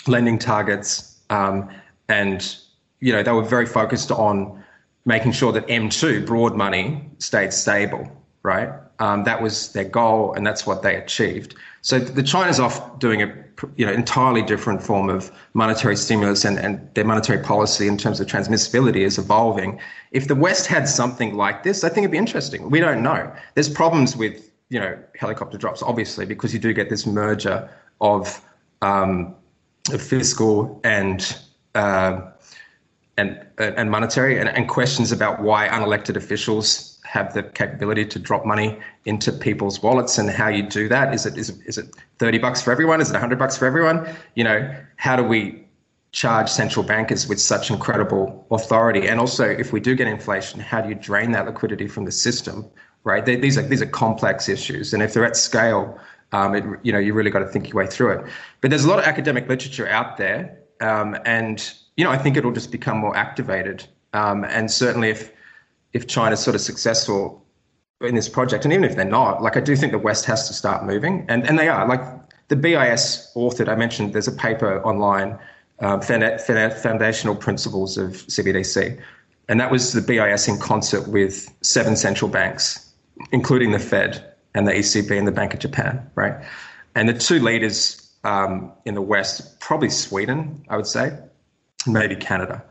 lending 0.07 0.39
targets. 0.39 1.19
Um, 1.31 1.69
and, 2.11 2.57
you 2.99 3.13
know, 3.13 3.23
they 3.23 3.33
were 3.33 3.43
very 3.43 3.67
focused 3.67 4.11
on 4.11 4.63
making 5.05 5.33
sure 5.33 5.53
that 5.53 5.67
M2, 5.69 6.27
broad 6.27 6.57
money, 6.57 7.09
stayed 7.19 7.53
stable, 7.53 8.07
right? 8.43 8.69
Um, 8.99 9.25
that 9.25 9.41
was 9.41 9.73
their 9.73 9.85
goal, 9.85 10.35
and 10.35 10.47
that's 10.47 10.67
what 10.67 10.83
they 10.83 10.97
achieved. 10.97 11.55
So 11.83 11.99
the 11.99 12.23
China's 12.23 12.61
off 12.61 12.99
doing 12.99 13.23
a 13.23 13.33
you 13.77 13.85
know 13.87 13.93
entirely 13.93 14.43
different 14.43 14.83
form 14.83 15.09
of 15.09 15.31
monetary 15.55 15.97
stimulus 15.97 16.45
and, 16.45 16.59
and 16.59 16.89
their 16.95 17.05
monetary 17.05 17.43
policy 17.43 17.87
in 17.87 17.97
terms 17.97 18.21
of 18.21 18.27
transmissibility 18.27 19.03
is 19.03 19.19
evolving. 19.19 19.81
If 20.13 20.29
the 20.29 20.35
West 20.35 20.67
had 20.67 20.89
something 20.89 21.35
like 21.35 21.63
this, 21.63 21.83
I 21.85 21.89
think 21.89 22.05
it'd 22.05 22.11
be 22.11 22.19
interesting. 22.19 22.69
We 22.69 22.81
don't 22.81 23.03
know. 23.03 23.33
There's 23.55 23.71
problems 23.71 24.17
with 24.17 24.51
you 24.69 24.81
know 24.81 24.99
helicopter 25.19 25.57
drops, 25.57 25.83
obviously, 25.83 26.27
because 26.27 26.53
you 26.53 26.59
do 26.59 26.75
get 26.75 26.91
this 26.91 27.07
merger 27.07 27.71
of, 28.01 28.43
um, 28.83 29.35
fiscal 29.99 30.81
and 30.85 31.39
uh, 31.75 32.21
and 33.17 33.47
and 33.59 33.91
monetary 33.91 34.39
and, 34.39 34.49
and 34.49 34.69
questions 34.69 35.13
about 35.13 35.43
why 35.43 35.69
unelected 35.69 36.17
officials 36.17 36.99
have 37.05 37.35
the 37.35 37.43
capability 37.43 38.05
to 38.05 38.19
drop 38.19 38.47
money 38.47 38.79
into 39.05 39.33
people's 39.33 39.83
wallets 39.83 40.17
and 40.19 40.31
how 40.31 40.49
you 40.49 40.63
do 40.63 40.89
that. 40.89 41.13
Is 41.13 41.27
it 41.27 41.37
is 41.37 41.51
it, 41.51 41.57
is 41.67 41.79
it 41.79 41.97
30 42.19 42.39
bucks 42.39 42.63
for 42.63 42.71
everyone? 42.71 43.01
Is 43.01 43.11
it 43.11 43.15
100 43.15 43.39
bucks 43.39 43.57
for 43.57 43.67
everyone? 43.67 44.09
You 44.37 44.45
know, 44.45 44.75
how 44.97 45.17
do 45.17 45.25
we 45.25 45.65
charge 46.13 46.49
central 46.49 46.85
bankers 46.85 47.29
with 47.29 47.41
such 47.41 47.71
incredible 47.71 48.47
authority? 48.51 49.09
And 49.09 49.19
also, 49.21 49.45
if 49.45 49.73
we 49.73 49.81
do 49.81 49.95
get 49.95 50.07
inflation, 50.07 50.61
how 50.61 50.81
do 50.81 50.89
you 50.89 50.95
drain 50.95 51.33
that 51.33 51.47
liquidity 51.47 51.89
from 51.89 52.05
the 52.05 52.13
system? 52.13 52.65
Right? 53.03 53.25
They, 53.25 53.37
these 53.37 53.59
are 53.59 53.63
these 53.63 53.83
are 53.83 53.87
complex 53.87 54.49
issues, 54.49 54.95
and 54.95 55.03
if 55.03 55.15
they're 55.15 55.25
at 55.25 55.37
scale, 55.37 55.99
um, 56.33 56.55
it, 56.55 56.65
you 56.83 56.93
know, 56.93 56.99
you 56.99 57.13
really 57.15 57.31
got 57.31 57.41
to 57.41 57.49
think 57.49 57.69
your 57.69 57.77
way 57.83 57.87
through 57.87 58.13
it. 58.13 58.31
But 58.61 58.71
there's 58.71 58.85
a 58.85 58.89
lot 58.89 58.99
of 58.99 59.05
academic 59.05 59.49
literature 59.49 59.89
out 59.89 60.17
there, 60.17 60.60
um, 60.81 61.17
and 61.25 61.73
you 61.97 62.05
know, 62.05 62.11
I 62.11 62.19
think 62.19 62.37
it'll 62.37 62.53
just 62.53 62.73
become 62.73 62.99
more 62.99 63.17
activated. 63.17 63.85
Um, 64.13 64.45
and 64.45 64.71
certainly, 64.71 65.11
if 65.11 65.33
if 65.93 66.07
China's 66.07 66.41
sort 66.41 66.55
of 66.55 66.61
successful 66.61 67.45
in 68.01 68.15
this 68.15 68.29
project, 68.29 68.65
and 68.65 68.73
even 68.73 68.85
if 68.85 68.97
they're 68.97 69.05
not, 69.05 69.43
like 69.43 69.57
I 69.57 69.61
do 69.61 69.77
think 69.77 69.93
the 69.93 69.99
West 69.99 70.25
has 70.25 70.49
to 70.49 70.55
start 70.55 70.85
moving, 70.85 71.27
and 71.29 71.47
and 71.47 71.59
they 71.59 71.69
are. 71.69 71.87
Like 71.87 72.03
the 72.49 72.57
BIS 72.57 73.31
authored, 73.37 73.69
I 73.69 73.77
mentioned, 73.77 74.13
there's 74.13 74.29
a 74.29 74.33
paper 74.33 74.83
online, 74.83 75.39
um, 75.79 76.01
foundational 76.01 77.37
principles 77.37 77.97
of 77.97 78.13
CBDC, 78.27 79.01
and 79.49 79.61
that 79.61 79.71
was 79.71 79.93
the 79.93 80.03
BIS 80.03 80.49
in 80.49 80.59
concert 80.59 81.09
with 81.09 81.55
seven 81.63 81.97
central 81.97 82.31
banks, 82.31 82.93
including 83.33 83.73
the 83.73 83.79
Fed 83.79 84.35
and 84.55 84.67
the 84.67 84.73
ECB 84.73 85.17
and 85.17 85.29
the 85.29 85.33
Bank 85.33 85.55
of 85.55 85.61
Japan, 85.61 86.11
right? 86.17 86.35
And 86.97 87.09
the 87.09 87.15
two 87.15 87.39
leaders 87.39 88.10
um, 88.25 88.73
in 88.85 88.95
the 88.95 89.03
West, 89.03 89.61
probably 89.61 89.91
Sweden, 89.91 90.65
I 90.69 90.77
would 90.77 90.87
say, 90.87 91.19
maybe 91.87 92.17
Canada. 92.17 92.63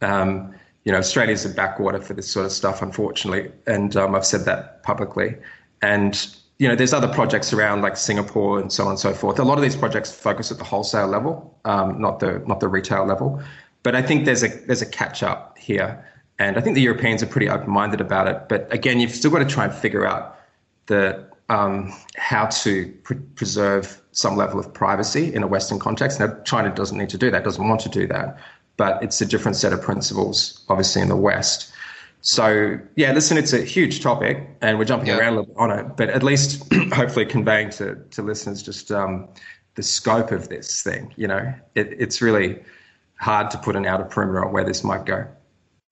Um, 0.00 0.54
you 0.84 0.92
know, 0.92 0.98
Australia's 0.98 1.44
a 1.44 1.48
backwater 1.48 2.00
for 2.00 2.14
this 2.14 2.30
sort 2.30 2.46
of 2.46 2.52
stuff, 2.52 2.82
unfortunately, 2.82 3.50
and 3.66 3.96
um, 3.96 4.14
I've 4.14 4.26
said 4.26 4.44
that 4.44 4.82
publicly. 4.82 5.36
And 5.82 6.26
you 6.58 6.68
know, 6.68 6.76
there's 6.76 6.92
other 6.92 7.08
projects 7.08 7.52
around 7.52 7.82
like 7.82 7.96
Singapore 7.96 8.60
and 8.60 8.72
so 8.72 8.84
on 8.84 8.90
and 8.90 8.98
so 8.98 9.12
forth. 9.12 9.38
A 9.38 9.44
lot 9.44 9.58
of 9.58 9.62
these 9.62 9.76
projects 9.76 10.12
focus 10.12 10.52
at 10.52 10.58
the 10.58 10.64
wholesale 10.64 11.08
level, 11.08 11.58
um, 11.64 12.00
not 12.00 12.20
the 12.20 12.42
not 12.46 12.60
the 12.60 12.68
retail 12.68 13.04
level. 13.04 13.42
But 13.82 13.94
I 13.94 14.02
think 14.02 14.24
there's 14.24 14.42
a 14.42 14.48
there's 14.48 14.82
a 14.82 14.86
catch 14.86 15.22
up 15.22 15.58
here, 15.58 16.04
and 16.38 16.56
I 16.56 16.60
think 16.60 16.74
the 16.74 16.82
Europeans 16.82 17.22
are 17.22 17.26
pretty 17.26 17.48
open 17.48 17.70
minded 17.70 18.00
about 18.00 18.28
it. 18.28 18.48
But 18.48 18.72
again, 18.72 19.00
you've 19.00 19.10
still 19.10 19.30
got 19.30 19.40
to 19.40 19.46
try 19.46 19.64
and 19.64 19.74
figure 19.74 20.06
out 20.06 20.38
the 20.86 21.24
um, 21.48 21.92
how 22.16 22.46
to 22.46 22.88
pre- 23.02 23.16
preserve 23.34 24.00
some 24.14 24.36
level 24.36 24.58
of 24.58 24.72
privacy 24.72 25.34
in 25.34 25.42
a 25.42 25.46
Western 25.46 25.78
context. 25.78 26.18
Now, 26.18 26.34
China 26.44 26.74
doesn't 26.74 26.96
need 26.96 27.10
to 27.10 27.18
do 27.18 27.30
that, 27.30 27.44
doesn't 27.44 27.68
want 27.68 27.80
to 27.82 27.88
do 27.88 28.06
that 28.06 28.38
but 28.76 29.02
it's 29.02 29.20
a 29.20 29.26
different 29.26 29.56
set 29.56 29.72
of 29.72 29.80
principles, 29.80 30.64
obviously, 30.68 31.02
in 31.02 31.08
the 31.08 31.16
West. 31.16 31.72
So, 32.20 32.78
yeah, 32.96 33.12
listen, 33.12 33.36
it's 33.36 33.52
a 33.52 33.62
huge 33.62 34.00
topic 34.00 34.48
and 34.62 34.78
we're 34.78 34.86
jumping 34.86 35.08
yeah. 35.08 35.18
around 35.18 35.34
a 35.34 35.40
little 35.40 35.54
bit 35.54 35.60
on 35.60 35.70
it, 35.70 35.96
but 35.96 36.08
at 36.08 36.22
least 36.22 36.72
hopefully 36.92 37.26
conveying 37.26 37.70
to, 37.70 37.96
to 38.10 38.22
listeners 38.22 38.62
just 38.62 38.90
um, 38.90 39.28
the 39.74 39.82
scope 39.82 40.32
of 40.32 40.48
this 40.48 40.82
thing. 40.82 41.12
You 41.16 41.28
know, 41.28 41.54
it, 41.74 41.94
it's 41.98 42.22
really 42.22 42.62
hard 43.16 43.50
to 43.50 43.58
put 43.58 43.76
an 43.76 43.84
outer 43.84 44.04
perimeter 44.04 44.44
on 44.44 44.52
where 44.52 44.64
this 44.64 44.82
might 44.82 45.04
go. 45.04 45.26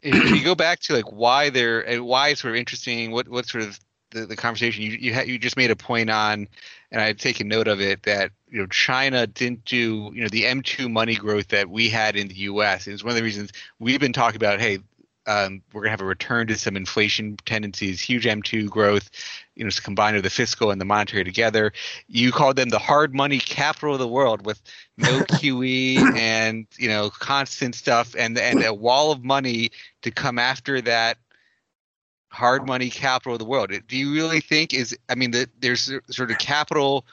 If 0.00 0.30
you 0.30 0.42
go 0.42 0.56
back 0.56 0.80
to 0.80 0.94
like 0.94 1.12
why 1.12 1.50
they're 1.50 2.02
why 2.02 2.30
it's 2.30 2.40
sort 2.40 2.54
of 2.54 2.56
interesting, 2.56 3.12
what 3.12 3.28
what 3.28 3.46
sort 3.46 3.62
of 3.62 3.78
the, 4.12 4.26
the 4.26 4.36
conversation 4.36 4.82
you 4.82 4.92
you, 4.92 5.14
ha- 5.14 5.22
you 5.22 5.38
just 5.38 5.56
made 5.56 5.70
a 5.70 5.76
point 5.76 6.10
on, 6.10 6.48
and 6.90 7.00
I've 7.00 7.16
taken 7.16 7.48
note 7.48 7.68
of 7.68 7.80
it 7.80 8.04
that 8.04 8.30
you 8.50 8.60
know 8.60 8.66
China 8.66 9.26
didn't 9.26 9.64
do 9.64 10.10
you 10.14 10.22
know 10.22 10.28
the 10.28 10.44
M2 10.44 10.90
money 10.90 11.16
growth 11.16 11.48
that 11.48 11.68
we 11.68 11.88
had 11.88 12.16
in 12.16 12.28
the 12.28 12.34
U.S. 12.34 12.86
It's 12.86 13.02
one 13.02 13.10
of 13.10 13.16
the 13.16 13.22
reasons 13.22 13.52
we've 13.78 14.00
been 14.00 14.12
talking 14.12 14.36
about. 14.36 14.60
Hey, 14.60 14.78
um, 15.26 15.62
we're 15.72 15.82
going 15.82 15.88
to 15.88 15.90
have 15.90 16.00
a 16.00 16.04
return 16.04 16.48
to 16.48 16.58
some 16.58 16.76
inflation 16.76 17.36
tendencies, 17.44 18.00
huge 18.00 18.24
M2 18.24 18.68
growth, 18.68 19.10
you 19.54 19.64
know, 19.64 19.70
combined 19.82 20.16
with 20.16 20.24
the 20.24 20.30
fiscal 20.30 20.70
and 20.70 20.80
the 20.80 20.84
monetary 20.84 21.24
together. 21.24 21.72
You 22.08 22.32
called 22.32 22.56
them 22.56 22.70
the 22.70 22.78
hard 22.78 23.14
money 23.14 23.38
capital 23.38 23.94
of 23.94 24.00
the 24.00 24.08
world 24.08 24.44
with 24.44 24.60
no 24.96 25.20
QE 25.20 26.16
and, 26.16 26.66
you 26.76 26.88
know, 26.88 27.10
constant 27.10 27.74
stuff 27.74 28.16
and, 28.18 28.36
and 28.36 28.64
a 28.64 28.74
wall 28.74 29.12
of 29.12 29.22
money 29.22 29.70
to 30.02 30.10
come 30.10 30.38
after 30.38 30.80
that 30.80 31.18
hard 32.32 32.66
money 32.66 32.90
capital 32.90 33.34
of 33.34 33.38
the 33.38 33.44
world. 33.44 33.70
Do 33.86 33.96
you 33.96 34.12
really 34.12 34.40
think 34.40 34.74
is 34.74 34.96
I 35.08 35.14
mean 35.14 35.30
that 35.32 35.48
there's 35.60 35.92
sort 36.10 36.30
of 36.30 36.38
capital 36.38 37.04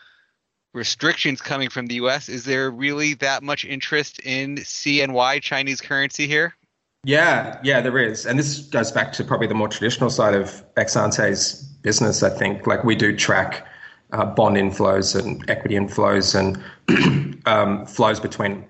restrictions 0.74 1.42
coming 1.42 1.70
from 1.70 1.88
the 1.88 1.96
US. 1.96 2.30
Is 2.30 2.46
there 2.46 2.72
really 2.72 3.14
that 3.16 3.44
much 3.44 3.66
interest 3.66 4.20
in 4.24 4.56
CNY 4.58 5.42
Chinese 5.42 5.82
currency 5.82 6.28
here? 6.28 6.56
Yeah, 7.04 7.60
yeah, 7.64 7.82
there 7.82 7.98
is. 7.98 8.26
And 8.26 8.38
this 8.38 8.60
goes 8.60 8.92
back 8.92 9.12
to 9.14 9.24
probably 9.24 9.48
the 9.48 9.54
more 9.54 9.70
traditional 9.70 10.10
side 10.10 10.36
of 10.36 10.64
Exante's 10.76 11.64
business, 11.82 12.24
I 12.24 12.30
think. 12.30 12.68
Like 12.68 12.84
we 12.84 12.96
do 12.96 13.16
track 13.16 13.66
uh, 14.12 14.26
bond 14.26 14.58
inflows 14.58 15.18
and 15.18 15.50
equity 15.50 15.76
inflows 15.76 16.36
and 16.36 17.42
um, 17.46 17.86
flows 17.86 18.20
between 18.20 18.66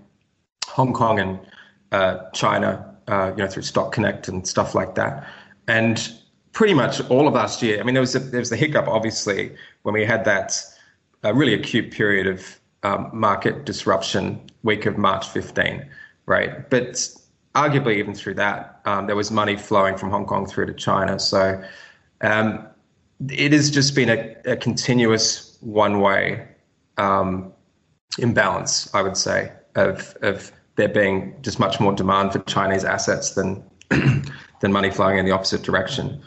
Hong 0.67 0.93
Kong 0.93 1.19
and 1.19 1.39
uh, 1.91 2.29
China, 2.33 2.95
uh, 3.07 3.31
you 3.35 3.43
know, 3.43 3.49
through 3.49 3.63
Stock 3.63 3.91
Connect 3.91 4.27
and 4.27 4.47
stuff 4.47 4.75
like 4.75 4.95
that. 4.95 5.27
And 5.67 6.11
pretty 6.51 6.73
much 6.73 7.01
all 7.09 7.27
of 7.27 7.33
last 7.33 7.61
year. 7.61 7.79
I 7.79 7.83
mean, 7.83 7.93
there 7.93 8.01
was 8.01 8.15
a, 8.15 8.19
there 8.19 8.39
was 8.39 8.49
the 8.49 8.57
hiccup, 8.57 8.87
obviously, 8.87 9.55
when 9.83 9.93
we 9.93 10.05
had 10.05 10.25
that 10.25 10.61
uh, 11.23 11.33
really 11.33 11.53
acute 11.53 11.91
period 11.91 12.27
of 12.27 12.59
um, 12.83 13.09
market 13.13 13.65
disruption, 13.65 14.41
week 14.63 14.85
of 14.85 14.97
March 14.97 15.27
15, 15.29 15.85
right? 16.25 16.69
But 16.69 17.07
arguably, 17.55 17.95
even 17.95 18.13
through 18.13 18.35
that, 18.35 18.81
um, 18.85 19.07
there 19.07 19.15
was 19.15 19.31
money 19.31 19.55
flowing 19.55 19.97
from 19.97 20.09
Hong 20.09 20.25
Kong 20.25 20.45
through 20.45 20.67
to 20.67 20.73
China. 20.73 21.19
So 21.19 21.61
um, 22.21 22.67
it 23.29 23.51
has 23.51 23.69
just 23.69 23.95
been 23.95 24.09
a, 24.09 24.35
a 24.45 24.55
continuous 24.55 25.57
one-way 25.61 26.47
um, 26.97 27.53
imbalance, 28.17 28.93
I 28.93 29.01
would 29.01 29.17
say, 29.17 29.51
of 29.75 30.15
of 30.21 30.51
there 30.75 30.89
being 30.89 31.35
just 31.41 31.59
much 31.59 31.79
more 31.79 31.93
demand 31.93 32.31
for 32.31 32.39
Chinese 32.39 32.85
assets 32.85 33.31
than 33.31 33.63
than 34.59 34.71
money 34.71 34.89
flowing 34.89 35.17
in 35.17 35.25
the 35.25 35.31
opposite 35.31 35.63
direction. 35.63 36.21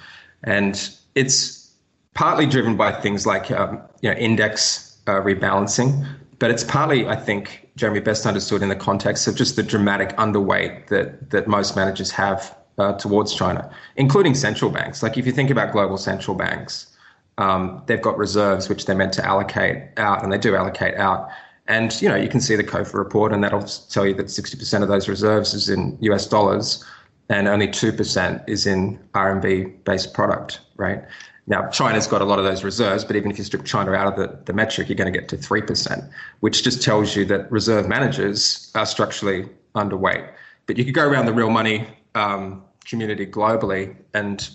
And 0.44 0.90
it's 1.14 1.70
partly 2.14 2.46
driven 2.46 2.76
by 2.76 2.92
things 2.92 3.26
like 3.26 3.50
um, 3.50 3.80
you 4.00 4.10
know 4.10 4.16
index 4.16 4.98
uh, 5.06 5.20
rebalancing, 5.20 6.06
but 6.38 6.50
it's 6.50 6.64
partly, 6.64 7.06
I 7.06 7.16
think, 7.16 7.68
Jeremy 7.76 8.00
best 8.00 8.26
understood 8.26 8.62
in 8.62 8.68
the 8.68 8.76
context 8.76 9.26
of 9.26 9.36
just 9.36 9.56
the 9.56 9.62
dramatic 9.62 10.10
underweight 10.16 10.88
that 10.88 11.30
that 11.30 11.46
most 11.46 11.76
managers 11.76 12.10
have 12.10 12.56
uh, 12.78 12.94
towards 12.94 13.34
China, 13.34 13.70
including 13.96 14.34
central 14.34 14.70
banks. 14.70 15.02
Like 15.02 15.16
if 15.16 15.26
you 15.26 15.32
think 15.32 15.50
about 15.50 15.72
global 15.72 15.96
central 15.96 16.36
banks, 16.36 16.96
um, 17.38 17.82
they've 17.86 18.02
got 18.02 18.18
reserves 18.18 18.68
which 18.68 18.86
they're 18.86 18.96
meant 18.96 19.12
to 19.14 19.24
allocate 19.24 19.84
out, 19.96 20.22
and 20.22 20.32
they 20.32 20.38
do 20.38 20.56
allocate 20.56 20.96
out. 20.96 21.28
And 21.68 22.00
you 22.02 22.08
know 22.08 22.16
you 22.16 22.28
can 22.28 22.40
see 22.40 22.56
the 22.56 22.64
COFER 22.64 22.98
report, 22.98 23.32
and 23.32 23.42
that'll 23.42 23.62
tell 23.62 24.06
you 24.06 24.14
that 24.14 24.26
60% 24.26 24.82
of 24.82 24.88
those 24.88 25.08
reserves 25.08 25.54
is 25.54 25.68
in 25.68 25.96
US 26.00 26.26
dollars 26.26 26.84
and 27.32 27.48
only 27.48 27.68
2% 27.68 28.48
is 28.48 28.66
in 28.66 28.98
RMB 29.14 29.84
based 29.84 30.12
product, 30.12 30.60
right? 30.76 31.02
Now, 31.46 31.68
China's 31.70 32.06
got 32.06 32.22
a 32.22 32.24
lot 32.24 32.38
of 32.38 32.44
those 32.44 32.62
reserves, 32.62 33.04
but 33.04 33.16
even 33.16 33.30
if 33.30 33.38
you 33.38 33.44
strip 33.44 33.64
China 33.64 33.92
out 33.92 34.06
of 34.06 34.16
the, 34.16 34.38
the 34.44 34.52
metric, 34.52 34.88
you're 34.88 34.96
going 34.96 35.12
to 35.12 35.18
get 35.18 35.28
to 35.30 35.36
3%, 35.36 36.08
which 36.40 36.62
just 36.62 36.82
tells 36.82 37.16
you 37.16 37.24
that 37.24 37.50
reserve 37.50 37.88
managers 37.88 38.70
are 38.74 38.86
structurally 38.86 39.48
underweight. 39.74 40.30
But 40.66 40.76
you 40.76 40.84
could 40.84 40.94
go 40.94 41.08
around 41.08 41.26
the 41.26 41.32
real 41.32 41.50
money 41.50 41.88
um, 42.14 42.62
community 42.84 43.26
globally 43.26 43.96
and, 44.14 44.48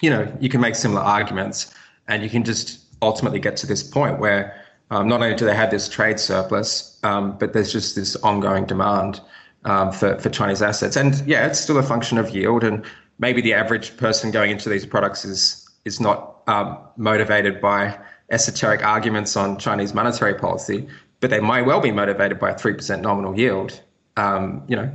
you 0.00 0.08
know, 0.08 0.32
you 0.40 0.48
can 0.48 0.60
make 0.60 0.76
similar 0.76 1.02
arguments 1.02 1.74
and 2.08 2.22
you 2.22 2.30
can 2.30 2.44
just 2.44 2.80
ultimately 3.02 3.40
get 3.40 3.56
to 3.58 3.66
this 3.66 3.82
point 3.82 4.18
where 4.18 4.58
um, 4.90 5.08
not 5.08 5.20
only 5.20 5.36
do 5.36 5.44
they 5.44 5.54
have 5.54 5.70
this 5.70 5.88
trade 5.88 6.18
surplus, 6.18 6.98
um, 7.02 7.36
but 7.38 7.52
there's 7.52 7.72
just 7.72 7.96
this 7.96 8.16
ongoing 8.16 8.64
demand 8.64 9.20
um, 9.64 9.92
for, 9.92 10.18
for 10.18 10.30
Chinese 10.30 10.62
assets. 10.62 10.96
And 10.96 11.22
yeah, 11.26 11.46
it's 11.46 11.60
still 11.60 11.78
a 11.78 11.82
function 11.82 12.18
of 12.18 12.30
yield. 12.30 12.64
And 12.64 12.84
maybe 13.18 13.40
the 13.40 13.54
average 13.54 13.96
person 13.96 14.30
going 14.30 14.50
into 14.50 14.68
these 14.68 14.86
products 14.86 15.24
is 15.24 15.60
is 15.84 16.00
not 16.00 16.40
um, 16.46 16.78
motivated 16.96 17.60
by 17.60 17.98
esoteric 18.30 18.82
arguments 18.82 19.36
on 19.36 19.58
Chinese 19.58 19.92
monetary 19.92 20.34
policy, 20.34 20.88
but 21.20 21.30
they 21.30 21.40
might 21.40 21.62
well 21.62 21.80
be 21.80 21.90
motivated 21.90 22.38
by 22.38 22.50
a 22.50 22.58
three 22.58 22.74
percent 22.74 23.02
nominal 23.02 23.38
yield. 23.38 23.80
Um, 24.16 24.62
you 24.68 24.76
know, 24.76 24.90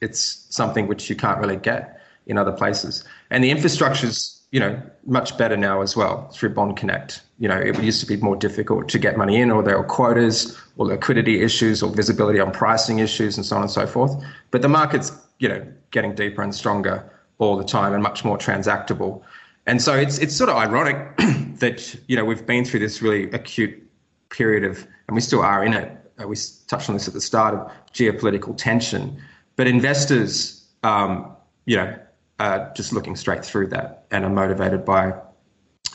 it's 0.00 0.46
something 0.50 0.86
which 0.86 1.08
you 1.08 1.16
can't 1.16 1.38
really 1.40 1.56
get 1.56 2.00
in 2.26 2.38
other 2.38 2.52
places. 2.52 3.04
And 3.30 3.42
the 3.42 3.50
infrastructure's 3.50 4.42
you 4.50 4.60
know 4.60 4.80
much 5.04 5.36
better 5.36 5.56
now 5.56 5.82
as 5.82 5.96
well 5.96 6.28
through 6.28 6.50
Bond 6.50 6.76
Connect. 6.76 7.20
You 7.38 7.48
know, 7.48 7.58
it 7.58 7.82
used 7.82 8.00
to 8.00 8.06
be 8.06 8.16
more 8.16 8.36
difficult 8.36 8.88
to 8.90 8.98
get 8.98 9.16
money 9.16 9.40
in, 9.40 9.50
or 9.50 9.62
there 9.62 9.76
were 9.76 9.84
quotas, 9.84 10.56
or 10.76 10.86
liquidity 10.86 11.42
issues, 11.42 11.82
or 11.82 11.90
visibility 11.90 12.38
on 12.38 12.52
pricing 12.52 13.00
issues, 13.00 13.36
and 13.36 13.44
so 13.44 13.56
on 13.56 13.62
and 13.62 13.70
so 13.70 13.86
forth. 13.86 14.14
But 14.50 14.62
the 14.62 14.68
market's, 14.68 15.12
you 15.40 15.48
know, 15.48 15.66
getting 15.90 16.14
deeper 16.14 16.42
and 16.42 16.54
stronger 16.54 17.10
all 17.38 17.56
the 17.56 17.64
time, 17.64 17.92
and 17.92 18.02
much 18.02 18.24
more 18.24 18.38
transactable. 18.38 19.22
And 19.66 19.82
so 19.82 19.94
it's 19.94 20.18
it's 20.18 20.36
sort 20.36 20.50
of 20.50 20.56
ironic 20.56 21.16
that 21.58 21.96
you 22.06 22.16
know 22.16 22.24
we've 22.24 22.46
been 22.46 22.64
through 22.64 22.80
this 22.80 23.02
really 23.02 23.30
acute 23.32 23.82
period 24.30 24.64
of, 24.64 24.86
and 25.08 25.14
we 25.14 25.20
still 25.20 25.42
are 25.42 25.64
in 25.64 25.72
it. 25.72 25.90
Uh, 26.22 26.28
we 26.28 26.36
touched 26.68 26.88
on 26.88 26.94
this 26.94 27.08
at 27.08 27.14
the 27.14 27.20
start 27.20 27.54
of 27.54 27.72
geopolitical 27.92 28.56
tension, 28.56 29.20
but 29.56 29.66
investors, 29.66 30.64
um, 30.84 31.34
you 31.66 31.76
know, 31.76 31.98
are 32.40 32.72
just 32.76 32.92
looking 32.92 33.16
straight 33.16 33.44
through 33.44 33.68
that 33.68 34.06
and 34.10 34.24
are 34.24 34.30
motivated 34.30 34.84
by, 34.84 35.12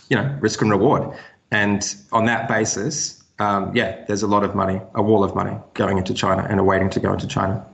you 0.09 0.17
know, 0.17 0.37
risk 0.41 0.61
and 0.61 0.71
reward. 0.71 1.17
And 1.51 1.95
on 2.11 2.25
that 2.25 2.47
basis, 2.47 3.23
um, 3.39 3.75
yeah, 3.75 4.03
there's 4.05 4.23
a 4.23 4.27
lot 4.27 4.43
of 4.43 4.53
money, 4.53 4.81
a 4.95 5.01
wall 5.01 5.23
of 5.23 5.33
money 5.35 5.57
going 5.73 5.97
into 5.97 6.13
China 6.13 6.45
and 6.49 6.59
awaiting 6.59 6.89
to 6.91 6.99
go 6.99 7.13
into 7.13 7.27
China. 7.27 7.65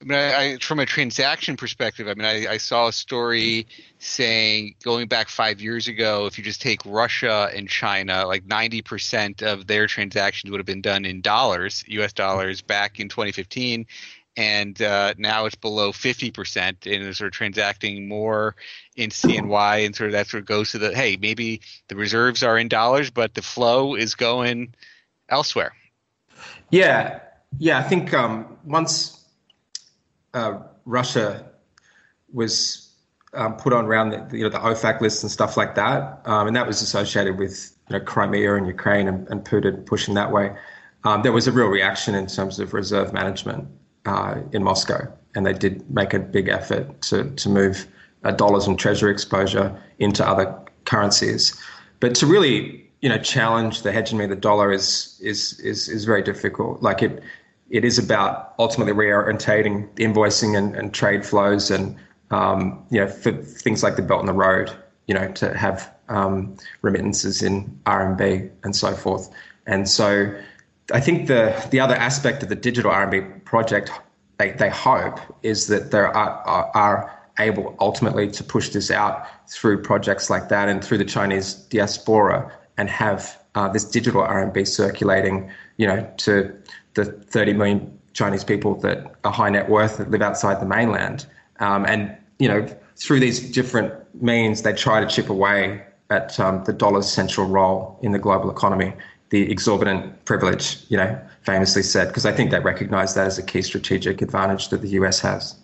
I 0.00 0.04
mean, 0.04 0.18
I, 0.18 0.36
I, 0.36 0.58
from 0.58 0.80
a 0.80 0.86
transaction 0.86 1.56
perspective, 1.56 2.08
I 2.08 2.14
mean, 2.14 2.24
I, 2.24 2.54
I, 2.54 2.56
saw 2.56 2.88
a 2.88 2.92
story 2.92 3.68
saying 4.00 4.74
going 4.82 5.06
back 5.06 5.28
five 5.28 5.60
years 5.60 5.86
ago, 5.86 6.26
if 6.26 6.36
you 6.36 6.42
just 6.42 6.60
take 6.60 6.80
Russia 6.84 7.50
and 7.54 7.68
China, 7.68 8.26
like 8.26 8.44
90% 8.44 9.42
of 9.44 9.68
their 9.68 9.86
transactions 9.86 10.50
would 10.50 10.58
have 10.58 10.66
been 10.66 10.82
done 10.82 11.04
in 11.04 11.20
dollars, 11.20 11.84
US 11.86 12.12
dollars, 12.12 12.62
back 12.62 12.98
in 12.98 13.08
2015. 13.08 13.86
And 14.36 14.80
uh, 14.80 15.14
now 15.18 15.44
it's 15.44 15.56
below 15.56 15.92
50%, 15.92 16.66
and 16.66 17.04
they're 17.04 17.12
sort 17.12 17.28
of 17.28 17.32
transacting 17.32 18.08
more 18.08 18.56
in 18.96 19.10
CNY, 19.10 19.84
and 19.84 19.94
sort 19.94 20.08
of 20.08 20.12
that 20.12 20.26
sort 20.26 20.42
of 20.42 20.46
goes 20.46 20.72
to 20.72 20.78
the 20.78 20.94
hey, 20.94 21.18
maybe 21.20 21.60
the 21.88 21.96
reserves 21.96 22.42
are 22.42 22.56
in 22.56 22.68
dollars, 22.68 23.10
but 23.10 23.34
the 23.34 23.42
flow 23.42 23.94
is 23.94 24.14
going 24.14 24.74
elsewhere. 25.28 25.74
Yeah, 26.70 27.20
yeah, 27.58 27.78
I 27.78 27.82
think 27.82 28.14
um, 28.14 28.56
once 28.64 29.24
uh, 30.32 30.60
Russia 30.86 31.44
was 32.32 32.90
um, 33.34 33.56
put 33.56 33.72
on 33.72 33.86
around 33.86 34.10
the 34.10 34.38
you 34.38 34.44
know 34.44 34.50
the 34.50 34.58
OFAC 34.58 35.00
list 35.00 35.22
and 35.22 35.30
stuff 35.30 35.56
like 35.56 35.74
that, 35.74 36.22
um, 36.24 36.46
and 36.46 36.56
that 36.56 36.66
was 36.66 36.82
associated 36.82 37.38
with 37.38 37.76
you 37.88 37.98
know 37.98 38.04
Crimea 38.04 38.54
and 38.56 38.66
Ukraine 38.66 39.08
and, 39.08 39.28
and 39.28 39.44
Putin 39.44 39.84
pushing 39.84 40.14
that 40.14 40.32
way. 40.32 40.54
Um, 41.04 41.22
there 41.22 41.32
was 41.32 41.46
a 41.48 41.52
real 41.52 41.66
reaction 41.66 42.14
in 42.14 42.26
terms 42.26 42.58
of 42.60 42.74
reserve 42.74 43.12
management 43.12 43.68
uh, 44.06 44.40
in 44.52 44.62
Moscow, 44.62 45.10
and 45.34 45.46
they 45.46 45.52
did 45.52 45.88
make 45.90 46.14
a 46.14 46.18
big 46.18 46.48
effort 46.48 47.02
to 47.02 47.30
to 47.30 47.48
move 47.48 47.86
uh, 48.24 48.30
dollars 48.32 48.66
and 48.66 48.78
treasury 48.78 49.12
exposure 49.12 49.74
into 49.98 50.26
other 50.26 50.54
currencies. 50.84 51.54
But 52.00 52.14
to 52.16 52.26
really 52.26 52.90
you 53.00 53.08
know 53.08 53.18
challenge 53.18 53.82
the 53.82 53.92
hegemony 53.92 54.24
of 54.24 54.30
the 54.30 54.36
dollar 54.36 54.72
is 54.72 55.18
is 55.20 55.58
is 55.60 55.88
is 55.88 56.04
very 56.04 56.22
difficult. 56.22 56.82
Like 56.82 57.02
it 57.02 57.22
it 57.70 57.84
is 57.84 57.98
about 57.98 58.54
ultimately 58.58 58.92
reorientating 58.92 59.88
invoicing 59.96 60.56
and, 60.56 60.76
and 60.76 60.92
trade 60.92 61.24
flows 61.24 61.70
and 61.70 61.96
um, 62.30 62.84
you 62.90 63.00
know 63.00 63.08
for 63.08 63.32
things 63.32 63.82
like 63.82 63.96
the 63.96 64.02
Belt 64.02 64.20
and 64.20 64.28
the 64.28 64.32
Road, 64.32 64.70
you 65.06 65.14
know, 65.14 65.30
to 65.32 65.56
have 65.56 65.92
um, 66.08 66.56
remittances 66.82 67.42
in 67.42 67.64
RMB 67.86 68.50
and 68.64 68.76
so 68.76 68.94
forth. 68.94 69.30
And 69.66 69.88
so 69.88 70.34
I 70.92 71.00
think 71.00 71.26
the 71.26 71.54
the 71.70 71.80
other 71.80 71.94
aspect 71.94 72.42
of 72.42 72.48
the 72.48 72.54
digital 72.54 72.90
RMB 72.90 73.44
project 73.44 73.90
they, 74.38 74.52
they 74.52 74.70
hope 74.70 75.20
is 75.42 75.68
that 75.68 75.90
there 75.90 76.08
are, 76.08 76.30
are, 76.44 76.70
are 76.74 77.22
able 77.38 77.76
ultimately 77.80 78.30
to 78.30 78.44
push 78.44 78.70
this 78.70 78.90
out 78.90 79.26
through 79.50 79.82
projects 79.82 80.30
like 80.30 80.48
that 80.48 80.68
and 80.68 80.82
through 80.84 80.98
the 80.98 81.04
Chinese 81.04 81.54
diaspora 81.54 82.50
and 82.76 82.88
have 82.88 83.40
uh, 83.54 83.68
this 83.68 83.84
digital 83.84 84.22
RMB 84.22 84.66
circulating, 84.66 85.50
you 85.76 85.86
know, 85.86 86.10
to 86.18 86.54
the 86.94 87.04
30 87.04 87.52
million 87.54 87.98
Chinese 88.14 88.44
people 88.44 88.74
that 88.80 89.14
are 89.24 89.32
high 89.32 89.50
net 89.50 89.68
worth 89.68 89.98
that 89.98 90.10
live 90.10 90.22
outside 90.22 90.60
the 90.60 90.66
mainland. 90.66 91.26
Um, 91.60 91.84
and, 91.86 92.16
you 92.38 92.48
know, 92.48 92.66
through 92.96 93.20
these 93.20 93.52
different 93.52 93.92
means, 94.20 94.62
they 94.62 94.72
try 94.72 95.00
to 95.00 95.06
chip 95.06 95.30
away 95.30 95.84
at 96.10 96.38
um, 96.38 96.64
the 96.64 96.72
dollar's 96.72 97.10
central 97.10 97.46
role 97.46 97.98
in 98.02 98.12
the 98.12 98.18
global 98.18 98.50
economy, 98.50 98.92
the 99.32 99.50
exorbitant 99.50 100.26
privilege, 100.26 100.84
you 100.90 100.96
know, 100.98 101.18
famously 101.40 101.82
said, 101.82 102.08
because 102.08 102.26
I 102.26 102.32
think 102.32 102.50
they 102.50 102.60
recognize 102.60 103.14
that 103.14 103.26
as 103.26 103.38
a 103.38 103.42
key 103.42 103.62
strategic 103.62 104.20
advantage 104.20 104.68
that 104.68 104.82
the 104.82 104.88
US 104.88 105.20
has. 105.20 105.56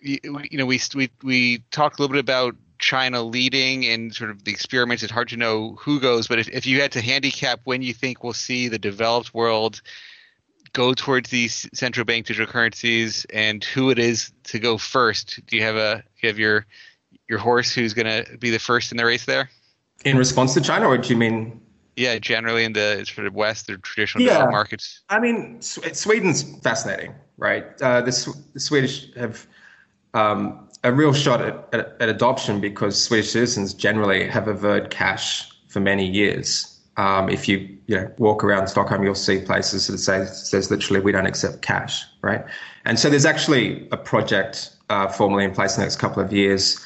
You, 0.00 0.18
you 0.50 0.56
know, 0.56 0.64
we, 0.64 0.80
we, 0.94 1.10
we 1.22 1.58
talked 1.70 1.98
a 1.98 2.02
little 2.02 2.14
bit 2.14 2.20
about 2.20 2.56
China 2.78 3.22
leading 3.22 3.84
and 3.84 4.14
sort 4.14 4.30
of 4.30 4.44
the 4.44 4.50
experiments. 4.50 5.02
It's 5.02 5.12
hard 5.12 5.28
to 5.28 5.36
know 5.36 5.76
who 5.78 6.00
goes, 6.00 6.26
but 6.26 6.38
if, 6.38 6.48
if 6.48 6.66
you 6.66 6.80
had 6.80 6.90
to 6.92 7.02
handicap 7.02 7.60
when 7.64 7.82
you 7.82 7.92
think 7.92 8.24
we'll 8.24 8.32
see 8.32 8.66
the 8.68 8.78
developed 8.78 9.34
world 9.34 9.82
go 10.72 10.94
towards 10.94 11.28
these 11.28 11.68
central 11.74 12.06
bank 12.06 12.24
digital 12.24 12.50
currencies 12.50 13.26
and 13.26 13.62
who 13.62 13.90
it 13.90 13.98
is 13.98 14.32
to 14.44 14.58
go 14.58 14.78
first, 14.78 15.38
do 15.46 15.56
you 15.56 15.62
have 15.62 15.76
a 15.76 16.02
you 16.22 16.30
have 16.30 16.38
your 16.38 16.64
your 17.28 17.38
horse 17.38 17.74
who's 17.74 17.92
going 17.92 18.06
to 18.06 18.38
be 18.38 18.48
the 18.48 18.58
first 18.58 18.90
in 18.90 18.96
the 18.96 19.04
race 19.04 19.26
there? 19.26 19.50
In 20.06 20.16
response 20.16 20.54
to 20.54 20.62
China, 20.62 20.86
or 20.88 20.96
do 20.96 21.10
you 21.10 21.16
mean? 21.16 21.60
Yeah, 21.96 22.18
generally 22.18 22.64
in 22.64 22.72
the 22.72 23.04
sort 23.06 23.26
of 23.26 23.34
West, 23.34 23.66
the 23.66 23.76
traditional 23.78 24.24
yeah. 24.24 24.46
markets. 24.46 25.02
I 25.10 25.20
mean, 25.20 25.60
Sweden's 25.60 26.42
fascinating, 26.60 27.14
right? 27.36 27.64
Uh, 27.82 28.00
the, 28.00 28.34
the 28.54 28.60
Swedish 28.60 29.14
have 29.14 29.46
um, 30.14 30.68
a 30.84 30.92
real 30.92 31.12
shot 31.12 31.42
at, 31.42 31.68
at, 31.72 31.96
at, 32.00 32.08
adoption 32.08 32.60
because 32.60 33.00
Swedish 33.00 33.30
citizens 33.30 33.74
generally 33.74 34.26
have 34.28 34.48
averred 34.48 34.90
cash 34.90 35.50
for 35.68 35.80
many 35.80 36.06
years. 36.06 36.68
Um, 36.96 37.28
if 37.28 37.48
you 37.48 37.58
you 37.86 37.96
know 37.96 38.10
walk 38.18 38.44
around 38.44 38.68
Stockholm, 38.68 39.02
you'll 39.02 39.14
see 39.14 39.40
places 39.40 39.86
that 39.86 39.98
say 39.98 40.26
says 40.26 40.70
literally 40.70 41.00
we 41.00 41.12
don't 41.12 41.26
accept 41.26 41.62
cash, 41.62 42.04
right? 42.22 42.44
And 42.84 42.98
so 42.98 43.08
there's 43.08 43.24
actually 43.24 43.88
a 43.92 43.96
project 43.96 44.76
uh, 44.90 45.08
formally 45.08 45.44
in 45.44 45.52
place 45.52 45.76
in 45.76 45.80
the 45.80 45.86
next 45.86 45.96
couple 45.96 46.22
of 46.22 46.32
years 46.32 46.84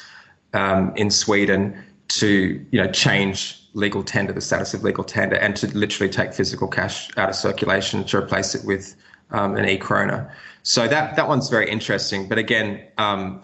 um, 0.53 0.93
in 0.95 1.11
Sweden 1.11 1.83
to 2.09 2.65
you 2.71 2.81
know 2.81 2.91
change 2.91 3.61
legal 3.73 4.03
tender, 4.03 4.33
the 4.33 4.41
status 4.41 4.73
of 4.73 4.83
legal 4.83 5.03
tender, 5.03 5.35
and 5.35 5.55
to 5.55 5.67
literally 5.77 6.11
take 6.11 6.33
physical 6.33 6.67
cash 6.67 7.09
out 7.17 7.29
of 7.29 7.35
circulation 7.35 8.03
to 8.05 8.17
replace 8.17 8.55
it 8.55 8.65
with 8.65 8.95
um, 9.31 9.55
an 9.55 9.67
e-krona. 9.67 10.29
So 10.63 10.87
that 10.87 11.15
that 11.15 11.27
one's 11.27 11.49
very 11.49 11.69
interesting. 11.69 12.27
But 12.27 12.37
again, 12.37 12.83
um, 12.97 13.43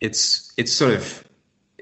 it's 0.00 0.52
it's 0.56 0.72
sort 0.72 0.92
of 0.92 1.24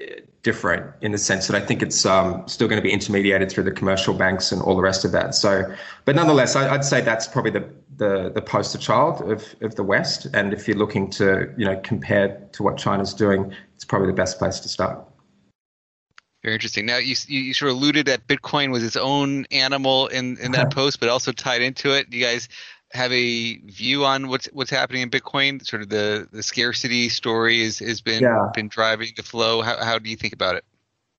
uh, 0.01 0.05
different 0.43 0.93
in 1.01 1.11
the 1.11 1.17
sense 1.17 1.47
that 1.47 1.61
I 1.61 1.65
think 1.65 1.81
it's 1.81 2.05
um, 2.05 2.47
still 2.47 2.67
going 2.67 2.81
to 2.81 2.87
be 2.87 2.91
intermediated 2.91 3.51
through 3.51 3.63
the 3.63 3.71
commercial 3.71 4.13
banks 4.13 4.51
and 4.51 4.61
all 4.61 4.75
the 4.75 4.81
rest 4.81 5.03
of 5.03 5.11
that. 5.11 5.35
So, 5.35 5.63
but 6.05 6.15
nonetheless, 6.15 6.55
I, 6.55 6.71
would 6.71 6.85
say 6.85 7.01
that's 7.01 7.27
probably 7.27 7.51
the, 7.51 7.69
the 7.97 8.31
the 8.33 8.41
poster 8.41 8.77
child 8.77 9.21
of 9.29 9.55
of 9.61 9.75
the 9.75 9.83
West. 9.83 10.27
And 10.33 10.53
if 10.53 10.67
you're 10.67 10.77
looking 10.77 11.09
to 11.11 11.53
you 11.57 11.65
know 11.65 11.79
compare 11.83 12.39
to 12.53 12.63
what 12.63 12.77
China's 12.77 13.13
doing, 13.13 13.53
it's 13.75 13.85
probably 13.85 14.07
the 14.07 14.13
best 14.13 14.37
place 14.37 14.59
to 14.61 14.69
start. 14.69 15.08
Very 16.43 16.55
interesting. 16.55 16.85
Now 16.85 16.97
you 16.97 17.15
you 17.27 17.53
sort 17.53 17.71
of 17.71 17.77
alluded 17.77 18.05
that 18.07 18.27
Bitcoin 18.27 18.71
was 18.71 18.83
its 18.83 18.95
own 18.95 19.45
animal 19.51 20.07
in 20.07 20.37
in 20.37 20.53
that 20.53 20.71
post, 20.73 20.99
but 20.99 21.09
also 21.09 21.31
tied 21.31 21.61
into 21.61 21.91
it. 21.91 22.11
You 22.11 22.23
guys 22.23 22.47
have 22.91 23.11
a 23.11 23.57
view 23.57 24.05
on 24.05 24.29
what's 24.29 24.47
what's 24.47 24.71
happening 24.71 25.01
in 25.01 25.09
Bitcoin? 25.09 25.65
Sort 25.65 25.81
of 25.81 25.89
the, 25.89 26.27
the 26.31 26.41
scarcity 26.41 27.09
story 27.09 27.61
is, 27.61 27.79
has 27.79 28.01
been 28.01 28.23
yeah. 28.23 28.49
been 28.53 28.69
driving 28.69 29.09
the 29.15 29.23
flow. 29.23 29.61
How 29.61 29.83
how 29.83 29.99
do 29.99 30.09
you 30.09 30.15
think 30.15 30.33
about 30.33 30.55
it? 30.55 30.63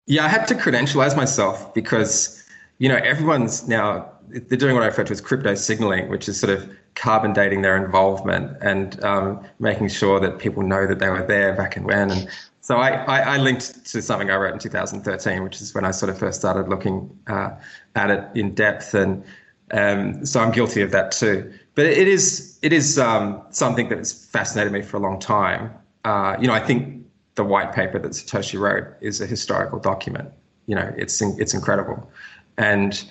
Yeah, 0.07 0.25
I 0.25 0.29
had 0.29 0.47
to 0.49 0.55
credentialize 0.55 1.17
myself 1.17 1.75
because 1.75 2.43
you 2.79 2.89
know 2.89 2.97
everyone's 2.97 3.69
now 3.69 4.11
they're 4.29 4.59
doing 4.59 4.75
what 4.75 4.83
I 4.83 4.87
refer 4.87 5.05
to 5.05 5.13
as 5.13 5.21
crypto 5.21 5.55
signaling, 5.55 6.09
which 6.09 6.29
is 6.29 6.41
sort 6.41 6.57
of 6.57 6.71
carbon 6.95 7.33
dating 7.33 7.63
their 7.63 7.77
involvement 7.83 8.57
and 8.61 9.03
um, 9.05 9.45
making 9.59 9.89
sure 9.89 10.21
that 10.21 10.39
people 10.39 10.63
know 10.63 10.87
that 10.87 10.99
they 10.99 11.09
were 11.09 11.25
there 11.25 11.55
back 11.55 11.77
and 11.77 11.87
when. 11.87 12.11
And 12.11 12.29
so 12.61 12.77
I, 12.77 12.91
I, 12.91 13.19
I, 13.21 13.37
linked 13.39 13.87
to 13.87 14.03
something 14.03 14.31
I 14.31 14.37
wrote 14.37 14.53
in 14.53 14.59
2013, 14.59 15.43
which 15.43 15.61
is 15.61 15.75
when 15.75 15.85
I 15.85 15.91
sort 15.91 16.11
of 16.11 16.19
first 16.19 16.39
started 16.39 16.69
looking 16.69 17.11
uh, 17.27 17.51
at 17.95 18.11
it 18.11 18.25
in 18.35 18.55
depth. 18.55 18.95
And 18.95 19.25
um, 19.73 20.27
so 20.27 20.41
I'm 20.41 20.53
guilty 20.53 20.83
of 20.83 20.91
that 20.91 21.13
too. 21.13 21.53
But 21.75 21.87
it 21.87 22.09
is 22.09 22.59
it 22.63 22.73
is 22.73 22.99
um, 22.99 23.43
something 23.51 23.89
that 23.89 23.99
has 23.99 24.13
fascinated 24.13 24.73
me 24.73 24.83
for 24.83 24.99
a 24.99 25.01
long 25.01 25.19
time. 25.19 25.73
Uh, 26.05 26.37
you 26.41 26.47
know, 26.47 26.53
I 26.53 26.61
think 26.61 27.07
the 27.37 27.45
white 27.45 27.73
paper 27.73 27.99
that 27.99 28.13
Satoshi 28.13 28.61
wrote 28.61 28.87
is 29.01 29.21
a 29.21 29.27
historical 29.27 29.79
document. 29.79 30.31
You 30.67 30.75
know, 30.75 30.93
it's 30.97 31.23
it's 31.23 31.55
incredible, 31.55 32.11
and 32.59 33.03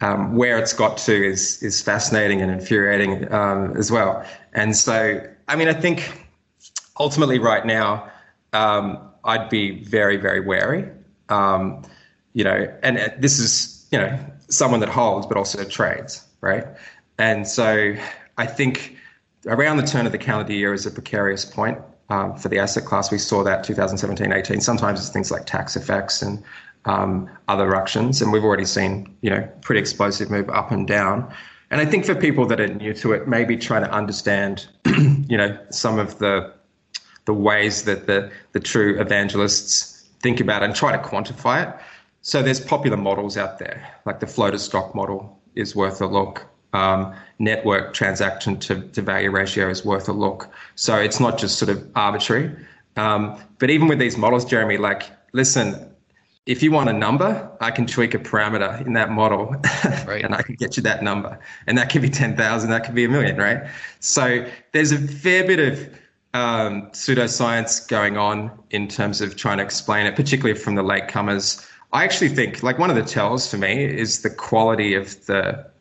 um, 0.00 0.36
where 0.36 0.58
it's 0.58 0.72
got 0.72 0.96
to 0.98 1.12
is 1.12 1.62
is 1.62 1.80
fascinating 1.80 2.40
and 2.40 2.50
infuriating 2.50 3.32
um, 3.32 3.76
as 3.76 3.90
well. 3.90 4.24
And 4.52 4.76
so, 4.76 5.20
I 5.48 5.56
mean, 5.56 5.68
I 5.68 5.74
think 5.74 6.28
ultimately, 6.98 7.38
right 7.38 7.66
now, 7.66 8.10
um, 8.54 8.98
I'd 9.24 9.48
be 9.50 9.82
very 9.82 10.16
very 10.16 10.40
wary. 10.40 10.90
Um, 11.28 11.82
you 12.32 12.44
know, 12.44 12.72
and 12.82 12.98
uh, 12.98 13.08
this 13.18 13.38
is 13.38 13.86
you 13.90 13.98
know 13.98 14.18
someone 14.48 14.80
that 14.80 14.88
holds 14.88 15.26
but 15.26 15.36
also 15.36 15.64
trades, 15.64 16.24
right? 16.40 16.66
And 17.18 17.46
so 17.46 17.94
I 18.38 18.46
think 18.46 18.96
around 19.46 19.76
the 19.76 19.86
turn 19.86 20.06
of 20.06 20.12
the 20.12 20.18
calendar 20.18 20.52
year 20.52 20.74
is 20.74 20.86
a 20.86 20.90
precarious 20.90 21.44
point 21.44 21.78
um, 22.08 22.36
for 22.36 22.48
the 22.48 22.58
asset 22.58 22.84
class. 22.84 23.10
We 23.10 23.18
saw 23.18 23.42
that 23.44 23.64
2017 23.64 24.32
18. 24.32 24.60
Sometimes 24.60 25.00
it's 25.00 25.10
things 25.10 25.30
like 25.30 25.46
tax 25.46 25.76
effects 25.76 26.22
and 26.22 26.42
um, 26.84 27.30
other 27.48 27.66
ructions, 27.66 28.20
and 28.20 28.32
we've 28.32 28.44
already 28.44 28.64
seen 28.64 29.16
you 29.22 29.30
know 29.30 29.48
pretty 29.62 29.80
explosive 29.80 30.30
move 30.30 30.48
up 30.50 30.70
and 30.70 30.86
down. 30.86 31.32
And 31.70 31.80
I 31.80 31.86
think 31.86 32.04
for 32.04 32.14
people 32.14 32.46
that 32.46 32.60
are 32.60 32.68
new 32.68 32.92
to 32.94 33.12
it, 33.12 33.26
maybe 33.26 33.56
trying 33.56 33.82
to 33.82 33.90
understand, 33.90 34.66
you 34.86 35.36
know, 35.36 35.58
some 35.70 35.98
of 35.98 36.18
the 36.18 36.52
the 37.24 37.34
ways 37.34 37.84
that 37.84 38.06
the 38.06 38.30
the 38.52 38.60
true 38.60 39.00
evangelists 39.00 39.94
think 40.20 40.40
about 40.40 40.62
it 40.62 40.66
and 40.66 40.74
try 40.74 40.92
to 40.92 41.02
quantify 41.02 41.68
it. 41.68 41.80
So 42.22 42.42
there's 42.42 42.60
popular 42.60 42.96
models 42.96 43.36
out 43.36 43.58
there, 43.58 43.86
like 44.06 44.20
the 44.20 44.26
float 44.26 44.52
floater 44.52 44.58
stock 44.58 44.94
model 44.94 45.38
is 45.54 45.76
worth 45.76 46.00
a 46.00 46.06
look. 46.06 46.46
Um, 46.72 47.14
network 47.38 47.94
transaction 47.94 48.58
to, 48.60 48.80
to 48.88 49.02
value 49.02 49.30
ratio 49.30 49.68
is 49.68 49.84
worth 49.84 50.08
a 50.08 50.12
look. 50.12 50.50
So 50.74 50.96
it's 50.96 51.20
not 51.20 51.38
just 51.38 51.58
sort 51.58 51.68
of 51.68 51.88
arbitrary. 51.94 52.50
Um, 52.96 53.40
but 53.58 53.70
even 53.70 53.86
with 53.86 53.98
these 53.98 54.16
models, 54.16 54.44
Jeremy, 54.44 54.78
like, 54.78 55.04
listen, 55.32 55.94
if 56.46 56.62
you 56.62 56.72
want 56.72 56.90
a 56.90 56.92
number, 56.92 57.50
I 57.60 57.70
can 57.70 57.86
tweak 57.86 58.14
a 58.14 58.18
parameter 58.18 58.84
in 58.86 58.92
that 58.94 59.10
model 59.10 59.46
right. 60.06 60.24
and 60.24 60.34
I 60.34 60.42
can 60.42 60.56
get 60.56 60.76
you 60.76 60.82
that 60.82 61.02
number. 61.02 61.38
And 61.66 61.78
that 61.78 61.90
could 61.90 62.02
be 62.02 62.10
10,000, 62.10 62.70
that 62.70 62.84
could 62.84 62.94
be 62.94 63.04
a 63.04 63.08
million, 63.08 63.36
right? 63.36 63.68
So 64.00 64.46
there's 64.72 64.92
a 64.92 64.98
fair 64.98 65.46
bit 65.46 65.60
of 65.60 65.98
um, 66.34 66.82
pseudoscience 66.90 67.86
going 67.88 68.18
on 68.18 68.50
in 68.70 68.88
terms 68.88 69.20
of 69.20 69.36
trying 69.36 69.58
to 69.58 69.64
explain 69.64 70.06
it, 70.06 70.16
particularly 70.16 70.58
from 70.58 70.74
the 70.74 70.82
latecomers. 70.82 71.66
I 71.92 72.02
actually 72.04 72.30
think, 72.30 72.62
like, 72.62 72.78
one 72.78 72.90
of 72.90 72.96
the 72.96 73.04
tells 73.04 73.48
for 73.48 73.56
me 73.56 73.84
is 73.84 74.22
the 74.22 74.30
quality 74.30 74.94
of 74.94 75.24
the 75.26 75.72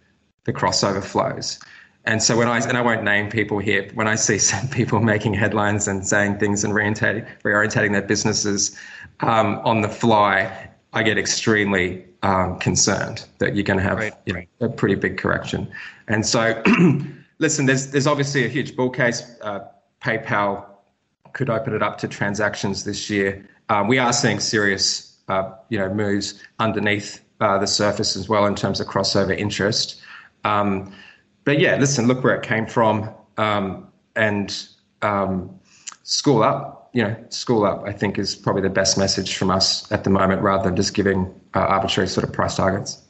the 0.46 0.54
crossover 0.54 1.04
flows. 1.04 1.60
And 2.06 2.22
so 2.22 2.38
when 2.38 2.48
I 2.48 2.60
and 2.60 2.78
I 2.78 2.82
won't 2.82 3.04
name 3.04 3.30
people 3.30 3.60
here, 3.60 3.90
when 3.94 4.08
I 4.08 4.16
see 4.16 4.38
some 4.52 4.68
people 4.70 5.00
making 5.00 5.34
headlines 5.34 5.88
and 5.88 6.08
saying 6.08 6.38
things 6.38 6.64
and 6.64 6.74
reorientating, 6.74 7.28
reorientating 7.44 7.92
their 7.92 8.02
businesses 8.02 8.78
um, 9.22 9.60
on 9.64 9.82
the 9.82 9.90
fly, 9.90 10.70
I 10.94 11.02
get 11.02 11.18
extremely 11.18 12.06
um, 12.22 12.60
concerned 12.60 13.26
that 13.40 13.56
you're 13.56 13.64
going 13.64 13.80
to 13.80 13.84
have 13.84 13.98
right. 13.98 14.14
you 14.26 14.34
know, 14.34 14.44
a 14.62 14.70
pretty 14.70 14.96
big 14.96 15.18
correction. 15.18 15.72
And 16.08 16.26
so, 16.26 16.62
listen, 17.40 17.66
there's 17.66 17.88
there's 17.88 18.08
obviously 18.08 18.46
a 18.46 18.50
huge 18.50 18.76
bull 18.76 18.92
case. 18.92 19.24
Uh, 19.42 19.62
PayPal 20.04 20.66
could 21.34 21.50
open 21.50 21.74
it 21.74 21.82
up 21.82 21.98
to 22.00 22.08
transactions 22.08 22.84
this 22.84 23.10
year. 23.10 23.48
Uh, 23.70 23.84
we 23.88 23.98
are 23.98 24.14
seeing 24.14 24.40
serious, 24.40 25.18
uh, 25.30 25.52
you 25.70 25.80
know, 25.80 25.92
moves 25.94 26.42
underneath 26.60 27.24
uh, 27.40 27.58
the 27.58 27.68
surface 27.68 28.16
as 28.16 28.30
well 28.30 28.46
in 28.46 28.56
terms 28.56 28.80
of 28.80 28.88
crossover 28.88 29.36
interest. 29.38 30.02
Um, 30.44 30.94
but 31.46 31.60
yeah, 31.60 31.76
listen, 31.78 32.08
look 32.08 32.24
where 32.24 32.36
it 32.36 32.44
came 32.44 32.68
from, 32.68 33.10
um, 33.38 33.88
and 34.16 34.68
um, 35.02 35.60
school 36.04 36.44
up. 36.44 36.90
You 36.94 37.04
know, 37.04 37.16
school 37.30 37.66
up. 37.66 37.84
I 37.86 37.92
think 37.92 38.20
is 38.20 38.36
probably 38.36 38.62
the 38.62 38.70
best 38.70 38.98
message 38.98 39.36
from 39.36 39.50
us 39.50 39.92
at 39.92 40.04
the 40.04 40.10
moment, 40.10 40.42
rather 40.42 40.66
than 40.66 40.76
just 40.76 40.94
giving 40.94 41.34
uh, 41.56 41.60
arbitrary 41.60 42.08
sort 42.08 42.24
of 42.24 42.32
price 42.32 42.56
targets. 42.56 43.02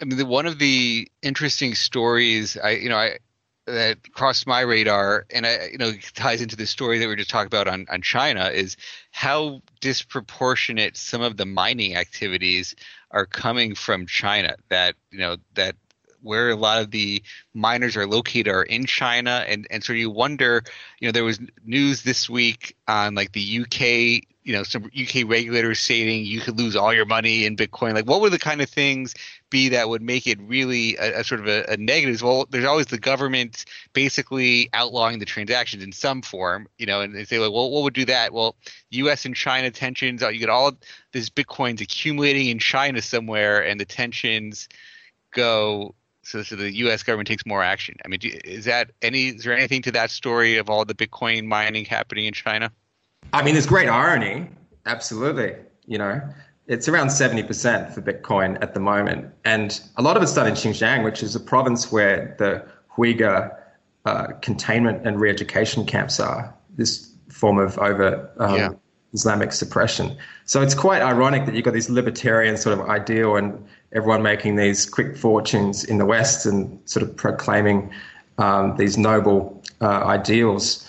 I 0.00 0.04
mean, 0.04 0.18
the, 0.18 0.26
one 0.26 0.46
of 0.46 0.58
the 0.58 1.08
interesting 1.22 1.74
stories, 1.74 2.56
I 2.62 2.70
you 2.70 2.88
know, 2.88 2.96
I 2.96 3.18
that 3.66 4.12
crossed 4.12 4.46
my 4.46 4.60
radar, 4.60 5.26
and 5.30 5.46
I 5.46 5.68
you 5.72 5.78
know 5.78 5.92
ties 6.14 6.42
into 6.42 6.56
the 6.56 6.66
story 6.66 6.98
that 6.98 7.04
we 7.04 7.08
were 7.08 7.16
just 7.16 7.30
talking 7.30 7.46
about 7.46 7.68
on 7.68 7.86
on 7.90 8.02
China 8.02 8.46
is 8.46 8.76
how 9.10 9.62
disproportionate 9.80 10.96
some 10.96 11.22
of 11.22 11.36
the 11.36 11.46
mining 11.46 11.96
activities 11.96 12.74
are 13.10 13.26
coming 13.26 13.74
from 13.74 14.06
China. 14.06 14.56
That 14.68 14.96
you 15.10 15.18
know 15.18 15.36
that 15.54 15.76
where 16.24 16.50
a 16.50 16.56
lot 16.56 16.80
of 16.80 16.90
the 16.90 17.22
miners 17.52 17.96
are 17.96 18.06
located 18.06 18.48
are 18.48 18.62
in 18.64 18.86
China, 18.86 19.44
and 19.46 19.66
and 19.70 19.84
so 19.84 19.92
you 19.92 20.10
wonder, 20.10 20.62
you 21.00 21.08
know, 21.08 21.12
there 21.12 21.24
was 21.24 21.38
news 21.64 22.02
this 22.02 22.28
week 22.28 22.76
on 22.88 23.14
like 23.14 23.32
the 23.32 23.60
UK, 23.60 24.26
you 24.44 24.52
know, 24.52 24.62
some 24.62 24.84
UK 24.84 25.26
regulators 25.26 25.80
saying 25.80 26.26
you 26.26 26.38
could 26.38 26.58
lose 26.58 26.76
all 26.76 26.92
your 26.92 27.06
money 27.06 27.46
in 27.46 27.56
Bitcoin. 27.56 27.94
Like, 27.94 28.06
what 28.06 28.20
would 28.20 28.32
the 28.32 28.38
kind 28.38 28.60
of 28.60 28.68
things 28.68 29.14
be 29.48 29.70
that 29.70 29.88
would 29.88 30.02
make 30.02 30.26
it 30.26 30.38
really 30.42 30.96
a, 30.96 31.20
a 31.20 31.24
sort 31.24 31.40
of 31.40 31.48
a, 31.48 31.64
a 31.70 31.78
negative? 31.78 32.22
Well, 32.22 32.46
there's 32.50 32.66
always 32.66 32.86
the 32.86 32.98
government 32.98 33.64
basically 33.94 34.68
outlawing 34.74 35.18
the 35.18 35.24
transactions 35.24 35.82
in 35.82 35.92
some 35.92 36.20
form, 36.20 36.68
you 36.78 36.84
know, 36.84 37.00
and 37.00 37.14
they 37.14 37.24
say, 37.24 37.38
like, 37.38 37.52
well, 37.52 37.70
what 37.70 37.84
would 37.84 37.94
do 37.94 38.04
that? 38.04 38.34
Well, 38.34 38.54
U.S. 38.90 39.24
and 39.24 39.34
China 39.34 39.70
tensions, 39.70 40.20
you 40.20 40.38
get 40.38 40.50
all 40.50 40.72
this 41.12 41.30
Bitcoins 41.30 41.80
accumulating 41.80 42.48
in 42.48 42.58
China 42.58 43.00
somewhere, 43.00 43.64
and 43.64 43.80
the 43.80 43.86
tensions 43.86 44.68
go 45.30 45.94
so, 46.22 46.42
so 46.42 46.56
the 46.56 46.72
U.S. 46.76 47.02
government 47.02 47.28
takes 47.28 47.44
more 47.44 47.62
action. 47.62 47.96
I 48.04 48.08
mean, 48.08 48.20
is 48.22 48.64
that 48.64 48.90
any? 49.02 49.28
Is 49.28 49.44
there 49.44 49.56
anything 49.56 49.82
to 49.82 49.92
that 49.92 50.10
story 50.10 50.56
of 50.56 50.70
all 50.70 50.84
the 50.84 50.94
Bitcoin 50.94 51.46
mining 51.46 51.84
happening 51.84 52.24
in 52.26 52.32
China? 52.32 52.72
I 53.32 53.42
mean, 53.42 53.54
there's 53.54 53.66
great 53.66 53.88
irony. 53.88 54.50
Absolutely, 54.86 55.56
you 55.86 55.98
know, 55.98 56.20
it's 56.66 56.88
around 56.88 57.10
seventy 57.10 57.42
percent 57.42 57.94
for 57.94 58.02
Bitcoin 58.02 58.62
at 58.62 58.74
the 58.74 58.80
moment, 58.80 59.32
and 59.44 59.80
a 59.96 60.02
lot 60.02 60.16
of 60.16 60.22
it's 60.22 60.34
done 60.34 60.46
in 60.46 60.54
Xinjiang, 60.54 61.04
which 61.04 61.22
is 61.22 61.34
a 61.34 61.40
province 61.40 61.90
where 61.90 62.36
the 62.38 62.64
Uyghur 62.96 63.56
uh, 64.04 64.26
containment 64.42 65.06
and 65.06 65.20
re-education 65.20 65.86
camps 65.86 66.20
are. 66.20 66.54
This 66.76 67.10
form 67.28 67.58
of 67.58 67.78
over 67.78 68.30
um, 68.38 68.54
yeah. 68.54 68.68
Islamic 69.12 69.52
suppression. 69.52 70.16
So 70.44 70.60
it's 70.60 70.74
quite 70.74 71.02
ironic 71.02 71.46
that 71.46 71.54
you've 71.54 71.64
got 71.64 71.74
this 71.74 71.88
libertarian 71.88 72.56
sort 72.56 72.78
of 72.78 72.88
ideal 72.88 73.36
and 73.36 73.64
everyone 73.92 74.22
making 74.22 74.56
these 74.56 74.86
quick 74.86 75.16
fortunes 75.16 75.84
in 75.84 75.98
the 75.98 76.04
West 76.04 76.46
and 76.46 76.78
sort 76.84 77.02
of 77.02 77.16
proclaiming 77.16 77.92
um, 78.38 78.76
these 78.76 78.98
noble 78.98 79.62
uh, 79.80 80.04
ideals. 80.04 80.88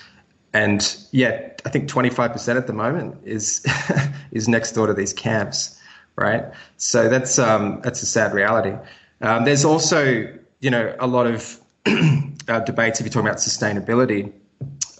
And 0.53 0.97
yet, 1.11 1.54
I 1.65 1.69
think 1.69 1.89
25% 1.89 2.57
at 2.57 2.67
the 2.67 2.73
moment 2.73 3.17
is 3.25 3.65
is 4.31 4.47
next 4.47 4.73
door 4.73 4.87
to 4.87 4.93
these 4.93 5.13
camps, 5.13 5.79
right? 6.15 6.45
So 6.77 7.09
that's 7.09 7.39
um, 7.39 7.81
that's 7.83 8.01
a 8.03 8.05
sad 8.05 8.33
reality. 8.33 8.77
Um, 9.21 9.45
there's 9.45 9.65
also, 9.65 10.31
you 10.59 10.69
know, 10.69 10.95
a 10.99 11.07
lot 11.07 11.25
of 11.25 11.59
uh, 11.85 12.59
debates 12.61 12.99
if 12.99 13.05
you're 13.05 13.11
talking 13.11 13.27
about 13.27 13.39
sustainability 13.39 14.31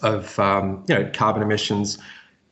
of, 0.02 0.38
um, 0.38 0.84
you 0.88 0.94
know, 0.94 1.10
carbon 1.14 1.42
emissions. 1.42 1.98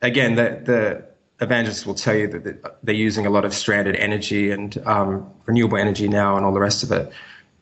Again, 0.01 0.37
the 0.37 0.61
the 0.65 1.05
evangelists 1.45 1.85
will 1.85 1.95
tell 1.95 2.15
you 2.15 2.29
that 2.29 2.79
they're 2.85 2.95
using 2.95 3.27
a 3.27 3.31
lot 3.31 3.45
of 3.45 3.53
stranded 3.53 3.97
energy 3.97 4.53
and 4.53 4.79
um, 4.87 5.29
renewable 5.47 5.77
energy 5.77 6.07
now 6.07 6.37
and 6.37 6.47
all 6.47 6.55
the 6.55 6.61
rest 6.61 6.85
of 6.85 6.93
it. 6.93 7.13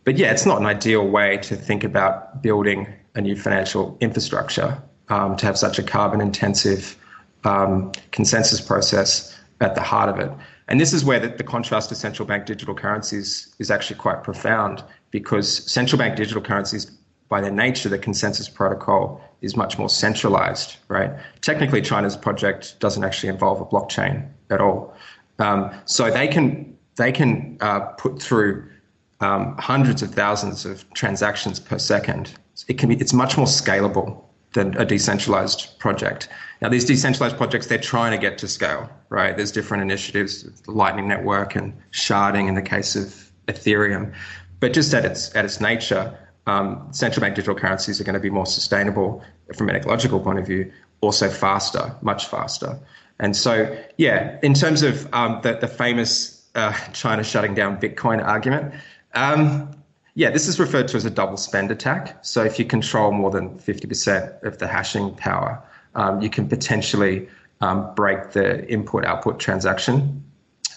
But 0.05 0.18
yeah, 0.18 0.32
it's 0.32 0.44
not 0.44 0.61
an 0.61 0.66
ideal 0.66 1.09
way 1.09 1.38
to 1.38 1.57
think 1.57 1.82
about 1.82 2.42
building 2.42 2.92
a 3.14 3.22
new 3.22 3.36
financial 3.36 3.96
infrastructure 4.00 4.82
um, 5.13 5.37
to 5.37 5.45
have 5.45 5.59
such 5.59 5.79
a 5.79 5.83
carbon 5.83 6.21
intensive 6.21 6.97
um, 7.45 7.93
consensus 8.13 8.61
process 8.61 9.39
at 9.61 9.75
the 9.75 9.83
heart 9.83 10.09
of 10.09 10.19
it. 10.19 10.31
And 10.69 10.81
this 10.81 10.93
is 10.95 11.05
where 11.05 11.21
the, 11.21 11.29
the 11.29 11.45
contrast 11.45 11.91
to 11.91 11.95
central 11.95 12.27
bank 12.27 12.47
digital 12.47 12.75
currencies 12.75 13.55
is 13.59 13.71
actually 13.71 13.99
quite 13.99 14.25
profound 14.25 14.83
because 15.11 15.71
central 15.71 15.99
bank 15.99 16.17
digital 16.17 16.41
currencies 16.41 16.87
by 17.29 17.41
their 17.41 17.51
nature, 17.51 17.89
the 17.89 17.99
consensus 17.99 18.49
protocol 18.49 19.21
is 19.43 19.57
much 19.57 19.79
more 19.79 19.89
centralized, 19.89 20.77
right? 20.89 21.11
Technically, 21.43 21.83
China's 21.83 22.17
project 22.17 22.79
doesn't 22.81 23.05
actually 23.05 23.29
involve 23.29 23.61
a 23.61 23.67
blockchain 23.67 24.27
at 24.51 24.61
all. 24.61 24.95
Um, 25.39 25.75
so 25.85 26.11
they 26.11 26.29
can 26.29 26.77
they 26.97 27.11
can 27.11 27.57
uh, 27.61 27.81
put 28.05 28.21
through 28.21 28.69
um, 29.21 29.57
hundreds 29.59 30.03
of 30.03 30.15
thousands 30.15 30.67
of 30.67 30.85
transactions 30.93 31.59
per 31.59 31.79
second. 31.79 32.35
It 32.69 32.79
can 32.79 32.91
be 32.91 32.97
it's 32.97 33.15
much 33.15 33.37
more 33.39 33.47
scalable 33.47 34.23
than 34.53 34.76
a 34.76 34.84
decentralized 34.84 35.78
project. 35.78 36.28
Now, 36.61 36.68
these 36.68 36.84
decentralized 36.84 37.36
projects, 37.36 37.66
they're 37.66 37.78
trying 37.78 38.12
to 38.12 38.18
get 38.18 38.38
to 38.38 38.48
scale, 38.48 38.88
right? 39.09 39.36
There's 39.36 39.50
different 39.50 39.82
initiatives, 39.82 40.42
the 40.42 40.70
Lightning 40.70 41.09
Network 41.09 41.57
and 41.57 41.72
sharding 41.92 42.48
in 42.48 42.55
the 42.55 42.62
case 42.62 42.94
of 42.94 43.32
Ethereum. 43.48 44.12
But 44.61 44.72
just 44.72 44.94
at 44.94 45.05
its 45.05 45.34
at 45.34 45.44
its 45.44 45.61
nature, 45.61 46.16
um, 46.46 46.86
central 46.92 47.20
bank 47.20 47.34
digital 47.34 47.55
currencies 47.55 48.00
are 48.00 48.05
going 48.05 48.14
to 48.14 48.20
be 48.20 48.30
more 48.30 48.46
sustainable 48.46 49.24
from 49.57 49.68
an 49.68 49.76
ecological 49.76 50.20
point 50.20 50.38
of 50.38 50.46
view, 50.46 50.70
also 51.00 51.28
faster, 51.28 51.94
much 52.00 52.26
faster. 52.26 52.78
And 53.18 53.36
so, 53.36 53.76
yeah, 53.98 54.38
in 54.42 54.55
terms 54.55 54.82
of 54.82 55.12
um, 55.12 55.40
the, 55.42 55.55
the 55.55 55.68
famous 55.68 56.48
uh, 56.55 56.72
China 56.92 57.22
shutting 57.22 57.55
down 57.55 57.78
Bitcoin 57.78 58.24
argument, 58.24 58.74
um, 59.14 59.70
yeah, 60.15 60.31
this 60.31 60.47
is 60.47 60.61
referred 60.61 60.89
to 60.89 60.97
as 60.97 61.05
a 61.05 61.11
double 61.11 61.37
spend 61.37 61.71
attack. 61.71 62.23
So 62.25 62.45
if 62.45 62.59
you 62.59 62.65
control 62.65 63.13
more 63.13 63.31
than 63.31 63.59
50% 63.59 64.43
of 64.43 64.59
the 64.59 64.69
hashing 64.69 65.15
power, 65.15 65.63
um, 65.95 66.21
you 66.21 66.29
can 66.29 66.49
potentially 66.49 67.29
um, 67.61 67.95
break 67.95 68.33
the 68.33 68.69
input 68.69 69.05
output 69.05 69.41
transaction 69.41 70.23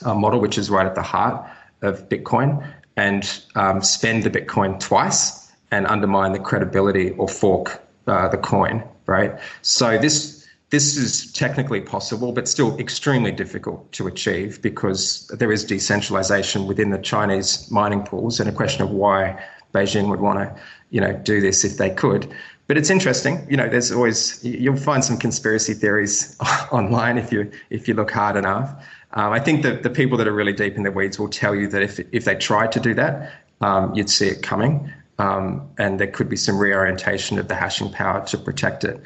uh, 0.06 0.14
model, 0.14 0.40
which 0.40 0.58
is 0.58 0.70
right 0.70 0.86
at 0.86 0.96
the 0.96 1.02
heart 1.02 1.46
of 1.82 2.08
Bitcoin, 2.08 2.66
and 2.96 3.44
um, 3.56 3.82
spend 3.82 4.24
the 4.24 4.30
Bitcoin 4.30 4.80
twice 4.80 5.52
and 5.72 5.86
undermine 5.88 6.32
the 6.32 6.40
credibility 6.40 7.12
or 7.12 7.28
fork 7.28 7.82
uh, 8.08 8.30
the 8.30 8.38
coin, 8.38 8.84
right? 9.08 9.38
So 9.62 9.98
this 9.98 10.35
this 10.72 10.97
is 10.97 11.32
technically 11.32 11.82
possible, 11.82 12.32
but 12.32 12.47
still 12.47 12.78
extremely 12.80 13.32
difficult 13.32 13.91
to 13.93 14.07
achieve 14.07 14.61
because 14.61 15.28
there 15.28 15.51
is 15.51 15.63
decentralization 15.63 16.66
within 16.66 16.89
the 16.89 16.97
Chinese 16.97 17.70
mining 17.70 18.03
pools, 18.03 18.39
and 18.39 18.49
a 18.49 18.53
question 18.53 18.82
of 18.82 18.89
why 18.89 19.41
Beijing 19.74 20.09
would 20.09 20.22
want 20.22 20.39
to, 20.39 20.61
you 20.89 20.99
know, 20.99 21.13
do 21.13 21.39
this 21.39 21.63
if 21.63 21.78
they 21.78 21.89
could. 21.89 22.34
But 22.68 22.78
it's 22.78 22.89
interesting, 22.89 23.45
you 23.47 23.57
know. 23.57 23.70
There's 23.70 23.91
always 23.91 24.43
you'll 24.43 24.76
find 24.76 25.05
some 25.05 25.18
conspiracy 25.18 25.76
theories 25.76 26.36
online 26.72 27.20
if 27.20 27.32
you 27.32 27.51
if 27.70 27.88
you 27.88 27.93
look 27.93 28.09
hard 28.09 28.36
enough. 28.36 28.74
Um, 29.13 29.32
I 29.32 29.39
think 29.39 29.61
that 29.61 29.84
the 29.84 29.89
people 29.89 30.18
that 30.18 30.28
are 30.28 30.34
really 30.34 30.53
deep 30.53 30.76
in 30.76 30.84
the 30.84 30.91
weeds 30.91 31.20
will 31.20 31.30
tell 31.30 31.53
you 31.53 31.68
that 31.68 31.84
if 31.84 31.99
if 32.11 32.26
they 32.26 32.36
tried 32.36 32.72
to 32.72 32.80
do 32.80 32.95
that, 32.95 33.34
um, 33.61 33.93
you'd 33.93 34.09
see 34.09 34.28
it 34.28 34.41
coming, 34.41 34.91
um, 35.20 35.70
and 35.78 35.99
there 35.99 36.07
could 36.07 36.28
be 36.28 36.36
some 36.36 36.57
reorientation 36.57 37.38
of 37.38 37.47
the 37.49 37.55
hashing 37.55 37.91
power 37.91 38.26
to 38.26 38.38
protect 38.38 38.84
it. 38.84 38.99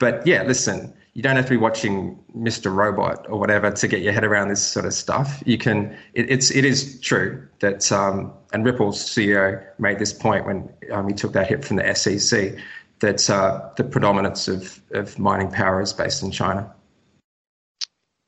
But 0.00 0.26
yeah, 0.26 0.42
listen, 0.42 0.92
you 1.14 1.22
don't 1.22 1.36
have 1.36 1.46
to 1.46 1.50
be 1.50 1.56
watching 1.56 2.18
Mr. 2.36 2.74
Robot 2.74 3.26
or 3.28 3.38
whatever 3.38 3.70
to 3.70 3.88
get 3.88 4.02
your 4.02 4.12
head 4.12 4.24
around 4.24 4.48
this 4.48 4.62
sort 4.62 4.84
of 4.84 4.92
stuff. 4.92 5.42
You 5.46 5.56
can. 5.56 5.96
It, 6.12 6.28
it's 6.28 6.50
it 6.50 6.64
is 6.64 7.00
true 7.00 7.48
that 7.60 7.90
um, 7.92 8.32
and 8.52 8.64
Ripple's 8.64 8.98
CEO 8.98 9.64
made 9.78 10.00
this 10.00 10.12
point 10.12 10.44
when 10.44 10.68
um, 10.92 11.08
he 11.08 11.14
took 11.14 11.32
that 11.32 11.46
hit 11.46 11.64
from 11.64 11.76
the 11.76 11.94
SEC 11.94 12.56
that 12.98 13.30
uh, 13.30 13.70
the 13.76 13.84
predominance 13.84 14.48
of 14.48 14.80
of 14.90 15.18
mining 15.18 15.52
power 15.52 15.80
is 15.80 15.92
based 15.92 16.22
in 16.22 16.32
China. 16.32 16.72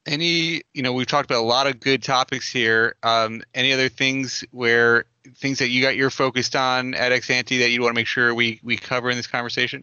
Any, 0.06 0.62
you 0.72 0.82
know, 0.82 0.92
we've 0.92 1.08
talked 1.08 1.28
about 1.28 1.42
a 1.42 1.46
lot 1.46 1.66
of 1.66 1.80
good 1.80 2.00
topics 2.00 2.48
here. 2.48 2.94
Um, 3.02 3.42
any 3.52 3.72
other 3.72 3.88
things 3.88 4.44
where 4.52 5.06
things 5.34 5.58
that 5.58 5.70
you 5.70 5.82
got 5.82 5.96
you're 5.96 6.10
focused 6.10 6.54
on 6.54 6.94
at 6.94 7.10
Exante 7.10 7.58
that 7.58 7.70
you 7.70 7.82
want 7.82 7.92
to 7.92 7.98
make 7.98 8.06
sure 8.06 8.32
we 8.32 8.60
we 8.62 8.76
cover 8.76 9.10
in 9.10 9.16
this 9.16 9.26
conversation? 9.26 9.82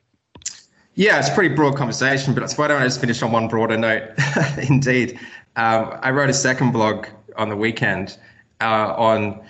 Yeah, 0.96 1.18
it's 1.18 1.30
a 1.30 1.34
pretty 1.34 1.56
broad 1.56 1.76
conversation, 1.76 2.36
but 2.36 2.54
why 2.54 2.68
don't 2.68 2.80
I 2.80 2.86
just 2.86 3.02
finish 3.02 3.24
on 3.24 3.32
one 3.32 3.48
broader 3.48 3.78
note? 3.78 4.12
Indeed, 4.70 5.20
um, 5.56 5.98
I 6.04 6.12
wrote 6.12 6.30
a 6.30 6.34
second 6.34 6.72
blog 6.72 7.08
on 7.36 7.50
the 7.50 7.56
weekend 7.56 8.16
uh, 8.62 8.94
on, 8.96 9.44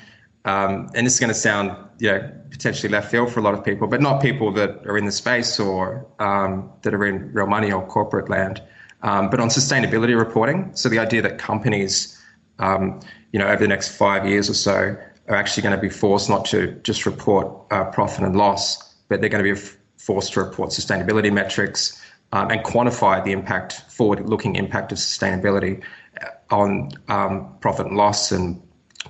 um, 0.46 0.90
and 0.96 1.06
this 1.06 1.16
is 1.16 1.20
going 1.20 1.34
to 1.34 1.34
sound, 1.34 1.76
you 2.00 2.12
know, 2.12 2.32
potentially 2.50 2.90
left 2.90 3.12
field 3.12 3.30
for 3.30 3.42
a 3.42 3.44
lot 3.44 3.54
of 3.54 3.64
people, 3.64 3.88
but 3.88 4.00
not 4.00 4.22
people 4.22 4.54
that 4.54 4.88
are 4.88 4.98
in 4.98 5.04
the 5.06 5.12
space 5.12 5.60
or 5.60 6.06
um, 6.20 6.72
that 6.84 6.94
are 6.94 7.06
in 7.06 7.34
real 7.34 7.48
money 7.48 7.74
or 7.74 7.86
corporate 7.88 8.30
land, 8.30 8.62
um, 9.02 9.30
but 9.30 9.42
on 9.42 9.50
sustainability 9.50 10.18
reporting. 10.18 10.72
So 10.76 10.88
the 10.88 11.00
idea 11.00 11.22
that 11.24 11.40
companies, 11.40 12.18
um, 12.60 13.02
you 13.34 13.40
know, 13.40 13.48
over 13.48 13.58
the 13.58 13.68
next 13.68 13.90
five 13.90 14.26
years 14.26 14.50
or 14.50 14.54
so, 14.54 14.96
are 15.28 15.36
actually 15.36 15.64
going 15.64 15.76
to 15.76 15.82
be 15.82 15.90
forced 15.90 16.30
not 16.30 16.46
to 16.46 16.72
just 16.84 17.06
report 17.06 17.54
uh, 17.72 17.84
profit 17.86 18.24
and 18.24 18.38
loss, 18.38 18.94
but 19.10 19.20
they're 19.20 19.30
going 19.30 19.44
to 19.44 19.54
be 19.54 19.60
forced 20.04 20.34
to 20.34 20.44
report 20.44 20.70
sustainability 20.70 21.32
metrics 21.32 22.02
um, 22.34 22.52
and 22.52 22.62
quantify 22.64 23.24
the 23.24 23.32
impact, 23.32 23.84
forward-looking 23.90 24.56
impact 24.56 24.92
of 24.92 24.98
sustainability 24.98 25.82
uh, 26.22 26.54
on 26.54 26.90
um, 27.08 27.48
profit 27.62 27.88
and 27.88 27.96
loss 27.96 28.32
and 28.32 28.62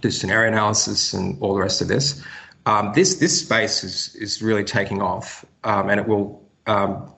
do 0.02 0.12
scenario 0.12 0.52
analysis 0.52 1.14
and 1.14 1.42
all 1.42 1.56
the 1.56 1.62
rest 1.62 1.82
of 1.82 1.88
this. 1.88 2.24
Um, 2.68 2.92
this 2.94 3.16
this 3.16 3.40
space 3.40 3.84
is 3.84 4.16
is 4.16 4.42
really 4.42 4.64
taking 4.64 5.02
off, 5.02 5.44
um, 5.64 5.90
and 5.90 6.00
it 6.00 6.08
will 6.08 6.42
um, 6.68 7.12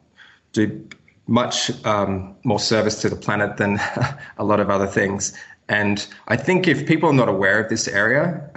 do 0.53 0.87
much 1.27 1.69
um, 1.85 2.35
more 2.43 2.59
service 2.59 3.01
to 3.01 3.09
the 3.09 3.15
planet 3.15 3.57
than 3.57 3.79
a 4.37 4.43
lot 4.43 4.59
of 4.59 4.69
other 4.69 4.87
things. 4.87 5.37
And 5.67 6.07
I 6.27 6.37
think 6.37 6.67
if 6.67 6.87
people 6.87 7.09
are 7.09 7.13
not 7.13 7.29
aware 7.29 7.59
of 7.59 7.69
this 7.69 7.87
area, 7.87 8.49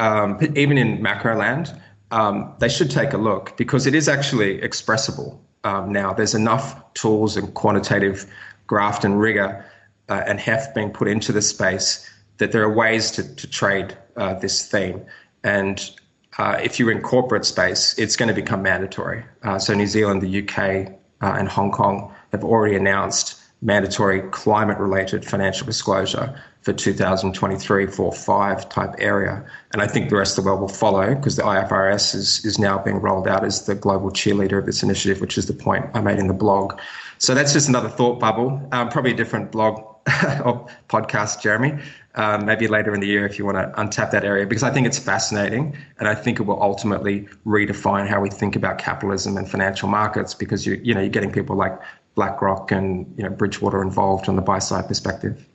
even 0.54 0.76
in 0.78 1.02
macro 1.02 1.36
land, 1.36 1.74
um, 2.10 2.54
they 2.58 2.68
should 2.68 2.90
take 2.90 3.12
a 3.12 3.18
look 3.18 3.56
because 3.56 3.86
it 3.86 3.94
is 3.94 4.08
actually 4.08 4.62
expressible 4.62 5.40
um, 5.64 5.92
now. 5.92 6.12
There's 6.12 6.34
enough 6.34 6.92
tools 6.94 7.36
and 7.36 7.52
quantitative 7.54 8.26
graft 8.66 9.04
and 9.04 9.20
rigor 9.20 9.64
uh, 10.08 10.22
and 10.26 10.40
heft 10.40 10.74
being 10.74 10.90
put 10.90 11.08
into 11.08 11.32
the 11.32 11.42
space 11.42 12.08
that 12.38 12.52
there 12.52 12.62
are 12.62 12.72
ways 12.72 13.10
to, 13.12 13.34
to 13.36 13.46
trade 13.48 13.96
uh, 14.16 14.34
this 14.34 14.66
theme. 14.66 15.04
And 15.44 15.90
uh, 16.38 16.58
if 16.62 16.78
you're 16.78 16.90
in 16.90 17.02
corporate 17.02 17.44
space, 17.44 17.98
it's 17.98 18.16
going 18.16 18.28
to 18.28 18.34
become 18.34 18.62
mandatory. 18.62 19.24
Uh, 19.42 19.58
so 19.58 19.74
New 19.74 19.86
Zealand, 19.86 20.22
the 20.22 20.42
UK, 20.42 20.92
uh, 21.20 21.36
and 21.38 21.48
Hong 21.48 21.72
Kong 21.72 22.14
have 22.32 22.44
already 22.44 22.76
announced 22.76 23.37
mandatory 23.60 24.22
climate 24.30 24.78
related 24.78 25.24
financial 25.24 25.66
disclosure 25.66 26.40
for 26.62 26.72
2023 26.72 27.86
4 27.86 28.12
5 28.12 28.68
type 28.68 28.90
area. 28.98 29.44
And 29.72 29.82
I 29.82 29.86
think 29.86 30.10
the 30.10 30.16
rest 30.16 30.38
of 30.38 30.44
the 30.44 30.50
world 30.50 30.60
will 30.60 30.68
follow 30.68 31.14
because 31.14 31.36
the 31.36 31.42
IFRS 31.42 32.14
is, 32.14 32.44
is 32.44 32.58
now 32.58 32.78
being 32.78 33.00
rolled 33.00 33.26
out 33.26 33.44
as 33.44 33.66
the 33.66 33.74
global 33.74 34.10
cheerleader 34.10 34.58
of 34.58 34.66
this 34.66 34.82
initiative, 34.82 35.20
which 35.20 35.38
is 35.38 35.46
the 35.46 35.54
point 35.54 35.86
I 35.94 36.00
made 36.00 36.18
in 36.18 36.28
the 36.28 36.34
blog. 36.34 36.78
So 37.18 37.34
that's 37.34 37.52
just 37.52 37.68
another 37.68 37.88
thought 37.88 38.20
bubble, 38.20 38.66
um, 38.72 38.88
probably 38.88 39.12
a 39.12 39.16
different 39.16 39.50
blog 39.50 39.76
or 40.44 40.66
podcast, 40.88 41.40
Jeremy. 41.40 41.78
Um, 42.14 42.46
maybe 42.46 42.66
later 42.66 42.92
in 42.94 43.00
the 43.00 43.06
year 43.06 43.24
if 43.26 43.38
you 43.38 43.44
want 43.44 43.58
to 43.58 43.80
untap 43.80 44.10
that 44.10 44.24
area 44.24 44.44
because 44.44 44.64
I 44.64 44.72
think 44.72 44.88
it's 44.88 44.98
fascinating 44.98 45.76
and 46.00 46.08
I 46.08 46.16
think 46.16 46.40
it 46.40 46.42
will 46.42 46.60
ultimately 46.60 47.28
redefine 47.46 48.08
how 48.08 48.20
we 48.20 48.28
think 48.28 48.56
about 48.56 48.78
capitalism 48.78 49.36
and 49.36 49.48
financial 49.48 49.88
markets 49.88 50.34
because 50.34 50.66
you 50.66 50.80
you 50.82 50.94
know 50.94 51.00
you're 51.00 51.10
getting 51.10 51.30
people 51.30 51.54
like 51.54 51.78
BlackRock 52.18 52.72
and 52.72 53.14
you 53.16 53.22
know 53.22 53.30
Bridgewater 53.30 53.80
involved 53.80 54.28
on 54.28 54.34
the 54.34 54.42
buy 54.42 54.58
side 54.58 54.88
perspective. 54.88 55.46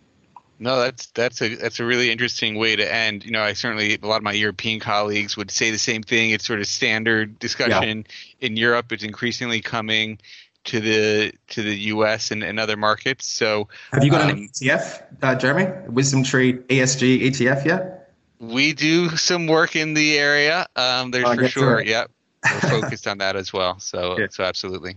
No, 0.60 0.80
that's 0.80 1.08
that's 1.08 1.42
a 1.42 1.56
that's 1.56 1.82
a 1.82 1.86
really 1.86 2.10
interesting 2.10 2.56
way 2.56 2.78
to 2.78 2.94
end. 2.94 3.26
You 3.26 3.32
know, 3.32 3.44
I 3.44 3.52
certainly 3.52 4.00
a 4.02 4.08
lot 4.08 4.16
of 4.16 4.24
my 4.24 4.32
European 4.32 4.80
colleagues 4.80 5.36
would 5.36 5.52
say 5.52 5.72
the 5.72 5.78
same 5.78 6.04
thing. 6.04 6.30
It's 6.30 6.46
sort 6.46 6.62
of 6.62 6.68
standard 6.68 7.38
discussion 7.38 8.06
yeah. 8.08 8.48
in 8.48 8.56
Europe. 8.56 8.94
It's 8.94 9.04
increasingly 9.04 9.60
coming 9.60 10.20
to 10.64 10.80
the 10.80 11.34
to 11.50 11.64
the 11.64 11.76
U.S. 11.88 12.32
and, 12.32 12.44
and 12.44 12.62
other 12.62 12.78
markets. 12.78 13.28
So, 13.28 13.68
have 13.92 14.06
you 14.06 14.12
got 14.12 14.22
um, 14.22 14.30
an 14.30 14.48
ETF, 14.48 15.04
uh, 15.22 15.36
Jeremy? 15.36 15.66
WisdomTree 15.90 16.64
ESG 16.68 17.24
ETF 17.24 17.66
yet? 17.66 18.14
We 18.40 18.72
do 18.72 19.18
some 19.18 19.48
work 19.48 19.76
in 19.76 19.96
the 19.96 20.18
area. 20.18 20.66
Um, 20.78 21.12
there's 21.12 21.26
oh, 21.26 21.36
for 21.36 21.48
sure. 21.50 21.84
Yep, 21.84 22.10
we're 22.46 22.70
focused 22.70 23.06
on 23.06 23.18
that 23.18 23.36
as 23.36 23.52
well. 23.52 23.80
So, 23.80 24.18
yeah. 24.20 24.28
so 24.30 24.46
absolutely. 24.46 24.96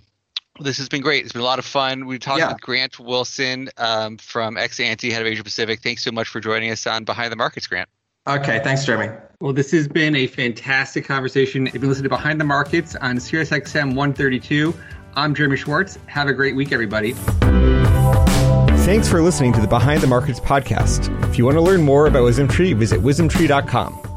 This 0.61 0.78
has 0.78 0.88
been 0.88 1.02
great. 1.02 1.24
It's 1.24 1.32
been 1.32 1.42
a 1.42 1.44
lot 1.44 1.59
of 1.59 1.64
fun. 1.64 2.07
We've 2.07 2.20
talked 2.20 2.40
yeah. 2.40 2.48
with 2.48 2.61
Grant 2.61 2.98
Wilson 2.98 3.68
um, 3.76 4.16
from 4.16 4.57
Exante, 4.57 5.11
head 5.11 5.20
of 5.20 5.26
Asia 5.26 5.44
Pacific. 5.44 5.80
Thanks 5.80 6.02
so 6.02 6.11
much 6.11 6.28
for 6.28 6.40
joining 6.40 6.70
us 6.70 6.86
on 6.86 7.04
Behind 7.04 7.30
the 7.30 7.36
Markets, 7.36 7.66
Grant. 7.66 7.88
Okay, 8.26 8.61
thanks, 8.64 8.84
Jeremy. 8.84 9.16
Well, 9.40 9.52
this 9.52 9.70
has 9.70 9.86
been 9.86 10.16
a 10.16 10.26
fantastic 10.26 11.04
conversation. 11.04 11.68
If 11.68 11.74
you 11.74 11.88
listen 11.88 12.02
to 12.04 12.09
Behind 12.09 12.40
the 12.40 12.44
Markets 12.44 12.96
on 12.96 13.16
SiriusXM 13.16 13.88
132, 13.88 14.74
I'm 15.14 15.34
Jeremy 15.34 15.57
Schwartz. 15.57 15.98
Have 16.07 16.26
a 16.28 16.32
great 16.32 16.57
week, 16.57 16.72
everybody. 16.72 17.12
Thanks 18.86 19.09
for 19.09 19.20
listening 19.20 19.52
to 19.52 19.61
the 19.61 19.68
Behind 19.68 20.00
the 20.00 20.07
Markets 20.07 20.40
podcast. 20.40 21.12
If 21.28 21.38
you 21.38 21.44
want 21.44 21.57
to 21.57 21.61
learn 21.61 21.82
more 21.82 22.07
about 22.07 22.22
WisdomTree, 22.22 22.74
visit 22.76 23.00
wisdomtree.com. 23.00 24.05